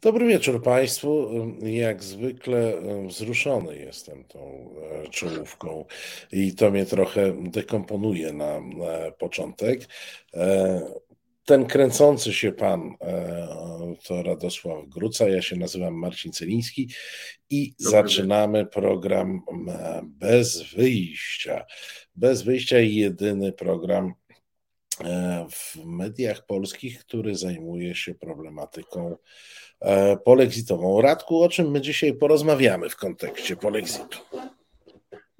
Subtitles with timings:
[0.00, 1.30] Dobry wieczór Państwu.
[1.62, 2.72] Jak zwykle
[3.06, 4.70] wzruszony jestem tą
[5.04, 5.84] e, czołówką
[6.32, 8.60] i to mnie trochę dekomponuje na
[9.18, 9.88] początek.
[10.34, 10.80] E,
[11.44, 16.88] ten kręcący się pan e, to Radosław Gruca, ja się nazywam Marcin Celiński
[17.50, 19.42] i Dobry zaczynamy program
[20.04, 21.64] bez wyjścia.
[22.14, 24.14] Bez wyjścia jedyny program
[25.50, 29.16] w mediach polskich, który zajmuje się problematyką
[30.24, 31.00] polexitową.
[31.00, 34.18] Radku, o czym my dzisiaj porozmawiamy w kontekście polexitu?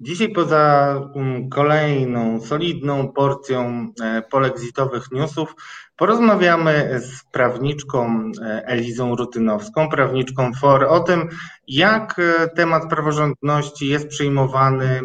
[0.01, 5.55] Dzisiaj poza mm, kolejną solidną porcją e, polexitowych newsów
[5.95, 11.29] porozmawiamy z prawniczką e, Elizą Rutynowską, prawniczką FOR, o tym,
[11.69, 12.21] jak
[12.55, 15.01] temat praworządności jest przyjmowany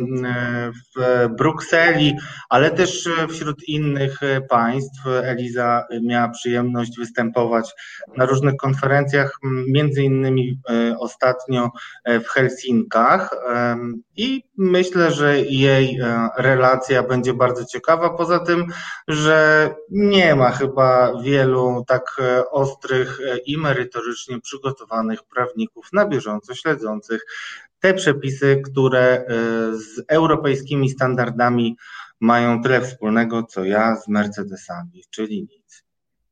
[0.96, 2.14] w Brukseli,
[2.48, 5.06] ale też wśród innych państw.
[5.06, 7.74] Eliza miała przyjemność występować
[8.16, 10.60] na różnych konferencjach, między innymi
[10.98, 11.70] ostatnio
[12.06, 13.30] w Helsinkach
[14.16, 16.00] i myślę, że jej
[16.38, 18.10] relacja będzie bardzo ciekawa.
[18.10, 18.66] Poza tym,
[19.08, 22.16] że nie ma chyba wielu tak
[22.50, 27.24] ostrych i merytorycznie przygotowanych prawników na bieżąco śledzących
[27.80, 29.24] te przepisy, które e,
[29.76, 31.76] z europejskimi standardami
[32.20, 35.84] mają tyle wspólnego, co ja z Mercedesami, czyli nic.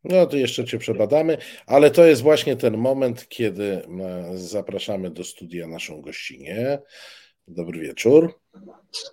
[0.05, 5.25] No to jeszcze Cię przebadamy, ale to jest właśnie ten moment, kiedy e, zapraszamy do
[5.25, 6.79] studia naszą gościnę.
[7.49, 8.41] Dobry wieczór.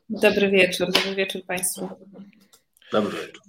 [0.09, 1.89] Dobry wieczór, dobry wieczór Państwu.
[2.91, 3.43] Dobry wieczór.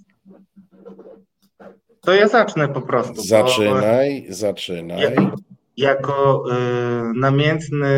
[2.01, 3.21] To ja zacznę po prostu.
[3.21, 4.33] Zaczynaj, bo...
[4.33, 5.15] zaczynaj.
[5.77, 6.53] Ja, jako y,
[7.15, 7.93] namiętny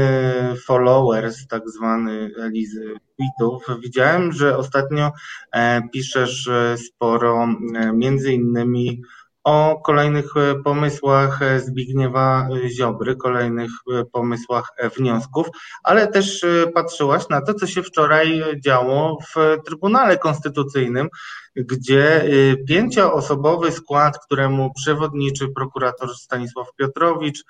[0.65, 5.11] followers, tak zwany Elizy tweetów, widziałem, że ostatnio
[5.51, 9.01] e, piszesz e, sporo e, między innymi
[9.43, 13.71] o kolejnych pomysłach Zbigniewa Ziobry, kolejnych
[14.11, 15.47] pomysłach wniosków,
[15.83, 21.09] ale też patrzyłaś na to, co się wczoraj działo w Trybunale Konstytucyjnym,
[21.55, 22.25] gdzie
[22.67, 27.43] pięcioosobowy skład, któremu przewodniczy prokurator Stanisław Piotrowicz,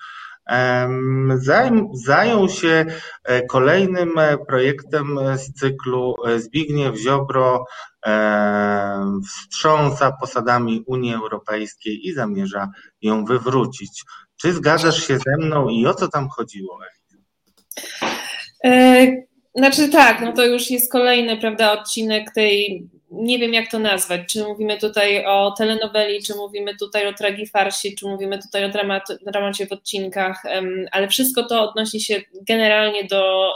[1.92, 2.86] zajął się
[3.24, 7.64] e, kolejnym e, projektem z cyklu e, Zbigniew Ziobro
[9.28, 12.70] wstrząsa posadami Unii Europejskiej i zamierza
[13.02, 14.02] ją wywrócić.
[14.36, 16.78] Czy zgadzasz się ze mną i o co tam chodziło?
[19.54, 24.20] Znaczy tak, no to już jest kolejny, prawda, odcinek tej nie wiem jak to nazwać,
[24.32, 29.02] czy mówimy tutaj o telenoweli, czy mówimy tutaj o tragifarsie, czy mówimy tutaj o dramat,
[29.26, 30.42] dramacie w odcinkach,
[30.92, 33.54] ale wszystko to odnosi się generalnie do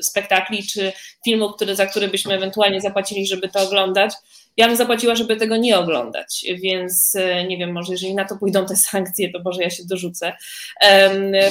[0.00, 0.92] spektakli, czy
[1.24, 4.12] filmu, który, za który byśmy ewentualnie zapłacili, żeby to oglądać.
[4.56, 8.36] Ja bym zapłaciła, żeby tego nie oglądać, więc e, nie wiem, może jeżeli na to
[8.36, 10.32] pójdą te sankcje, to może ja się dorzucę.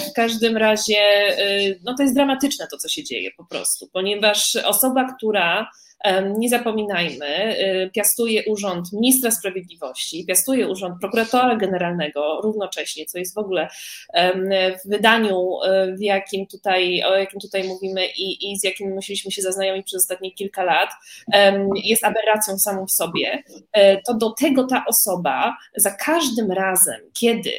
[0.10, 4.56] W każdym razie, e, no to jest dramatyczne to, co się dzieje po prostu, ponieważ
[4.56, 5.68] osoba, która
[6.38, 13.38] nie zapominajmy, y, piastuje urząd ministra sprawiedliwości, piastuje urząd prokuratora generalnego równocześnie, co jest w
[13.38, 13.68] ogóle
[14.86, 19.32] w wydaniu, y, w jakim tutaj, o jakim tutaj mówimy i, i z jakim musieliśmy
[19.32, 20.90] się zaznajomić przez ostatnie kilka lat,
[21.84, 27.52] jest aberracją samą w sobie, e, to do tego ta osoba za każdym razem, kiedy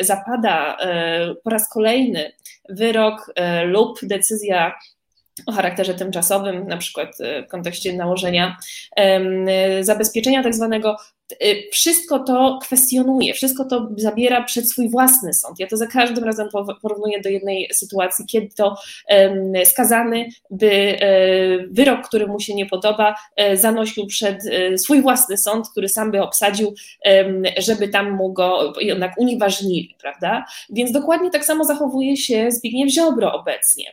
[0.00, 2.32] zapada e, po raz kolejny
[2.68, 4.74] wyrok e, lub decyzja
[5.46, 8.56] o charakterze tymczasowym, na przykład e, w kontekście nałożenia
[9.82, 11.17] zabezpieczenia tak zwanego, Y,
[11.72, 15.58] wszystko to kwestionuje, wszystko to zabiera przed swój własny sąd.
[15.58, 16.48] Ja to za każdym razem
[16.82, 18.76] porównuję do jednej sytuacji, kiedy to
[19.64, 25.36] skazany by e, wyrok, który mu się nie podoba, e, zanosił przed e, swój własny
[25.36, 26.74] sąd, który sam by obsadził,
[27.58, 30.44] żeby tam mu go jednak unieważnili, prawda?
[30.70, 33.84] Więc dokładnie tak samo zachowuje się Zbigniew Ziobro obecnie.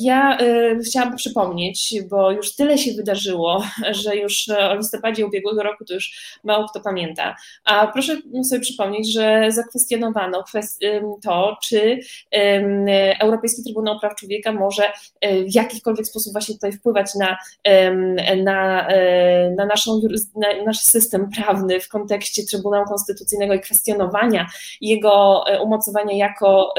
[0.00, 0.38] Ja
[0.86, 3.64] chciałam przypomnieć, bo już tyle się wydarzyło,
[4.04, 7.36] że już o listopadzie ubiegłego roku to już mało kto pamięta.
[7.64, 10.44] A proszę sobie przypomnieć, że zakwestionowano
[11.22, 11.98] to, czy
[13.20, 14.82] Europejski Trybunał Praw Człowieka może
[15.20, 17.36] e, w jakikolwiek sposób właśnie tutaj wpływać na,
[18.44, 20.00] na, e, na, naszą,
[20.36, 24.46] na nasz system prawny w kontekście Trybunału Konstytucyjnego i kwestionowania
[24.80, 26.74] jego e, umocowania jako,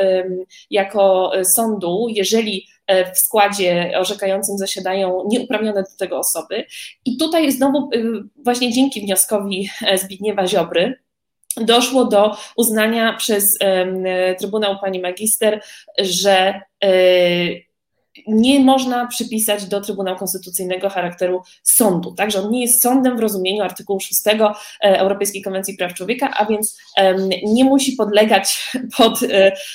[0.70, 6.66] jako sądu, jeżeli w składzie orzekającym zasiadają nieuprawnione do tego osoby.
[7.06, 8.04] I tutaj znowu y,
[8.44, 11.00] właśnie dzięki wnioskowi e, Zbigniewa Ziobry,
[11.58, 13.58] doszło do uznania przez
[14.40, 15.62] Trybunał Pani Magister,
[16.00, 16.90] że e,
[18.28, 23.20] nie można przypisać do Trybunału Konstytucyjnego charakteru sądu, tak, że on nie jest sądem w
[23.20, 24.22] rozumieniu artykułu 6
[24.82, 26.78] Europejskiej Konwencji Praw Człowieka, a więc
[27.44, 29.20] nie musi podlegać pod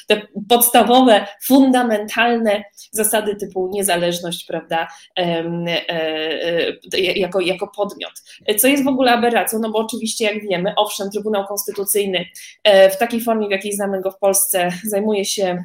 [0.06, 4.88] te podstawowe, fundamentalne zasady typu niezależność, prawda,
[7.16, 8.12] jako, jako podmiot.
[8.58, 12.24] Co jest w ogóle aberracją, no bo oczywiście, jak wiemy, owszem, Trybunał Konstytucyjny
[12.92, 15.64] w takiej formie, w jakiej znamy go w Polsce, zajmuje się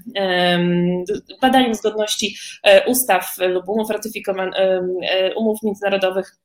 [1.42, 6.36] badaniem zgodności e, ustaw lub umów ratyfikowanych, e, umów międzynarodowych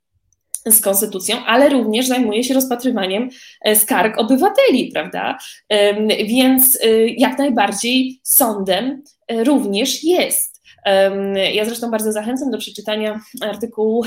[0.66, 3.28] z konstytucją, ale również zajmuje się rozpatrywaniem
[3.60, 5.38] e, skarg obywateli, prawda?
[6.24, 6.78] Więc
[7.16, 10.57] jak najbardziej sądem również jest.
[11.52, 14.04] Ja zresztą bardzo zachęcam do przeczytania artykułu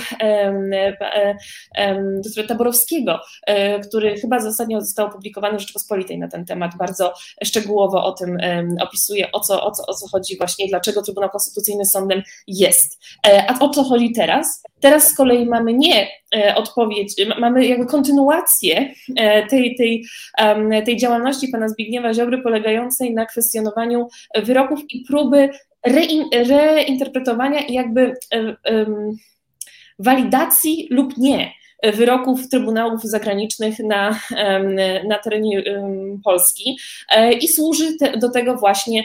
[2.26, 6.72] doktora Taborowskiego, e, który chyba ostatnio został opublikowany w Rzeczpospolitej na ten temat.
[6.78, 7.14] Bardzo
[7.44, 8.38] szczegółowo o tym
[8.82, 13.00] opisuje, o co, o co, o co chodzi właśnie, dlaczego Trybunał Konstytucyjny sądem jest.
[13.28, 14.64] E, a o co chodzi teraz?
[14.80, 18.94] Teraz z kolei mamy nie e, odpowiedź, mamy jakby kontynuację
[19.50, 20.06] tej, tej,
[20.86, 24.08] tej działalności pana Zbigniewa Ziobry polegającej na kwestionowaniu
[24.44, 25.50] wyroków i próby
[26.34, 28.14] reinterpretowania i jakby
[30.00, 31.52] walidacji lub nie
[31.84, 34.20] wyroków trybunałów zagranicznych na,
[35.08, 35.64] na terenie
[36.24, 36.78] Polski
[37.10, 39.04] e, i służy do tego właśnie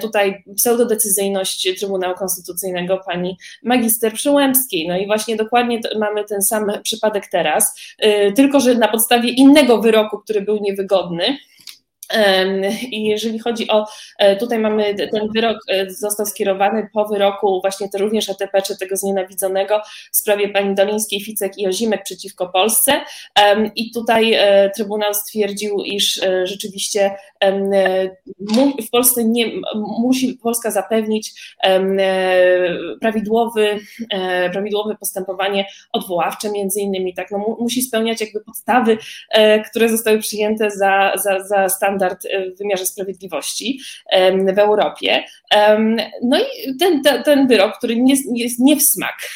[0.00, 4.88] tutaj pseudodecyzyjność Trybunału Konstytucyjnego pani magister Przyłębskiej.
[4.88, 9.78] No i właśnie dokładnie mamy ten sam przypadek teraz, e, tylko że na podstawie innego
[9.78, 11.36] wyroku, który był niewygodny,
[12.90, 13.86] i jeżeli chodzi o,
[14.18, 18.78] e, tutaj mamy ten wyrok, e, został skierowany po wyroku właśnie to również ATP, czy
[18.78, 19.80] tego znienawidzonego
[20.12, 23.00] w sprawie pani Dolińskiej, Ficek i Ozimek przeciwko Polsce.
[23.76, 27.16] I tutaj e, Trybunał stwierdził, iż rzeczywiście
[28.86, 31.56] w Polsce nie, musi Polska zapewnić
[33.00, 33.78] prawidłowy,
[34.52, 38.98] prawidłowe postępowanie odwoławcze, między innymi, tak, no, musi spełniać jakby podstawy,
[39.70, 43.80] które zostały przyjęte za, za, za stan standard e, w wymiarze sprawiedliwości
[44.54, 45.24] w Europie.
[46.22, 49.28] No i ten, ten wyrok, który nie, jest nie w smak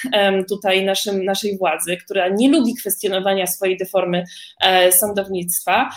[0.49, 4.25] tutaj naszym, naszej władzy, która nie lubi kwestionowania swojej deformy
[4.61, 5.91] e, sądownictwa,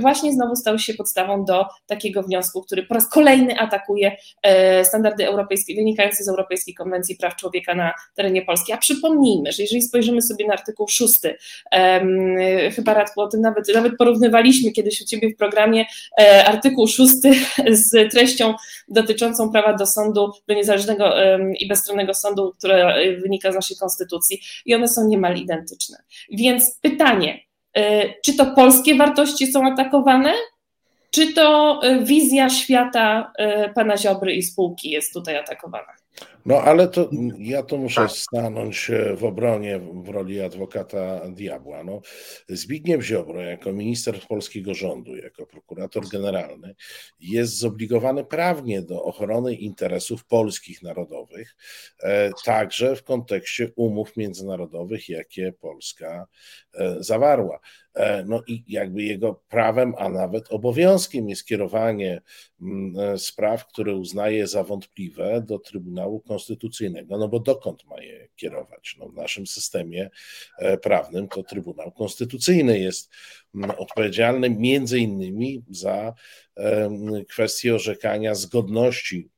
[0.00, 5.26] właśnie znowu stał się podstawą do takiego wniosku, który po raz kolejny atakuje e, standardy
[5.26, 8.72] europejskie, wynikające z Europejskiej Konwencji Praw Człowieka na terenie Polski.
[8.72, 11.14] A przypomnijmy, że jeżeli spojrzymy sobie na artykuł 6,
[12.76, 15.86] chyba Radku o tym nawet, nawet porównywaliśmy kiedyś u Ciebie w programie, programie
[16.20, 17.14] e, artykuł 6
[17.70, 18.54] z treścią
[18.88, 21.14] dotyczącą prawa do sądu, do niezależnego
[21.60, 25.98] i bezstronnego sądu, które wynika z naszej konstytucji i one są niemal identyczne.
[26.30, 27.40] Więc pytanie,
[27.76, 30.32] e, czy to polskie wartości są atakowane,
[31.10, 33.32] czy to e, wizja świata
[33.74, 35.92] pana Ziobry i spółki jest tutaj atakowana?
[36.48, 38.10] No ale to ja to muszę tak.
[38.10, 41.84] stanąć e, w obronie w roli adwokata diabła.
[41.84, 42.00] No,
[42.48, 46.74] Zbigniew Ziobro jako minister polskiego rządu, jako prokurator generalny
[47.20, 51.56] jest zobligowany prawnie do ochrony interesów polskich narodowych,
[52.02, 56.26] e, także w kontekście umów międzynarodowych, jakie Polska
[56.74, 57.60] e, zawarła.
[58.26, 62.22] No i jakby jego prawem, a nawet obowiązkiem jest kierowanie
[62.60, 66.37] mm, spraw, które uznaje za wątpliwe do Trybunału Konstytucyjnego,
[67.18, 68.96] no bo dokąd ma je kierować?
[68.98, 70.10] No w naszym systemie
[70.58, 73.10] e, prawnym to Trybunał Konstytucyjny jest
[73.54, 76.14] mm, odpowiedzialny między innymi za
[77.28, 79.30] kwestię orzekania zgodności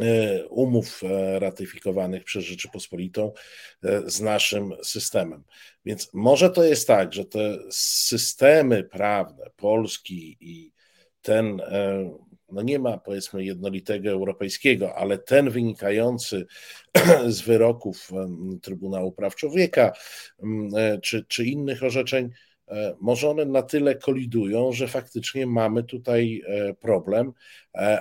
[0.00, 3.32] e, umów e, ratyfikowanych przez Rzeczypospolitą
[4.06, 5.44] z naszym systemem.
[5.84, 10.72] Więc może to jest tak, że te systemy prawne Polski i
[11.22, 11.62] ten
[12.48, 16.46] no nie ma powiedzmy jednolitego europejskiego, ale ten wynikający
[17.26, 18.10] z wyroków
[18.62, 19.92] Trybunału Praw Człowieka
[20.76, 22.30] e, czy, czy innych orzeczeń,
[22.68, 27.32] e, może one na tyle kolidują, że faktycznie mamy tutaj e, problem,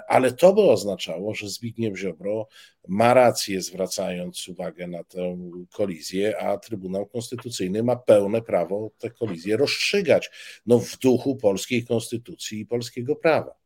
[0.07, 2.47] ale to by oznaczało, że Zbigniew Ziobro
[2.87, 5.37] ma rację, zwracając uwagę na tę
[5.73, 10.31] kolizję, a Trybunał Konstytucyjny ma pełne prawo tę kolizję rozstrzygać
[10.65, 13.64] no, w duchu polskiej konstytucji i polskiego prawa.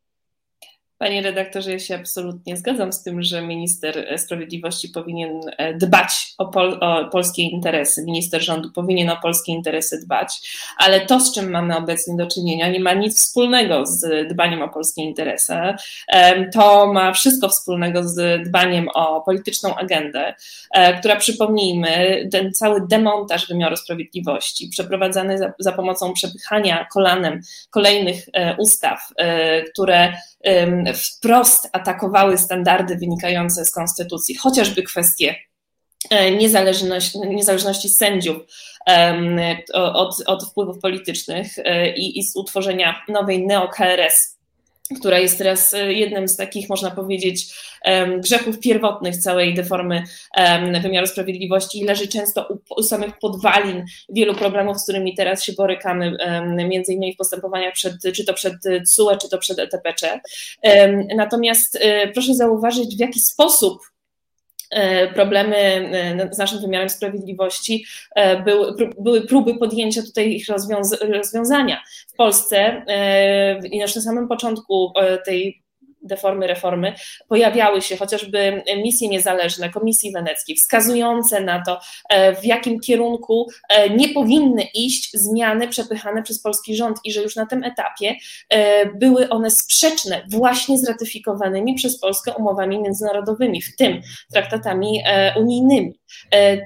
[0.99, 6.45] Panie redaktorze, ja się absolutnie zgadzam z tym, że minister sprawiedliwości powinien e, dbać o,
[6.45, 10.39] pol, o, polskie interesy, minister rządu powinien o polskie interesy dbać,
[10.77, 14.69] ale to, z czym mamy obecnie do czynienia, nie ma nic wspólnego z dbaniem o
[14.69, 15.53] polskie interesy.
[16.53, 20.33] To ma wszystko wspólnego z dbaniem o polityczną agendę,
[20.71, 28.25] e, która przypomnijmy, ten cały demontaż wymiaru sprawiedliwości, przeprowadzany za, za pomocą przepychania kolanem kolejnych
[28.33, 28.99] e, ustaw,
[29.73, 30.13] które
[30.93, 35.35] wprost atakowały standardy wynikające z konstytucji, chociażby kwestie
[36.37, 38.37] niezależności, niezależności sędziów
[39.73, 41.47] od, od wpływów politycznych
[41.95, 44.38] i, i z utworzenia nowej neo-KRS
[44.99, 47.69] która jest teraz e, jednym z takich, można powiedzieć,
[48.17, 50.03] grzechów pierwotnych całej deformy
[50.81, 56.17] wymiaru sprawiedliwości i leży często u, samych podwalin wielu problemów, z którymi teraz się borykamy,
[56.69, 58.53] między innymi w postępowaniach przed, czy to przed
[58.95, 60.19] CUE, czy to przed ETPC.
[61.15, 63.88] Natomiast e, proszę zauważyć, w jaki sposób
[65.13, 67.85] problemy e, z naszym wymiarem sprawiedliwości,
[68.15, 70.45] e, były, były próby podjęcia tutaj ich
[71.01, 71.83] rozwiązania.
[72.07, 72.85] W Polsce
[73.71, 74.93] i na samym początku
[75.25, 75.63] tej
[76.01, 76.93] deformy, reformy,
[77.27, 81.79] pojawiały się chociażby misje niezależne Komisji Weneckiej, wskazujące na to,
[82.09, 87.21] e, w jakim kierunku e, nie powinny iść zmiany przepychane przez polski rząd i że
[87.21, 88.15] już na tym etapie
[88.49, 94.01] e, były one sprzeczne właśnie z ratyfikowanymi przez Polskę umowami międzynarodowymi, w tym
[94.33, 95.03] traktatami
[95.37, 95.98] unijnymi.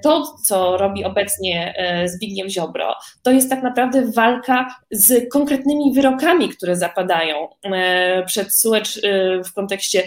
[0.03, 1.73] To, co robi obecnie
[2.05, 7.47] Zbigniew Ziobro, to jest tak naprawdę walka z konkretnymi wyrokami, które zapadają
[8.25, 9.01] przed Suecz
[9.45, 10.03] w kontekście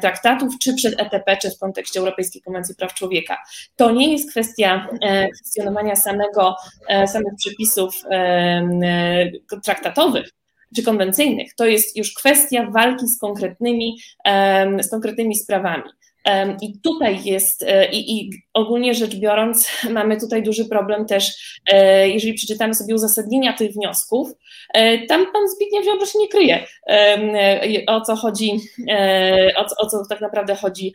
[0.00, 3.38] traktatów, czy przed ETP, czy w kontekście Europejskiej Konwencji Praw Człowieka.
[3.76, 6.56] To nie jest kwestia e, kwestionowania samego,
[6.88, 9.30] e, samych przepisów e,
[9.64, 10.30] traktatowych,
[10.76, 13.98] czy konwencyjnych, to jest już kwestia walki z konkretnymi,
[14.80, 15.82] z konkretnymi sprawami.
[16.62, 22.08] I tutaj jest, e, i, i, ogólnie rzecz biorąc, mamy tutaj duży problem też, e,
[22.08, 24.32] jeżeli przeczytamy sobie uzasadnienia tych wniosków,
[24.74, 26.66] e, tam pan Zbigniew Ziobro się nie kryje,
[27.86, 28.60] o co chodzi,
[29.56, 30.94] o, o co tak naprawdę chodzi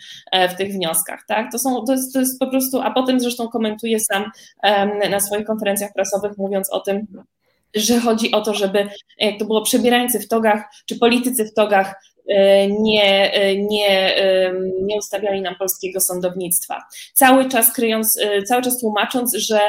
[0.49, 1.19] w tych wnioskach.
[1.27, 1.51] Tak?
[1.51, 4.31] To, są, to, jest, to jest po prostu, a potem zresztą komentuje sam
[5.09, 7.07] na swoich konferencjach prasowych, mówiąc o tym,
[7.75, 11.95] że chodzi o to, żeby, jak to było, przebierańcy w togach, czy politycy w togach
[12.69, 14.15] nie, e, nie,
[14.81, 16.83] nie ustawiali nam polskiego sądownictwa.
[17.13, 19.59] Cały czas kryjąc, e, cały czas tłumacząc, że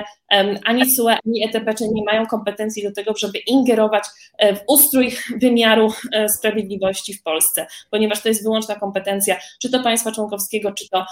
[0.65, 4.05] ani SUE, ani ETPC nie mają kompetencji do tego, żeby ingerować
[4.41, 5.93] w ustrój wymiaru
[6.39, 11.07] sprawiedliwości w Polsce, ponieważ to jest wyłączna kompetencja czy to państwa członkowskiego, czy to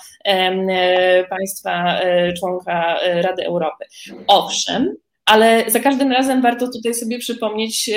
[1.31, 2.01] państwa
[2.39, 3.85] członka Rady Europy.
[4.27, 4.97] Owszem,
[5.27, 7.91] ale za każdym razem warto tutaj sobie przypomnieć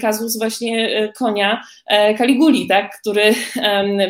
[0.00, 3.22] kazus właśnie e, konia e, Kaliguli, tak, który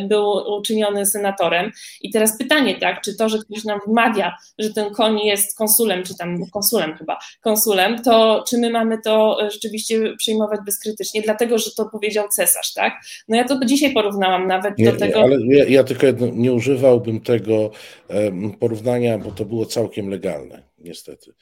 [0.08, 1.70] był uczyniony senatorem.
[2.00, 6.02] I teraz pytanie, tak, czy to, że ktoś nam wmawia, że ten koń jest konsulem,
[6.02, 11.70] czy tam konsulem chyba, konsulem, to czy my mamy to rzeczywiście przyjmować bezkrytycznie, dlatego, że
[11.76, 12.94] to powiedział cesarz, tak?
[13.28, 15.18] No ja to dzisiaj porównałam nawet nie, do tego.
[15.18, 17.70] Nie, ale ja, ja tylko nie używałbym tego
[18.60, 21.34] porównania, bo to było całkiem legalne, niestety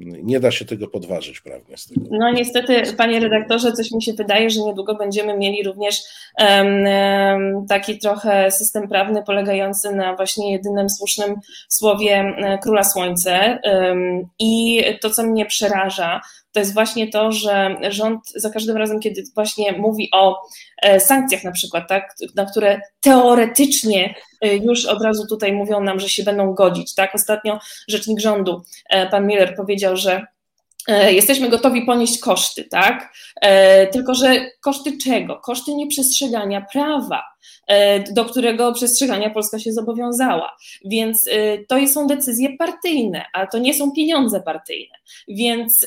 [0.00, 1.76] nie da się tego podważyć prawnie.
[1.76, 2.06] Z tego.
[2.10, 6.02] No niestety, panie redaktorze, coś mi się wydaje, że niedługo będziemy mieli również
[6.38, 11.34] um, taki trochę system prawny polegający na właśnie jedynym słusznym
[11.68, 13.58] słowie Króla Słońce.
[13.64, 16.20] Um, I to, co mnie przeraża,
[16.52, 20.40] to jest właśnie to, że rząd za każdym razem, kiedy właśnie mówi o
[20.82, 26.00] e, sankcjach na przykład, tak, na które teoretycznie e, już od razu tutaj mówią nam,
[26.00, 26.94] że się będą godzić.
[26.94, 27.14] Tak?
[27.14, 30.26] Ostatnio rzecznik rządu, e, pan Miller, powiedział, że
[31.10, 33.12] jesteśmy gotowi ponieść koszty, tak?
[33.92, 35.36] Tylko, że koszty czego?
[35.36, 37.22] Koszty nieprzestrzegania prawa.
[37.66, 40.56] E, do którego przestrzegania Polska się zobowiązała.
[40.84, 44.94] Więc e, to są decyzje partyjne, a to nie są pieniądze partyjne.
[45.28, 45.86] Więc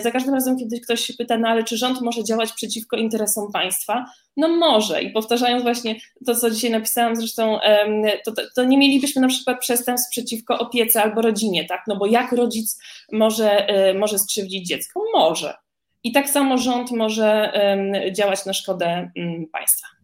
[0.00, 3.52] za każdym razem, kiedy ktoś się pyta, no ale czy rząd może działać przeciwko interesom
[3.52, 4.06] państwa?
[4.36, 5.02] No może.
[5.02, 5.96] I powtarzając właśnie
[6.26, 7.58] to, co dzisiaj napisałam, zresztą
[8.24, 11.84] to, to nie mielibyśmy na przykład przestępstw przeciwko opiece albo rodzinie, tak?
[11.88, 12.78] No bo jak rodzic
[13.12, 15.00] może, e, może skrzywdzić dziecko?
[15.14, 15.54] Może.
[16.04, 17.52] I tak samo rząd może
[18.12, 20.01] działać na szkodę mm, państwa.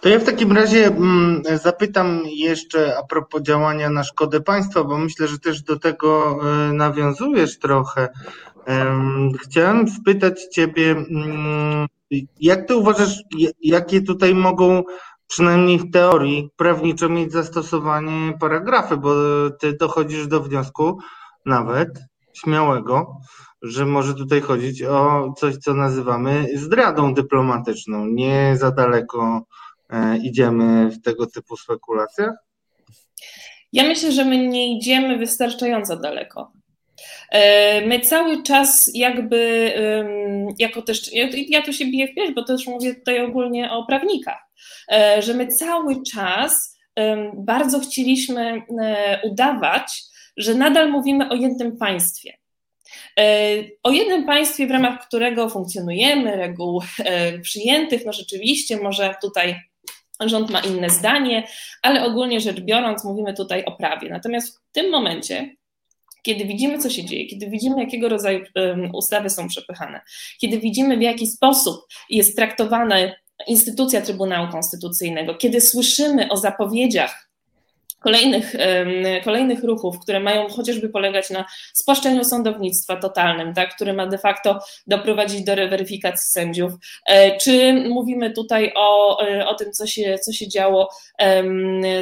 [0.00, 4.98] To ja w takim razie mm, zapytam jeszcze a propos działania na szkodę państwa, bo
[4.98, 8.08] myślę, że też do tego e, nawiązujesz trochę.
[9.42, 11.86] Chciałem spytać Ciebie, mm,
[12.40, 13.22] jak Ty uważasz,
[13.62, 14.82] jakie tutaj mogą
[15.26, 19.14] przynajmniej w teorii prawniczo mieć zastosowanie paragrafy, bo
[19.60, 20.98] Ty dochodzisz do wniosku
[21.46, 21.88] nawet
[22.32, 23.20] śmiałego,
[23.68, 28.06] że może tutaj chodzić o coś, co nazywamy zdradą dyplomatyczną.
[28.06, 29.46] Nie za daleko
[29.90, 32.34] E, idziemy w tego typu spekulacjach?
[33.72, 36.52] Ja myślę, że my nie idziemy wystarczająco daleko.
[37.30, 39.72] E, my cały czas jakby,
[40.58, 41.10] jako też,
[41.48, 44.38] ja tu się biję w pierś, bo też mówię tutaj ogólnie o prawnikach,
[44.92, 46.76] e, że my cały czas
[47.34, 48.62] bardzo chcieliśmy
[49.24, 50.02] udawać,
[50.36, 52.32] że nadal mówimy o jednym państwie.
[53.82, 56.82] O jednym państwie, w ramach którego funkcjonujemy, reguł
[57.42, 59.60] przyjętych, no rzeczywiście może tutaj
[60.20, 61.48] rząd ma inne zdanie,
[61.82, 64.10] ale ogólnie rzecz biorąc mówimy tutaj o prawie.
[64.10, 65.56] Natomiast w tym momencie
[66.22, 68.44] kiedy widzimy, co się dzieje, kiedy widzimy, jakiego rodzaju
[68.92, 70.00] ustawy są przepychane,
[70.40, 72.96] kiedy widzimy, w jaki sposób jest traktowana
[73.46, 77.25] instytucja Trybunału Konstytucyjnego, kiedy słyszymy o zapowiedziach
[78.06, 78.54] kolejnych,
[79.24, 84.58] kolejnych ruchów, które mają chociażby polegać na spłaszczeniu sądownictwa totalnym, tak, który ma de facto
[84.86, 86.72] doprowadzić do weryfikacji sędziów.
[87.06, 90.88] E, czy mówimy tutaj o, e, o tym, co się, co się działo,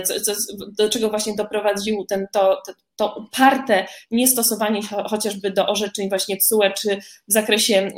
[0.04, 0.32] co,
[0.78, 2.62] do czego właśnie doprowadził ten, to,
[2.96, 6.96] to uparte niestosowanie chociażby do orzeczeń właśnie CUE, czy
[7.28, 7.90] w zakresie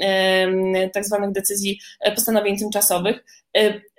[0.92, 3.24] tak zwanych decyzji e, postanowień tymczasowych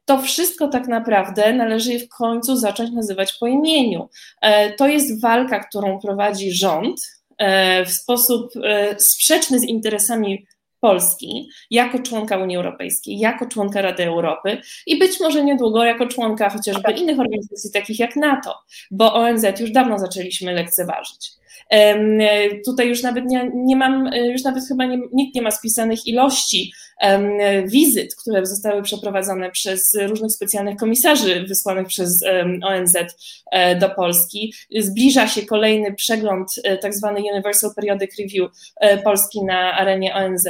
[0.08, 4.10] to wszystko tak naprawdę należy w końcu zacząć nazywać po imieniu.
[4.42, 7.02] E, to jest walka, którą prowadzi rząd
[7.38, 10.46] e, w sposób e, sprzeczny z interesami
[10.80, 16.50] Polski jako członka Unii Europejskiej, jako członka Rady Europy i być może niedługo jako członka
[16.50, 18.56] chociażby innych organizacji takich jak NATO,
[18.92, 21.32] bo ONZ już dawno zaczęliśmy lekceważyć.
[22.66, 26.72] Tutaj już nawet nie, nie mam, już nawet chyba nie, nikt nie ma spisanych ilości
[27.66, 32.24] wizyt, które zostały przeprowadzone przez różnych specjalnych komisarzy wysłanych przez
[32.64, 32.96] ONZ
[33.52, 34.54] e, do Polski.
[34.78, 40.48] Zbliża się kolejny przegląd, e, tak zwany Universal Periodic Review e, Polski na arenie ONZ.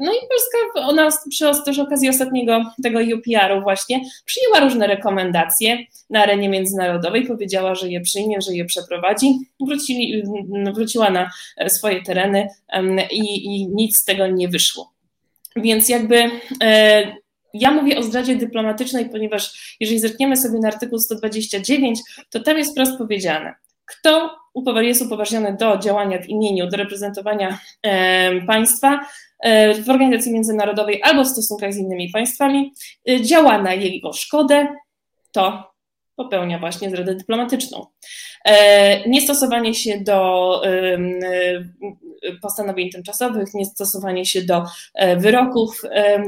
[0.00, 5.78] No i Polska, ona przy też okazji ostatniego tego UPR-u właśnie przyjęła różne rekomendacje
[6.10, 9.38] na arenie międzynarodowej, powiedziała, że je przyjmie, że je przeprowadzi.
[9.60, 10.22] Wrócili,
[10.74, 11.30] wróciła na
[11.68, 12.48] swoje tereny
[13.10, 14.93] i, i nic z tego nie wyszło.
[15.56, 16.30] Więc jakby
[16.62, 17.16] e,
[17.54, 22.72] ja mówię o zdradzie dyplomatycznej, ponieważ jeżeli zerkniemy sobie na artykuł 129, to tam jest
[22.72, 24.36] wprost powiedziane, kto
[24.80, 29.00] jest upoważniony do działania w imieniu, do reprezentowania e, państwa
[29.40, 32.72] e, w organizacji międzynarodowej albo w stosunkach z innymi państwami,
[33.20, 34.68] działa na jego szkodę,
[35.32, 35.73] to
[36.16, 37.86] popełnia właśnie zdradę dyplomatyczną.
[38.44, 40.62] E, niestosowanie się do
[42.42, 45.82] postanowień tymczasowych, niestosowanie się do e, wyroków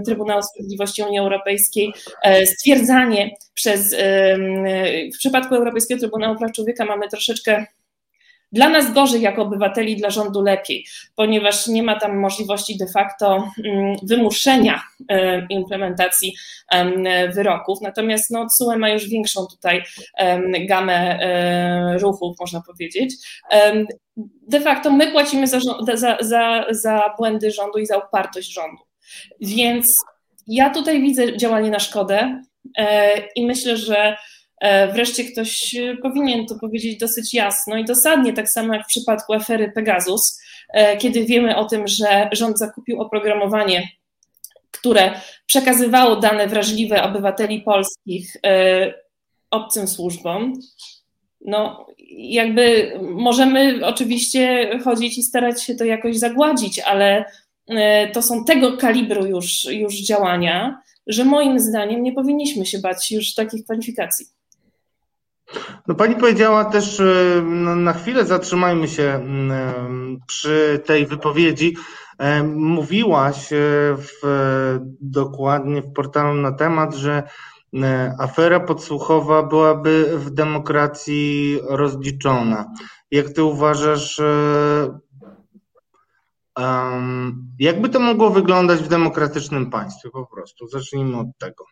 [0.05, 3.97] Trybunału Sprawiedliwości Unii Europejskiej, e, stwierdzanie przez,
[5.15, 7.67] w przypadku Europejskiego Trybunału Praw Człowieka mamy troszeczkę
[8.53, 13.49] dla nas gorzej jako obywateli, dla rządu lepiej, ponieważ nie ma tam możliwości de facto
[13.65, 14.83] mm, wymuszenia
[15.51, 16.35] implementacji
[17.35, 17.81] wyroków.
[17.81, 19.83] Natomiast no, CUE ma już większą tutaj
[20.69, 23.15] gamę e, ruchów, można powiedzieć.
[24.49, 25.59] De facto my płacimy za,
[25.95, 28.83] za, za, za błędy rządu i za upartość rządu.
[29.41, 29.95] Więc
[30.47, 32.43] ja tutaj widzę działanie na szkodę
[32.79, 34.17] e, i myślę, że E,
[34.93, 39.33] wreszcie ktoś e, powinien to powiedzieć dosyć jasno i dosadnie, tak samo jak w przypadku
[39.33, 43.89] afery Pegasus, e, kiedy wiemy o tym, że rząd zakupił oprogramowanie,
[44.71, 48.37] które przekazywało dane wrażliwe obywateli polskich
[49.51, 50.53] obcym służbom.
[51.41, 57.25] No, jakby możemy oczywiście chodzić i starać się to jakoś zagładzić, ale
[58.13, 63.35] to są tego kalibru już, już działania, że moim zdaniem nie powinniśmy się bać już
[63.35, 64.27] takich kwalifikacji.
[65.89, 71.77] No pani powiedziała też, e, no, na chwilę zatrzymajmy się mm, e, przy tej wypowiedzi.
[72.19, 73.49] E, mówiłaś
[73.97, 74.21] w,
[75.01, 77.23] dokładnie w portalu na temat, że
[78.19, 82.73] afera podsłuchowa byłaby w demokracji rozliczona.
[83.11, 84.21] Jak ty uważasz,
[87.59, 90.69] jakby to mogło wyglądać w demokratycznym państwie po prostu?
[90.69, 91.65] Zacznijmy od tego.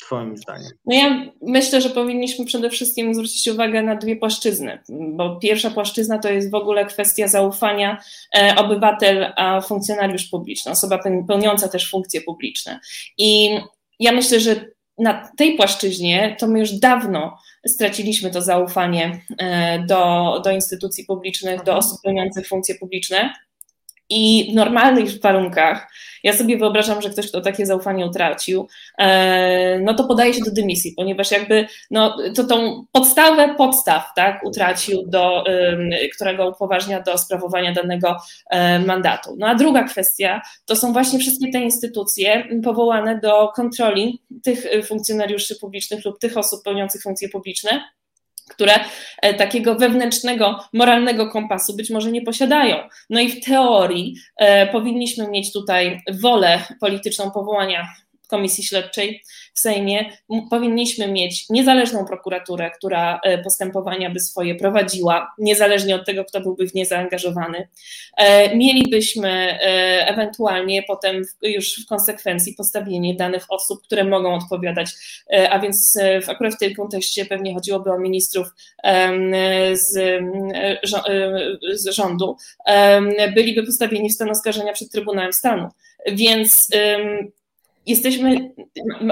[0.00, 0.70] Twoim zdaniem?
[0.86, 6.18] No ja myślę, że powinniśmy przede wszystkim zwrócić uwagę na dwie płaszczyzny, bo pierwsza płaszczyzna
[6.18, 8.00] to jest w ogóle kwestia zaufania
[8.36, 12.80] e, obywatel a funkcjonariusz publiczny, osoba pełniąca też funkcje publiczne.
[13.18, 13.58] I
[14.00, 14.64] ja myślę, że
[14.98, 21.62] na tej płaszczyźnie to my już dawno straciliśmy to zaufanie e, do, do instytucji publicznych,
[21.62, 23.34] do osób pełniących funkcje publiczne.
[24.10, 25.90] I w normalnych warunkach,
[26.22, 28.68] ja sobie wyobrażam, że ktoś, kto takie zaufanie utracił,
[28.98, 34.44] e, no to podaje się do dymisji, ponieważ jakby no, to tą podstawę podstaw tak,
[34.44, 35.44] utracił, do,
[36.14, 38.16] którego upoważnia do sprawowania danego
[38.50, 39.36] e, mandatu.
[39.38, 45.56] No a druga kwestia to są właśnie wszystkie te instytucje powołane do kontroli tych funkcjonariuszy
[45.60, 47.80] publicznych lub tych osób pełniących funkcje publiczne,
[48.48, 48.72] które
[49.22, 52.76] e, takiego wewnętrznego, moralnego kompasu być może nie posiadają.
[53.10, 57.88] No i w teorii e, powinniśmy mieć tutaj wolę polityczną powołania
[58.28, 59.22] komisji śledczej
[59.54, 60.12] w Sejmie
[60.50, 66.68] powinniśmy mieć niezależną prokuraturę, która e, postępowania by swoje prowadziła, niezależnie od tego, kto byłby
[66.68, 67.68] w nie zaangażowany.
[68.16, 69.58] E, mielibyśmy e,
[70.08, 74.90] ewentualnie potem już w konsekwencji postawienie danych osób, które mogą odpowiadać,
[75.50, 78.46] a więc akurat w tym kontekście pewnie chodziłoby o ministrów
[79.72, 79.92] z,
[81.72, 82.36] z rządu,
[83.34, 85.68] byliby postawieni w stan oskarżenia przed Trybunałem Stanu.
[86.06, 86.68] Więc
[87.88, 88.54] jesteśmy,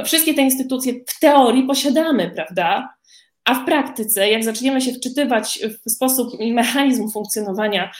[0.04, 2.96] wszystkie te instytucje w teorii posiadamy, prawda?
[3.44, 7.92] A w praktyce, jak zaczniemy się wczytywać w sposób i mechanizm funkcjonowania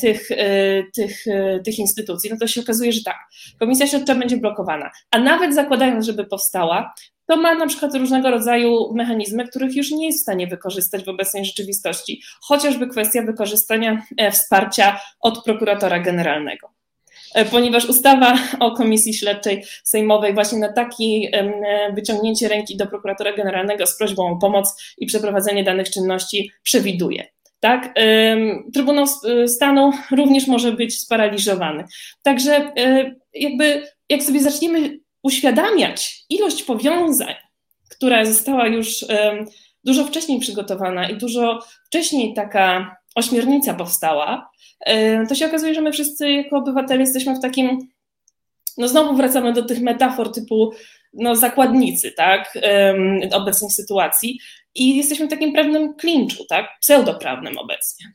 [0.00, 3.16] tych, e, tych, e, tych instytucji, no to się okazuje, że tak,
[3.58, 4.90] komisja śledcza będzie blokowana.
[5.10, 6.94] A nawet zakładając, żeby powstała,
[7.26, 11.08] to ma na przykład różnego rodzaju mechanizmy, których już nie jest w stanie wykorzystać w
[11.08, 16.77] obecnej rzeczywistości, chociażby kwestia wykorzystania e, wsparcia od prokuratora generalnego.
[17.34, 21.04] E, ponieważ ustawa o komisji śledczej sejmowej właśnie na takie
[21.94, 27.26] wyciągnięcie ręki do prokuratora generalnego z prośbą o pomoc i przeprowadzenie danych czynności przewiduje.
[27.60, 27.94] Tak?
[28.74, 29.06] Trybunał
[29.46, 31.84] Stanu również może być sparaliżowany.
[32.22, 37.34] Także e, jakby jak sobie zaczniemy uświadamiać ilość powiązań,
[37.90, 39.04] która została już
[39.84, 44.50] dużo wcześniej przygotowana i dużo wcześniej taka ośmiornica powstała,
[45.28, 47.78] to się okazuje, że my wszyscy jako obywatele jesteśmy w takim,
[48.78, 50.72] no znowu wracamy do tych metafor typu
[51.14, 52.58] no, zakładnicy, tak,
[53.32, 54.38] obecnej sytuacji
[54.74, 58.06] i jesteśmy w takim prawnym klinczu, tak, pseudoprawnym obecnie.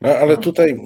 [0.00, 0.78] No ale tutaj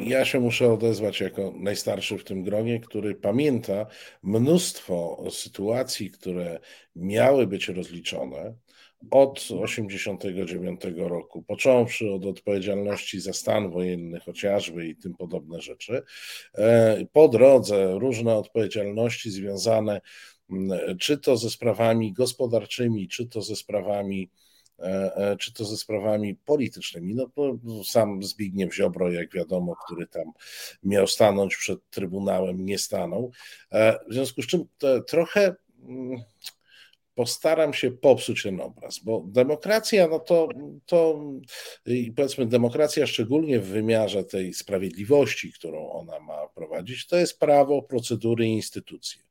[0.00, 3.86] ja się muszę odezwać jako najstarszy w tym gronie, który pamięta
[4.22, 6.60] mnóstwo sytuacji, które
[6.96, 8.54] miały być rozliczone,
[9.10, 16.02] od 1989 roku, począwszy od odpowiedzialności za stan wojenny chociażby i tym podobne rzeczy,
[16.54, 20.00] e, po drodze różne odpowiedzialności związane
[21.00, 24.30] czy to ze sprawami gospodarczymi, czy to ze sprawami
[24.78, 27.14] e, e, czy to ze sprawami politycznymi.
[27.14, 27.30] No
[27.84, 30.32] sam Zbigniew Ziobro, jak wiadomo, który tam
[30.82, 33.30] miał stanąć przed Trybunałem, nie stanął.
[34.08, 34.64] W związku z czym
[35.06, 35.54] trochę
[37.18, 40.48] postaram się popsuć ten obraz, bo demokracja, no to,
[40.86, 41.20] to
[42.16, 48.46] powiedzmy, demokracja szczególnie w wymiarze tej sprawiedliwości, którą ona ma prowadzić, to jest prawo, procedury
[48.46, 49.22] i instytucje.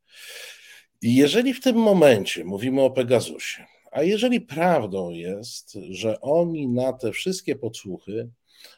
[1.01, 6.93] I jeżeli w tym momencie mówimy o Pegasusie, a jeżeli prawdą jest, że oni na
[6.93, 8.29] te wszystkie podsłuchy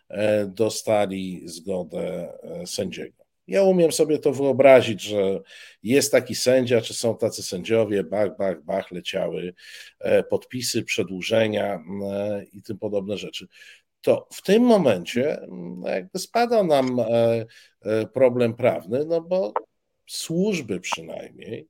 [0.09, 3.18] e, dostali zgodę e, sędziego,
[3.49, 5.41] ja umiem sobie to wyobrazić, że
[5.83, 9.53] jest taki sędzia, czy są tacy sędziowie, bach, bach, bach, leciały
[9.99, 13.47] e, podpisy, przedłużenia e, i tym podobne rzeczy.
[14.01, 15.39] To w tym momencie
[15.85, 17.45] jakby spada nam e,
[18.13, 19.53] problem prawny, no bo
[20.05, 21.67] służby przynajmniej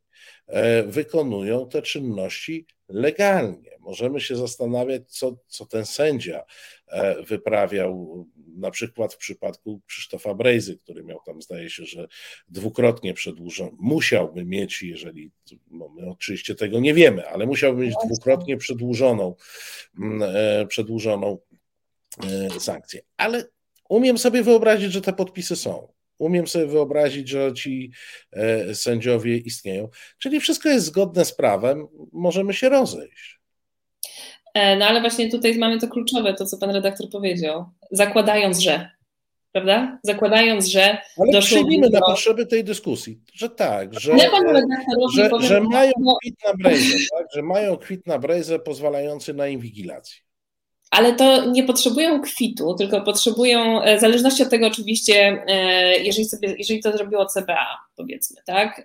[0.85, 3.71] wykonują te czynności legalnie.
[3.79, 6.43] Możemy się zastanawiać, co, co ten sędzia
[7.27, 8.25] wyprawiał
[8.59, 12.07] na przykład w przypadku Krzysztofa Brejzy, który miał tam, zdaje się, że
[12.47, 15.31] dwukrotnie przedłużoną, musiałby mieć, jeżeli,
[15.71, 19.35] no my oczywiście tego nie wiemy, ale musiałby mieć dwukrotnie przedłużoną,
[19.99, 21.37] mm, e, przedłużoną
[22.23, 23.01] e, sankcję.
[23.17, 23.45] Ale
[23.89, 25.98] umiem sobie wyobrazić, że te podpisy są.
[26.19, 27.91] Umiem sobie wyobrazić, że ci
[28.31, 29.89] e, sędziowie istnieją.
[30.17, 33.39] Czyli wszystko jest zgodne z prawem, możemy się rozejść.
[34.53, 37.65] E, no ale właśnie tutaj mamy to kluczowe, to co pan redaktor powiedział.
[37.91, 38.89] Zakładając, że,
[39.51, 39.99] prawda?
[40.03, 40.97] Zakładając, że.
[41.17, 41.99] Ale przyjmijmy do...
[41.99, 44.17] na potrzeby tej dyskusji, że tak, że,
[45.13, 47.27] że, że mają kwit na brejzę, tak?
[47.35, 50.28] że mają kwit na brejzę pozwalający na inwigilację.
[50.89, 56.25] Ale to nie potrzebują kwitu, tylko potrzebują, e, w zależności od tego oczywiście, e, jeżeli,
[56.25, 58.81] sobie, jeżeli to zrobiło CBA, powiedzmy, tak,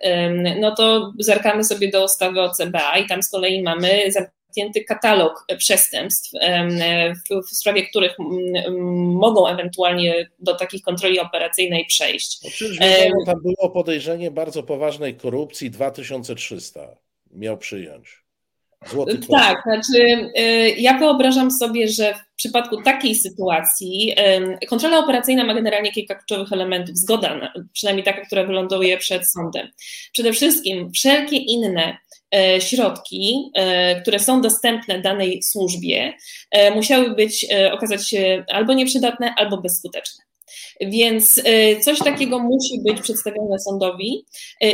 [0.59, 5.45] no to zerkamy sobie do ustawy o CBA i tam z kolei mamy zamknięty katalog
[5.57, 6.31] przestępstw,
[7.29, 8.15] w, sprawie których
[8.95, 12.39] mogą ewentualnie do takich kontroli operacyjnej przejść.
[13.19, 16.95] No tam było podejrzenie bardzo poważnej korupcji 2300
[17.31, 18.24] miał przyjąć.
[18.89, 24.15] Złoty tak, znaczy y, ja wyobrażam sobie, że w przypadku takiej sytuacji
[24.69, 26.97] kontrola operacyjna ma generalnie kilka kluczowych elementów.
[26.97, 29.67] Zgoda, przynajmniej taka, która wyląduje przed sądem.
[30.13, 31.97] Przede wszystkim wszelkie inne
[32.35, 36.13] E, środki, e, które są dostępne danej służbie,
[36.51, 40.23] e, musiały być, okazać się albo nieprzydatne, albo bezskuteczne.
[40.81, 41.41] Więc
[41.81, 44.25] coś takiego musi być przedstawione sądowi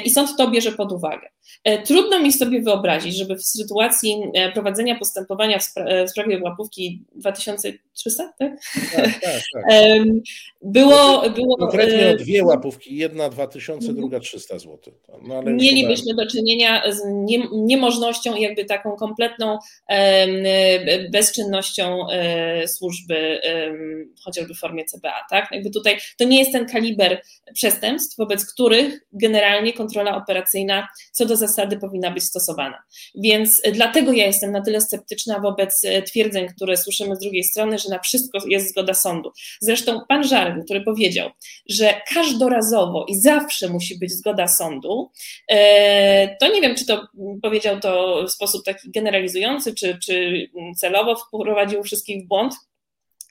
[0.06, 1.28] i sąd to bierze pod uwagę.
[1.64, 6.10] E, trudno mi sobie wyobrazić, żeby w sytuacji e, prowadzenia postępowania w, spra e, w
[6.10, 8.52] sprawie łapówki 2300, tak?
[8.96, 9.64] tak, tak, tak.
[10.64, 11.58] Było, było.
[11.58, 14.94] Konkretnie o dwie łapówki, jedna 2000, druga 300 zł.
[15.22, 19.58] No, mielibyśmy do czynienia z nie, niemożnością, jakby taką kompletną
[21.12, 22.06] bezczynnością
[22.68, 23.42] służby,
[24.24, 25.48] chociażby w formie CBA, tak?
[25.52, 27.22] Jakby tutaj to nie jest ten kaliber
[27.54, 32.84] przestępstw, wobec których generalnie kontrola operacyjna co do zasady powinna być stosowana.
[33.16, 37.78] Więc dlatego ja jestem na tyle sceptyczna wobec e, twierdzeń, które słyszymy z drugiej strony,
[37.80, 39.32] że na wszystko jest zgoda sądu.
[39.60, 41.30] Zresztą pan Żaryn, który powiedział,
[41.70, 45.12] że każdorazowo i zawsze musi być zgoda sądu,
[45.48, 47.08] e, to nie wiem, czy to
[47.42, 52.54] powiedział to w sposób taki generalizujący, czy, czy celowo wprowadził wszystkich w błąd,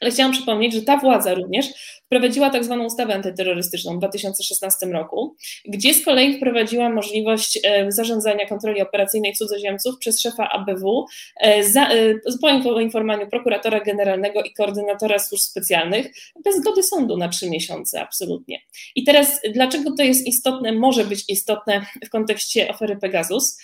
[0.01, 1.67] ale chciałam przypomnieć, że ta władza również
[2.11, 8.47] wprowadziła tak zwaną ustawę antyterrorystyczną w 2016 roku, gdzie z kolei wprowadziła możliwość e, zarządzania
[8.47, 11.07] kontroli operacyjnej cudzoziemców przez szefa ABW
[11.41, 16.07] e, za, e, po poinformowaniu prokuratora generalnego i koordynatora służb specjalnych
[16.45, 18.59] bez zgody sądu na trzy miesiące, absolutnie.
[18.97, 23.59] I teraz dlaczego to jest istotne, może być istotne w kontekście afery Pegasus?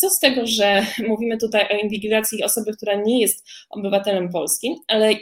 [0.00, 5.14] Co z tego, że mówimy tutaj o inwigilacji osoby, która nie jest obywatelem polskim, ale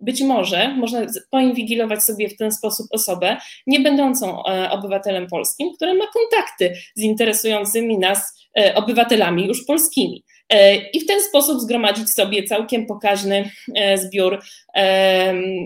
[0.00, 5.94] być może można poinwigilować sobie w ten sposób osobę nie będącą e, obywatelem polskim, która
[5.94, 10.24] ma kontakty z interesującymi nas e, obywatelami już polskimi.
[10.48, 13.50] E, I w ten sposób zgromadzić sobie całkiem pokaźny
[13.94, 14.42] zbiór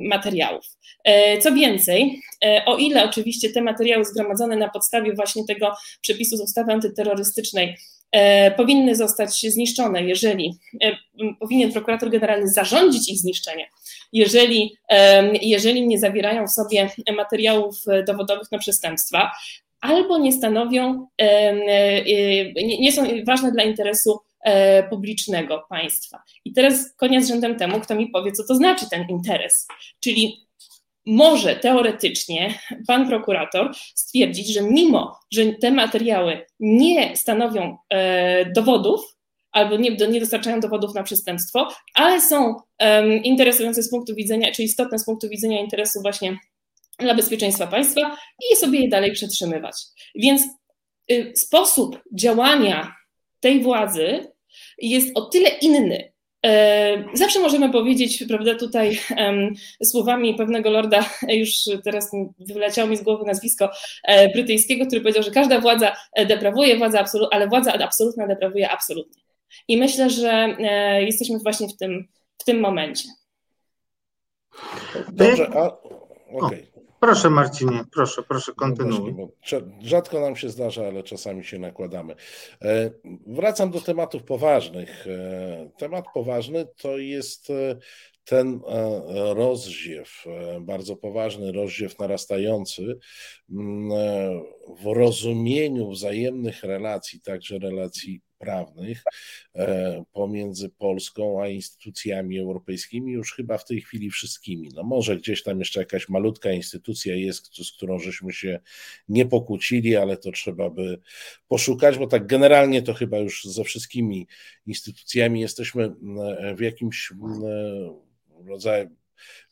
[0.08, 0.64] materiałów.
[1.40, 2.20] Co więcej,
[2.66, 7.76] o ile oczywiście te materiały zgromadzone na podstawie właśnie tego przepisu z ustawy antyterrorystycznej
[8.56, 10.54] powinny zostać zniszczone, jeżeli
[11.40, 13.70] powinien prokurator generalny zarządzić ich zniszczenie,
[14.12, 14.76] jeżeli,
[15.42, 19.30] jeżeli nie zawierają w sobie materiałów dowodowych na przestępstwa,
[19.80, 21.54] albo nie stanowią, e,
[22.78, 26.22] nie są ważne dla interesu e, publicznego państwa.
[26.44, 29.68] I teraz koniec rzędem temu, kto mi powie, co to znaczy ten interes.
[30.00, 30.46] Czyli
[31.10, 32.54] może teoretycznie
[32.86, 39.16] pan prokurator stwierdzić, że mimo, że te materiały nie stanowią e, dowodów,
[39.52, 42.54] albo nie, nie dostarczają dowodów na przestępstwo, ale są
[43.24, 46.38] interesujące z punktu widzenia, czy istotne z punktu widzenia interesu właśnie
[46.98, 48.16] dla bezpieczeństwa państwa
[48.52, 49.74] i sobie je dalej przetrzymywać.
[50.14, 50.42] Więc
[51.12, 52.94] y, sposób działania
[53.40, 54.32] tej władzy
[54.78, 56.09] jest o tyle inny.
[56.46, 61.50] E, zawsze możemy powiedzieć, prawda, tutaj um, słowami pewnego lorda, już
[61.84, 63.70] teraz wyleciało mi z głowy nazwisko
[64.04, 65.96] e, brytyjskiego, który powiedział, że każda władza
[66.28, 69.22] deprawuje, władza absolu- ale władza absolutna deprawuje absolutnie.
[69.68, 73.08] I myślę, że e, jesteśmy właśnie w tym, w tym momencie.
[75.12, 75.76] Dobrze, a
[76.36, 76.66] okay.
[77.00, 79.14] Proszę Marcinie, proszę, proszę kontynuuj.
[79.14, 79.28] No
[79.80, 82.14] rzadko nam się zdarza, ale czasami się nakładamy.
[82.62, 82.90] E,
[83.26, 85.06] wracam do tematów poważnych.
[85.06, 87.52] E, temat poważny to jest
[88.24, 88.60] ten
[89.34, 90.24] rozziew,
[90.60, 92.98] bardzo poważny rozziew narastający
[93.50, 93.90] mm,
[94.82, 99.04] w rozumieniu wzajemnych relacji, także relacji prawnych
[99.54, 104.68] e, pomiędzy Polską a instytucjami europejskimi, już chyba w tej chwili wszystkimi.
[104.74, 108.60] No może gdzieś tam jeszcze jakaś malutka instytucja jest, z którą żeśmy się
[109.08, 111.00] nie pokłócili, ale to trzeba by
[111.48, 114.26] poszukać, bo tak generalnie to chyba już ze wszystkimi
[114.66, 115.94] instytucjami jesteśmy
[116.56, 117.12] w jakimś
[118.46, 118.90] rodzaju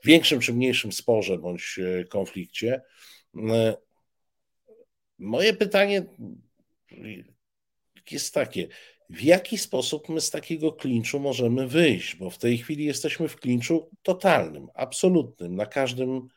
[0.04, 2.82] większym czy mniejszym sporze bądź e, konflikcie.
[5.18, 6.02] Moje pytanie
[8.12, 8.68] jest takie,
[9.10, 13.36] w jaki sposób my z takiego klinczu możemy wyjść, bo w tej chwili jesteśmy w
[13.36, 16.28] klinczu totalnym, absolutnym, na każdym,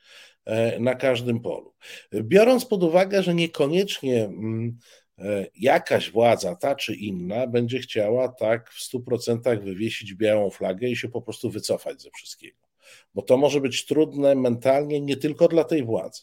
[0.45, 1.73] e, na każdym polu.
[2.13, 4.77] Biorąc pod uwagę, że niekoniecznie mm,
[5.19, 10.95] e, jakaś władza, ta czy inna, będzie chciała tak w 100% wywiesić białą flagę i
[10.95, 12.67] się po prostu wycofać ze wszystkiego.
[13.13, 16.21] Bo to może być trudne mentalnie nie tylko dla tej władzy.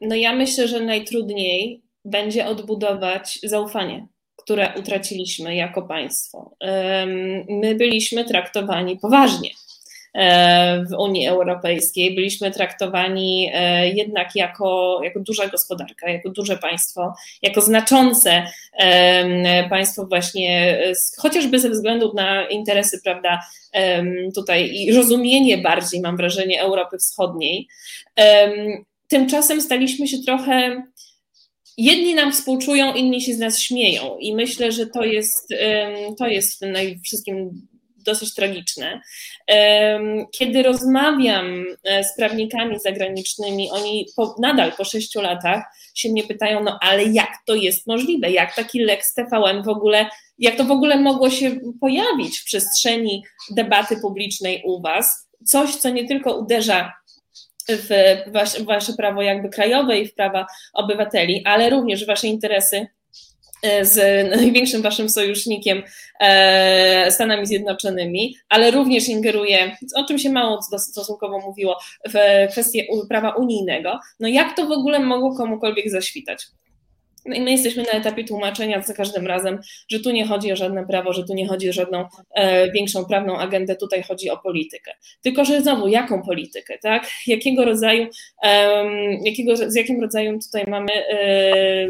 [0.00, 6.56] No ja myślę, że najtrudniej będzie odbudować zaufanie, które utraciliśmy jako państwo.
[7.48, 9.50] My byliśmy traktowani poważnie
[10.14, 17.14] e, w Unii Europejskiej, byliśmy traktowani e, jednak jako, jako duża gospodarka, jako duże państwo,
[17.42, 18.46] jako znaczące
[19.70, 20.78] państwo właśnie,
[21.18, 23.40] chociażby ze względu na interesy, prawda,
[24.34, 27.68] tutaj i rozumienie bardziej, mam wrażenie, Europy Wschodniej.
[29.08, 30.82] Tymczasem staliśmy się trochę
[31.78, 35.48] jedni nam współczują, inni się z nas śmieją i myślę, że to jest,
[36.18, 37.66] to jest w tym wszystkim
[38.04, 39.00] dosyć tragiczne.
[40.32, 46.62] Kiedy rozmawiam e, z prawnikami zagranicznymi, oni po, nadal po sześciu latach się mnie pytają,
[46.62, 48.30] no ale jak to jest możliwe?
[48.30, 50.06] Jak taki Lex TVN w ogóle,
[50.38, 55.28] jak to w ogóle mogło się pojawić w przestrzeni debaty publicznej u Was?
[55.46, 56.92] Coś, co nie tylko uderza
[57.76, 57.88] w
[58.32, 62.86] wasze, wasze prawo jakby krajowe i w prawa obywateli, ale również w wasze interesy
[63.62, 65.82] e, z największym waszym sojusznikiem
[66.20, 72.14] e, Stanami Zjednoczonymi, ale również ingeruje, o czym się mało stosunkowo mówiło, w
[72.52, 74.00] kwestię prawa unijnego.
[74.20, 76.46] No jak to w ogóle mogło komukolwiek zaświtać?
[77.26, 79.58] No my jesteśmy na etapie tłumaczenia za każdym razem,
[79.88, 82.04] że tu nie chodzi o żadne prawo, że tu nie chodzi o żadną
[82.34, 84.94] e, większą prawną agendę, tutaj chodzi o politykę.
[85.22, 87.10] Tylko, że znowu, jaką politykę, tak?
[87.26, 88.06] Jakiego rodzaju,
[88.42, 88.84] e,
[89.24, 91.88] jakiego, z jakim rodzajem tutaj mamy e,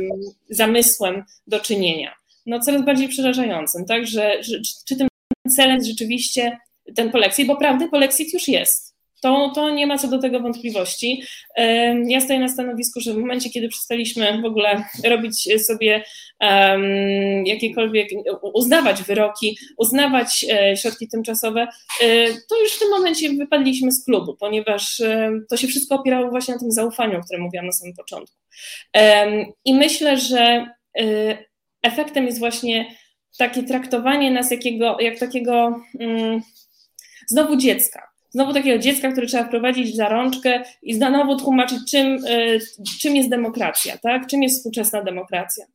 [0.51, 2.15] zamysłem do czynienia?
[2.47, 4.07] No coraz bardziej przerażającym, tak?
[4.07, 4.57] Że, że
[4.89, 5.09] czy tym
[5.49, 6.59] celem rzeczywiście
[6.95, 8.92] ten polexit, bo prawdy polexit już jest
[9.23, 11.23] to, to nie ma co do tego wątpliwości.
[12.07, 16.05] Ja stoję na stanowisku, że w momencie, kiedy przestaliśmy w ogóle robić sobie
[17.45, 18.09] jakiekolwiek,
[18.43, 21.61] uznawać wyroki, uznawać e, środki tymczasowe,
[22.01, 26.31] e, to już w tym momencie wypadliśmy z klubu, ponieważ e, to się wszystko opierało
[26.31, 28.37] właśnie na tym zaufaniu, o którym mówiłam na samym początku.
[29.65, 30.67] I myślę, że
[31.83, 32.97] efektem jest właśnie
[33.39, 36.43] takie traktowanie nas jakiego, jak takiego mm,
[37.29, 42.59] znowu dziecka znowu takiego dziecka, które trzeba wprowadzić za rączkę i znowu tłumaczyć, czym, e,
[43.01, 44.27] czym jest demokracja, tak?
[44.27, 45.67] czym jest współczesna demokracja.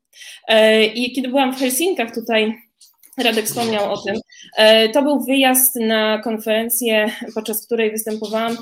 [0.48, 2.54] E, I kiedy byłam w Helsinkach tutaj
[3.18, 4.16] Radek wspomniał o tym.
[4.58, 8.58] E, to był wyjazd na konferencję, podczas której występowałam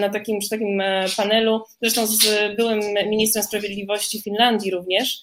[0.00, 0.82] na takim, przy takim
[1.16, 5.18] panelu, zresztą z byłym ministrem sprawiedliwości Finlandii również,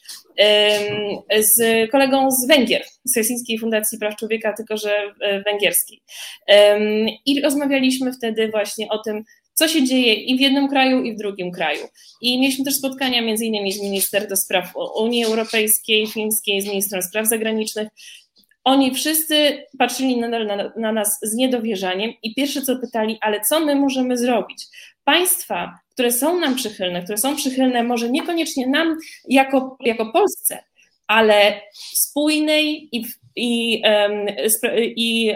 [1.39, 5.13] z kolegą z Węgier, z Helsińskiej Fundacji Praw Człowieka, tylko że
[5.45, 6.01] węgierskiej.
[7.25, 11.17] I rozmawialiśmy wtedy właśnie o tym, co się dzieje i w jednym kraju, i w
[11.17, 11.87] drugim kraju.
[12.21, 17.01] I mieliśmy też spotkania między innymi z minister do spraw Unii Europejskiej, fińskiej, z ministrem
[17.01, 17.87] spraw zagranicznych.
[18.63, 23.59] Oni wszyscy patrzyli na, na, na nas z niedowierzaniem i pierwsze co pytali, ale co
[23.59, 24.65] my możemy zrobić?
[25.03, 28.97] Państwa, które są nam przychylne, które są przychylne może niekoniecznie nam
[29.27, 30.63] jako, jako Polsce,
[31.07, 31.61] ale
[31.93, 33.81] spójnej i, i,
[34.95, 35.35] i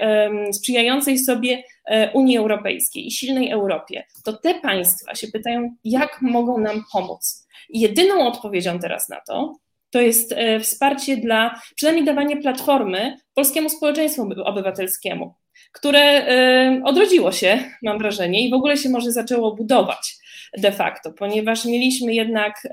[0.53, 6.57] sprzyjającej sobie e, Unii Europejskiej i silnej Europie, to te państwa się pytają, jak mogą
[6.57, 7.47] nam pomóc.
[7.69, 9.55] Jedyną odpowiedzią teraz na to
[9.95, 15.33] to jest e, wsparcie dla, przynajmniej dawanie platformy polskiemu społeczeństwu obywatelskiemu,
[15.71, 20.15] które e, odrodziło się, mam wrażenie, i w ogóle się może zaczęło budować
[20.57, 22.67] de facto, ponieważ mieliśmy jednak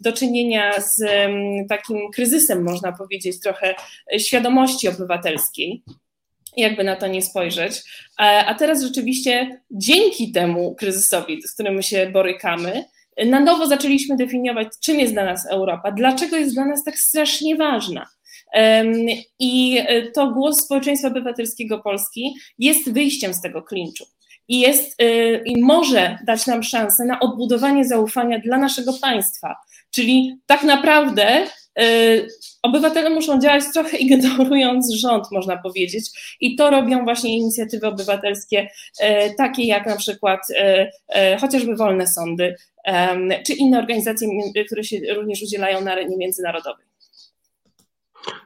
[0.00, 1.04] do czynienia z
[1.68, 3.74] takim kryzysem, można powiedzieć, trochę
[4.18, 5.82] świadomości obywatelskiej
[6.56, 7.82] jakby na to nie spojrzeć.
[8.20, 12.84] E, a teraz rzeczywiście dzięki temu kryzysowi, z którym się borykamy,
[13.26, 17.56] na nowo zaczęliśmy definiować, czym jest dla nas Europa, dlaczego jest dla nas tak strasznie
[17.56, 18.06] ważna.
[19.38, 19.82] I
[20.14, 24.04] to głos społeczeństwa obywatelskiego Polski jest wyjściem z tego klinczu
[24.48, 29.56] i, jest, y, i może dać nam szansę na odbudowanie zaufania dla naszego państwa.
[29.90, 31.46] Czyli tak naprawdę
[31.80, 32.28] y,
[32.62, 36.10] obywatele muszą działać trochę ignorując rząd, można powiedzieć.
[36.40, 38.68] I to robią właśnie inicjatywy obywatelskie,
[39.38, 40.40] takie jak na przykład
[41.40, 42.54] chociażby wolne sądy,
[43.46, 44.28] czy inne organizacje,
[44.66, 46.86] które się również udzielają na arenie międzynarodowej.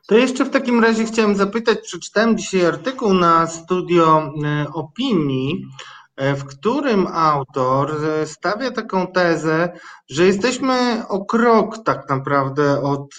[0.08, 5.66] To jeszcze w takim razie chciałem zapytać, przeczytałem dzisiaj artykuł na studio e, opinii,
[6.16, 13.14] e, w którym autor e, stawia taką tezę, że jesteśmy o krok tak naprawdę od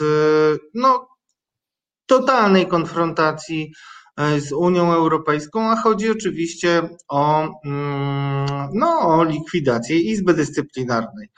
[0.73, 1.08] no,
[2.05, 3.71] totalnej konfrontacji
[4.39, 11.29] z Unią Europejską, a chodzi oczywiście o, mm, no, o likwidację Izby Dyscyplinarnej.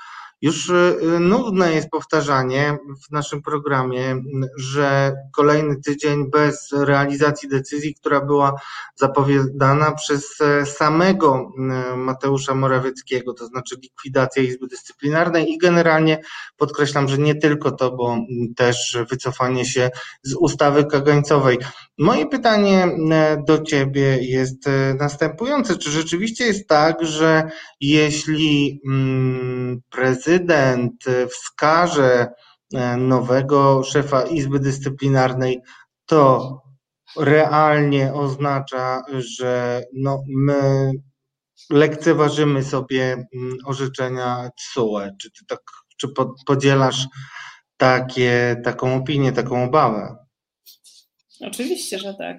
[0.41, 4.21] Już y, nudne jest powtarzanie w naszym programie,
[4.57, 8.53] że kolejny tydzień bez realizacji decyzji, która była
[8.95, 16.21] zapowiadana przez e, samego e, Mateusza Morawieckiego, to znaczy likwidacja Izby Dyscyplinarnej i generalnie
[16.57, 18.17] podkreślam, że nie tylko to, bo
[18.55, 19.89] też wycofanie się
[20.23, 21.57] z ustawy kagańcowej.
[22.01, 25.77] Moje pytanie e, do Ciebie jest następujące.
[25.77, 30.11] Czy rzeczywiście jest tak, że jeśli mm, prezydent
[31.01, 32.27] prezydent wskaże
[32.73, 35.61] e, nowego szefa Izby Dyscyplinarnej,
[36.05, 36.57] to
[37.17, 40.91] realnie oznacza, że no my
[41.69, 44.99] lekceważymy sobie mm, orzeczenia TSUE.
[45.21, 45.59] Czy ty tak,
[45.97, 46.07] czy
[46.45, 47.07] podzielasz
[47.77, 50.20] takie, taką opinię, taką obawę?
[51.41, 52.38] Oczywiście, że tak.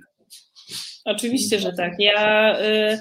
[1.04, 1.92] Oczywiście, że tak.
[1.98, 3.00] Ja, y,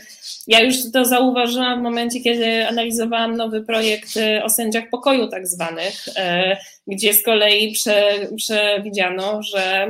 [0.51, 5.47] ja już to zauważyłam w momencie, kiedy analizowałam nowy projekt y, o sędziach pokoju, tak
[5.47, 6.11] zwanych, y,
[6.87, 9.89] gdzie z kolei prze, przewidziano, że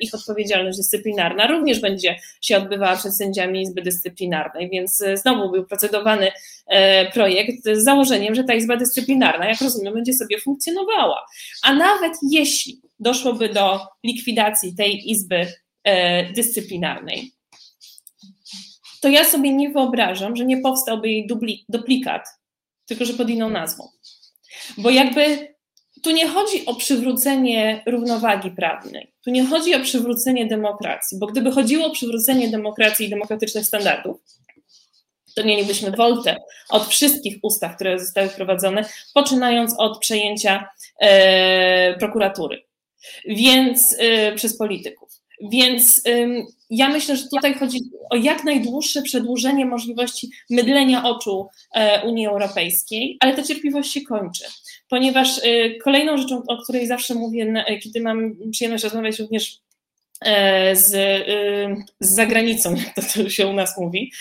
[0.00, 6.32] ich odpowiedzialność dyscyplinarna również będzie się odbywała przed sędziami Izby Dyscyplinarnej, więc znowu był procedowany
[7.14, 11.26] projekt z założeniem, że ta Izba Dyscyplinarna, jak rozumiem, będzie sobie funkcjonowała.
[11.62, 15.46] A nawet jeśli doszłoby do likwidacji tej Izby
[16.34, 17.32] Dyscyplinarnej,
[19.02, 22.28] to ja sobie nie wyobrażam, że nie powstałby jej dubli, duplikat,
[22.86, 23.88] tylko że pod inną nazwą.
[24.78, 25.54] Bo jakby
[26.02, 31.52] tu nie chodzi o przywrócenie równowagi prawnej, tu nie chodzi o przywrócenie demokracji, bo gdyby
[31.52, 34.16] chodziło o przywrócenie demokracji i demokratycznych standardów,
[35.34, 36.36] to mielibyśmy woltę
[36.68, 38.84] od wszystkich ustaw, które zostały wprowadzone,
[39.14, 40.68] poczynając od przejęcia
[41.00, 42.62] e, prokuratury,
[43.26, 45.21] więc e, przez polityków.
[45.50, 46.02] Więc
[46.70, 47.78] ja myślę, że tutaj chodzi
[48.10, 54.44] o jak najdłuższe przedłużenie możliwości mydlenia oczu e, Unii Europejskiej, ale ta cierpliwość się kończy,
[54.88, 59.58] ponieważ e, kolejną rzeczą, o której zawsze mówię, kiedy mam przyjemność rozmawiać również
[60.20, 60.90] e, z,
[62.00, 64.12] z zagranicą, jak to, to się u nas mówi,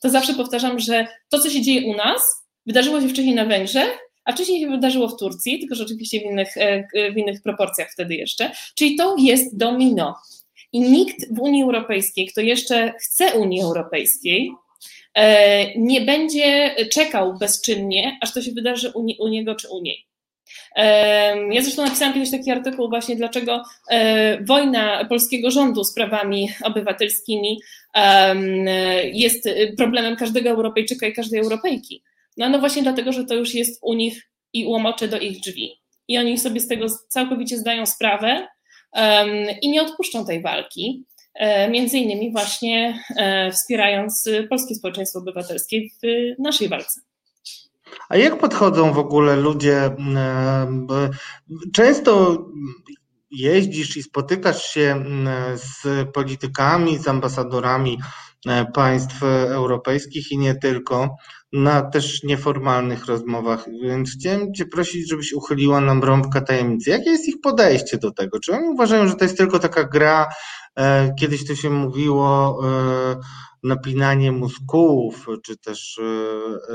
[0.00, 2.22] to zawsze powtarzam, że to, co się dzieje u nas,
[2.66, 6.22] wydarzyło się wcześniej na Węgrzech, a wcześniej się wydarzyło w Turcji, tylko że oczywiście w
[6.22, 8.50] innych, e, w innych proporcjach wtedy jeszcze.
[8.74, 10.16] Czyli to jest domino.
[10.72, 14.52] I nikt w Unii Europejskiej, kto jeszcze chce Unii Europejskiej,
[15.14, 19.82] e, nie będzie czekał bezczynnie, aż to się wydarzy u, nie, u niego czy u
[19.82, 20.06] niej.
[21.50, 27.60] Ja zresztą napisałam kiedyś taki artykuł właśnie, dlaczego e, wojna polskiego rządu z prawami obywatelskimi
[29.12, 32.02] jest problemem każdego Europejczyka i każdej Europejki.
[32.40, 35.80] No, no właśnie dlatego, że to już jest u nich i łomocze do ich drzwi.
[36.08, 38.48] I oni sobie z tego całkowicie zdają sprawę
[38.92, 39.28] um,
[39.62, 41.04] i nie odpuszczą tej walki.
[41.34, 46.06] E, między innymi właśnie e, wspierając polskie społeczeństwo obywatelskie w
[46.42, 47.00] naszej walce.
[48.08, 49.76] A jak podchodzą w ogóle ludzie?
[49.76, 51.10] E,
[51.74, 52.44] często
[53.30, 55.04] jeździsz i spotykasz się
[55.54, 57.98] z politykami, z ambasadorami
[58.74, 61.16] państw europejskich i nie tylko
[61.52, 66.90] na też nieformalnych rozmowach, więc chciałem Cię prosić, żebyś uchyliła nam rąbka tajemnicy.
[66.90, 68.40] Jakie jest ich podejście do tego?
[68.40, 70.28] Czy oni uważają, że to jest tylko taka gra,
[70.76, 73.16] e, kiedyś to się mówiło, e,
[73.62, 76.00] napinanie muskułów, czy też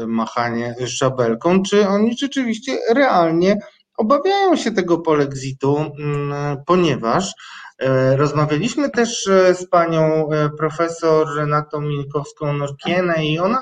[0.01, 3.57] e, machanie szabelką, czy oni rzeczywiście realnie
[3.97, 7.33] obawiają się tego polexitu, mm, ponieważ
[8.15, 13.61] Rozmawialiśmy też z panią profesor Renatą Minkowską-Norkienę i ona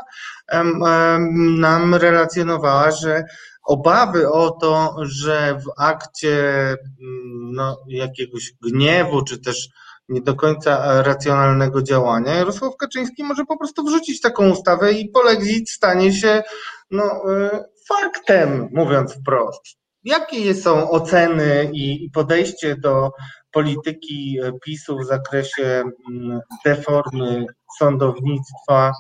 [1.58, 3.24] nam relacjonowała, że
[3.64, 9.70] obawy o to, że w akcie mm, no, jakiegoś gniewu, czy też
[10.10, 15.70] nie do końca racjonalnego działania, Jarosław Kaczyński może po prostu wrzucić taką ustawę i polexit
[15.70, 16.44] stanie się
[16.92, 19.62] no, e, faktem, mówiąc wprost.
[20.04, 23.12] Jakie są oceny i podejście do
[23.54, 27.46] polityki PiSu w zakresie mm, deformy
[27.80, 28.94] sądownictwa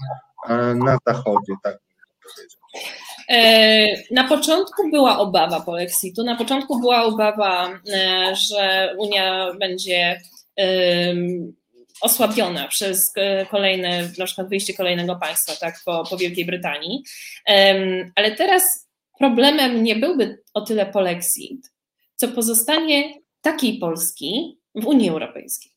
[0.49, 1.79] E, na zachodzie, tak
[3.29, 10.21] e, na początku była obawa po Exitu, na początku była obawa, e, że Unia będzie
[12.01, 13.13] osłabiona przez
[13.51, 17.03] kolejne, na przykład wyjście kolejnego państwa, tak, po, po Wielkiej Brytanii.
[18.15, 18.87] Ale teraz
[19.19, 21.71] problemem nie byłby o tyle polexit,
[22.15, 23.13] co pozostanie
[23.43, 25.71] takiej Polski w Unii Europejskiej.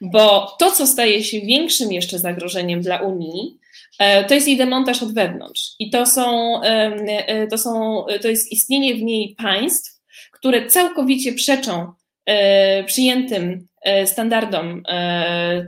[0.00, 3.60] Bo to, co staje się większym jeszcze zagrożeniem dla Unii,
[4.00, 5.74] E, to jest jej demontaż od wewnątrz.
[5.78, 10.00] I to są, e, to są, to jest istnienie w niej państw,
[10.32, 11.92] które całkowicie przeczą
[12.26, 13.66] e, przyjętym
[14.04, 14.82] standardom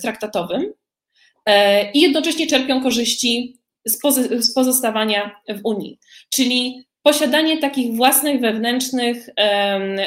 [0.03, 0.73] traktatowym
[1.95, 3.57] i jednocześnie czerpią korzyści
[4.41, 5.99] z pozostawania w Unii.
[6.31, 9.28] Czyli posiadanie takich własnych wewnętrznych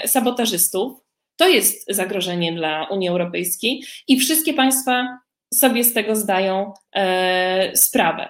[0.06, 5.20] sabotażystów to jest zagrożenie dla Unii Europejskiej i wszystkie państwa
[5.54, 8.30] sobie z tego zdają e, sprawę.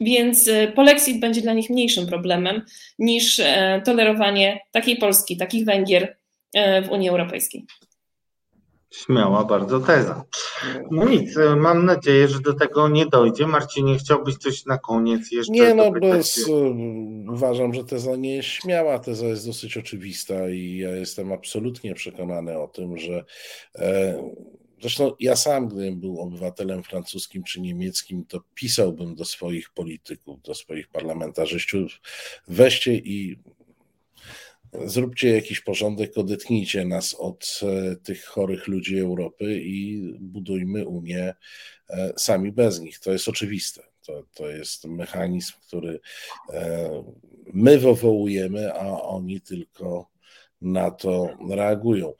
[0.00, 2.62] Więc e, polexit będzie dla nich mniejszym problemem
[2.98, 6.16] niż e, tolerowanie takiej Polski, takich Węgier
[6.82, 7.64] w Unii Europejskiej.
[9.04, 10.24] Śmiała bardzo teza.
[10.90, 13.46] No nic, mam nadzieję, że do tego nie dojdzie.
[13.46, 15.52] Marcinie, chciałbyś coś na koniec jeszcze?
[15.52, 16.50] Nie, no bez,
[17.28, 22.58] uważam, że teza nie jest śmiała, teza jest dosyć oczywista i ja jestem absolutnie przekonany
[22.58, 23.24] o tym, że
[24.80, 30.54] Zresztą ja sam, gdybym był obywatelem francuskim czy niemieckim, to pisałbym do swoich polityków, do
[30.54, 32.00] swoich parlamentarzystów,
[32.48, 33.36] weźcie i
[34.84, 41.34] zróbcie jakiś porządek, odetnijcie nas od e, tych chorych ludzi Europy i budujmy Unię
[41.90, 42.98] e, sami bez nich.
[42.98, 43.82] To jest oczywiste.
[44.06, 46.00] To, to jest mechanizm, który
[46.52, 47.04] e,
[47.52, 50.10] my wywołujemy, a oni tylko
[50.60, 52.12] na to reagują.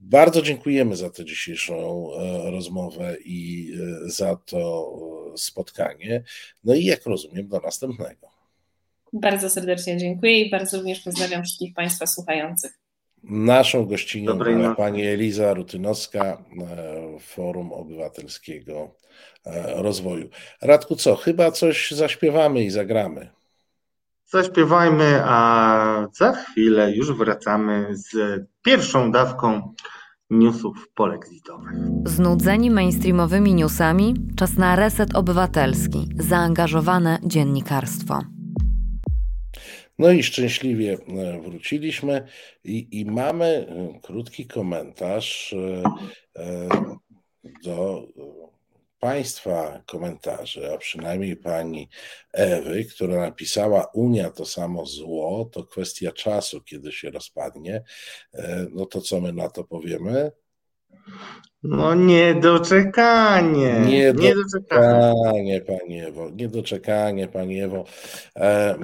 [0.00, 2.10] Bardzo dziękujemy za tę dzisiejszą
[2.50, 3.72] rozmowę i
[4.04, 4.92] za to
[5.36, 6.22] spotkanie.
[6.64, 8.29] No i jak rozumiem, do następnego.
[9.12, 12.78] Bardzo serdecznie dziękuję i bardzo również pozdrawiam wszystkich Państwa słuchających.
[13.24, 16.38] Naszą gościnią była pani Eliza Rutynowska, e,
[17.20, 18.94] Forum Obywatelskiego
[19.46, 20.28] e, Rozwoju.
[20.62, 21.16] Radku, co?
[21.16, 23.28] Chyba coś zaśpiewamy i zagramy.
[24.26, 28.14] Zaśpiewajmy, a za chwilę już wracamy z
[28.62, 29.74] pierwszą dawką
[30.30, 31.72] newsów polexitowych.
[32.04, 34.14] Znudzeni mainstreamowymi newsami?
[34.36, 38.20] Czas na reset obywatelski, zaangażowane dziennikarstwo.
[40.00, 42.26] No i szczęśliwie e, wróciliśmy
[42.64, 46.68] i, i mamy e, krótki komentarz e,
[47.64, 48.06] do
[48.98, 51.88] Państwa komentarzy, a przynajmniej pani
[52.32, 57.82] Ewy, która napisała Unia to samo zło, to kwestia czasu, kiedy się rozpadnie.
[58.70, 60.30] No to co my na to powiemy?
[61.62, 63.80] No niedoczekanie.
[64.14, 66.30] Niedoczekanie, Pani Ewo.
[66.30, 67.84] Niedoczekanie, Pani Ewo.
[68.36, 68.78] E,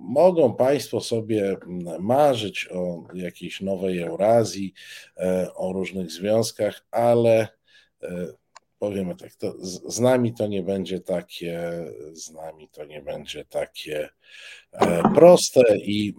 [0.00, 1.56] mogą Państwo sobie
[2.00, 4.74] marzyć o jakiejś nowej Eurazji,
[5.16, 7.48] e, o różnych związkach, ale
[8.02, 8.26] e,
[8.78, 11.70] powiemy tak, to z, z, nami to nie będzie takie,
[12.12, 14.08] z nami to nie będzie takie
[14.72, 16.14] e, proste i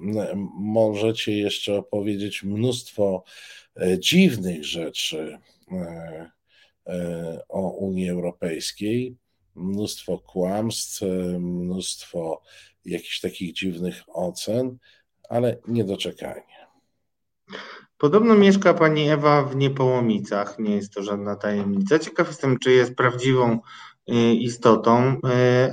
[0.59, 3.23] możecie jeszcze opowiedzieć mnóstwo
[3.99, 5.37] dziwnych rzeczy
[5.71, 6.31] E,
[6.87, 9.17] e, o Unii Europejskiej.
[9.55, 12.41] Mnóstwo kłamstw, e, mnóstwo
[12.85, 14.77] jakichś takich dziwnych ocen,
[15.29, 16.67] ale niedoczekanie.
[17.97, 21.99] Podobno mieszka pani Ewa w Niepołomicach, nie jest to żadna tajemnica.
[21.99, 23.59] Ciekaw jestem, czy jest prawdziwą
[24.39, 25.15] istotą,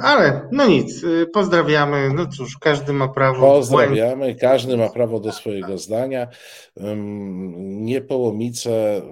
[0.02, 2.10] ale no nic, pozdrawiamy.
[2.14, 3.40] No cóż, każdy ma prawo.
[3.40, 6.28] Pozdrawiamy, każdy ma prawo do swojego zdania.
[7.56, 9.02] Niepołomice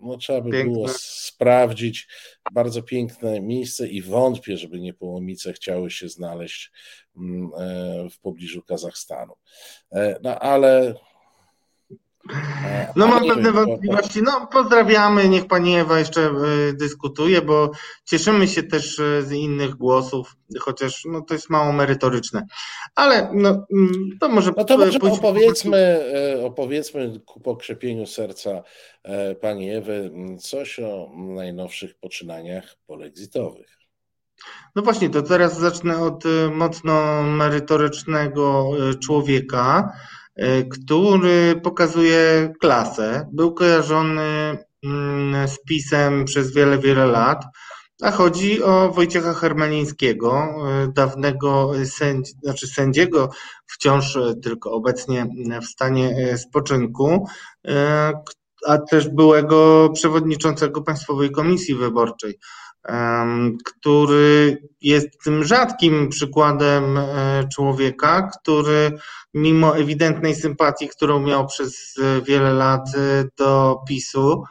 [0.00, 0.72] no, trzeba by Piękne.
[0.72, 2.08] było sprawdzić.
[2.52, 6.72] Bardzo piękne miejsce i wątpię, żeby Niepołomice chciały się znaleźć
[7.16, 7.20] e,
[8.10, 9.34] w pobliżu Kazachstanu.
[9.92, 10.94] E, no ale
[12.96, 14.22] no mam pewne wątpliwości.
[14.22, 16.32] No pozdrawiamy, niech pani Ewa jeszcze e,
[16.72, 17.70] dyskutuje, bo
[18.04, 22.46] cieszymy się też e, z innych głosów, chociaż no, to jest mało merytoryczne.
[22.94, 24.52] Ale no, mm, to może...
[24.56, 26.00] No to może opowiedzmy,
[26.44, 28.62] opowiedzmy ku pokrzepieniu serca
[29.40, 30.10] pani Ewy
[30.40, 33.78] coś o najnowszych poczynaniach polexitowych.
[34.76, 38.70] No właśnie, to teraz zacznę od mocno merytorycznego
[39.02, 40.17] człowieka, E,
[40.70, 43.28] który pokazuje klasę.
[43.32, 47.44] Był kojarzony mm, z pisem przez wiele, wiele lat,
[48.02, 53.30] a chodzi o Wojciecha Hermelińskiego, e, dawnego sędzi, znaczy sędziego,
[53.66, 55.26] wciąż tylko obecnie
[55.62, 57.26] w stanie e, spoczynku,
[58.66, 62.38] a też byłego przewodniczącego Państwowej Komisji Wyborczej
[63.64, 66.98] który jest tym rzadkim przykładem
[67.54, 68.98] człowieka, który
[69.34, 74.42] mimo ewidentnej sympatii, którą miał przez e, wiele lat e, do PiSu,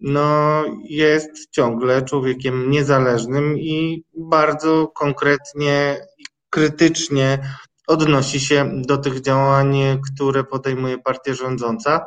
[0.00, 7.38] no jest ciągle człowiekiem niezależnym i bardzo konkretnie i krytycznie
[7.86, 9.76] odnosi się do tych działań,
[10.12, 12.06] które podejmuje partia rządząca.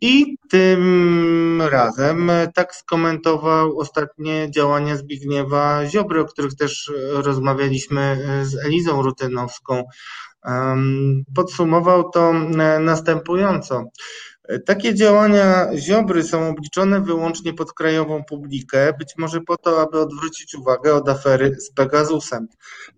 [0.00, 9.02] I tym razem tak skomentował ostatnie działania Zbigniewa Ziobry, o których też rozmawialiśmy z Elizą
[9.02, 9.84] Rutynowską
[11.34, 13.84] Podsumował to e, następująco.
[14.66, 20.54] Takie działania Ziobry są obliczone wyłącznie pod krajową publikę, być może po to, aby odwrócić
[20.54, 22.48] uwagę od afery z Pegasusem.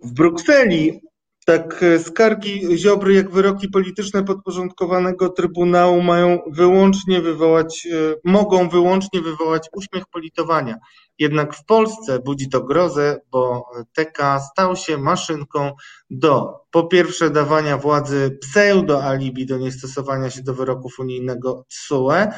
[0.04, 1.00] W Brukseli
[1.46, 9.68] tak skargi Ziobry, jak wyroki polityczne podporządkowanego Trybunału mają wyłącznie wywołać, e, mogą wyłącznie wywołać
[9.72, 10.76] uśmiech politowania.
[11.18, 15.72] Jednak w Polsce budzi to grozę, bo TK stał się maszynką
[16.10, 22.28] do po pierwsze dawania władzy pseudo-alibi do niestosowania się do wyroków unijnego TSUE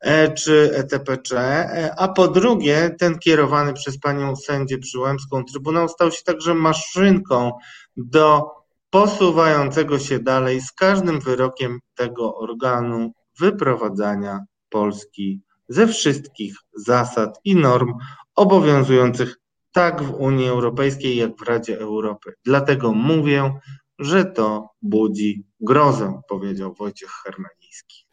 [0.00, 6.10] e, czy ETPC, e, a po drugie ten kierowany przez panią sędzię Przyłębską Trybunał stał
[6.10, 7.52] się także maszynką
[7.98, 8.50] do
[8.90, 17.94] posuwającego się dalej z każdym wyrokiem tego organu wyprowadzania Polski ze wszystkich zasad i norm
[18.34, 19.36] obowiązujących
[19.72, 22.32] tak w Unii Europejskiej, jak w Radzie Europy.
[22.44, 23.60] Dlatego mówię,
[23.98, 28.06] że to budzi grozę, powiedział Wojciech Hermeliński.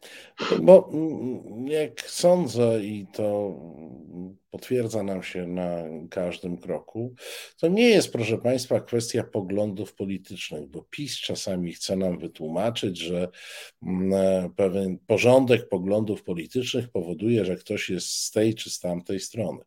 [0.62, 0.90] Bo
[1.66, 3.54] jak sądzę, i to
[4.56, 7.14] potwierdza nam się na każdym kroku,
[7.60, 13.28] to nie jest, proszę Państwa, kwestia poglądów politycznych, bo PiS czasami chce nam wytłumaczyć, że
[14.12, 19.62] e, pewien porządek poglądów politycznych powoduje, że ktoś jest z tej czy z tamtej strony.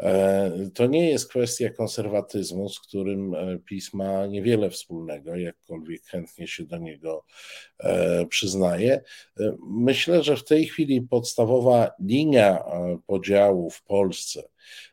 [0.00, 6.46] E, to nie jest kwestia konserwatyzmu, z którym e, PiS ma niewiele wspólnego, jakkolwiek chętnie
[6.46, 7.24] się do niego
[8.28, 9.02] przyznaje.
[9.66, 12.64] Myślę, że w tej chwili podstawowa linia
[13.06, 14.42] podziału w Polsce.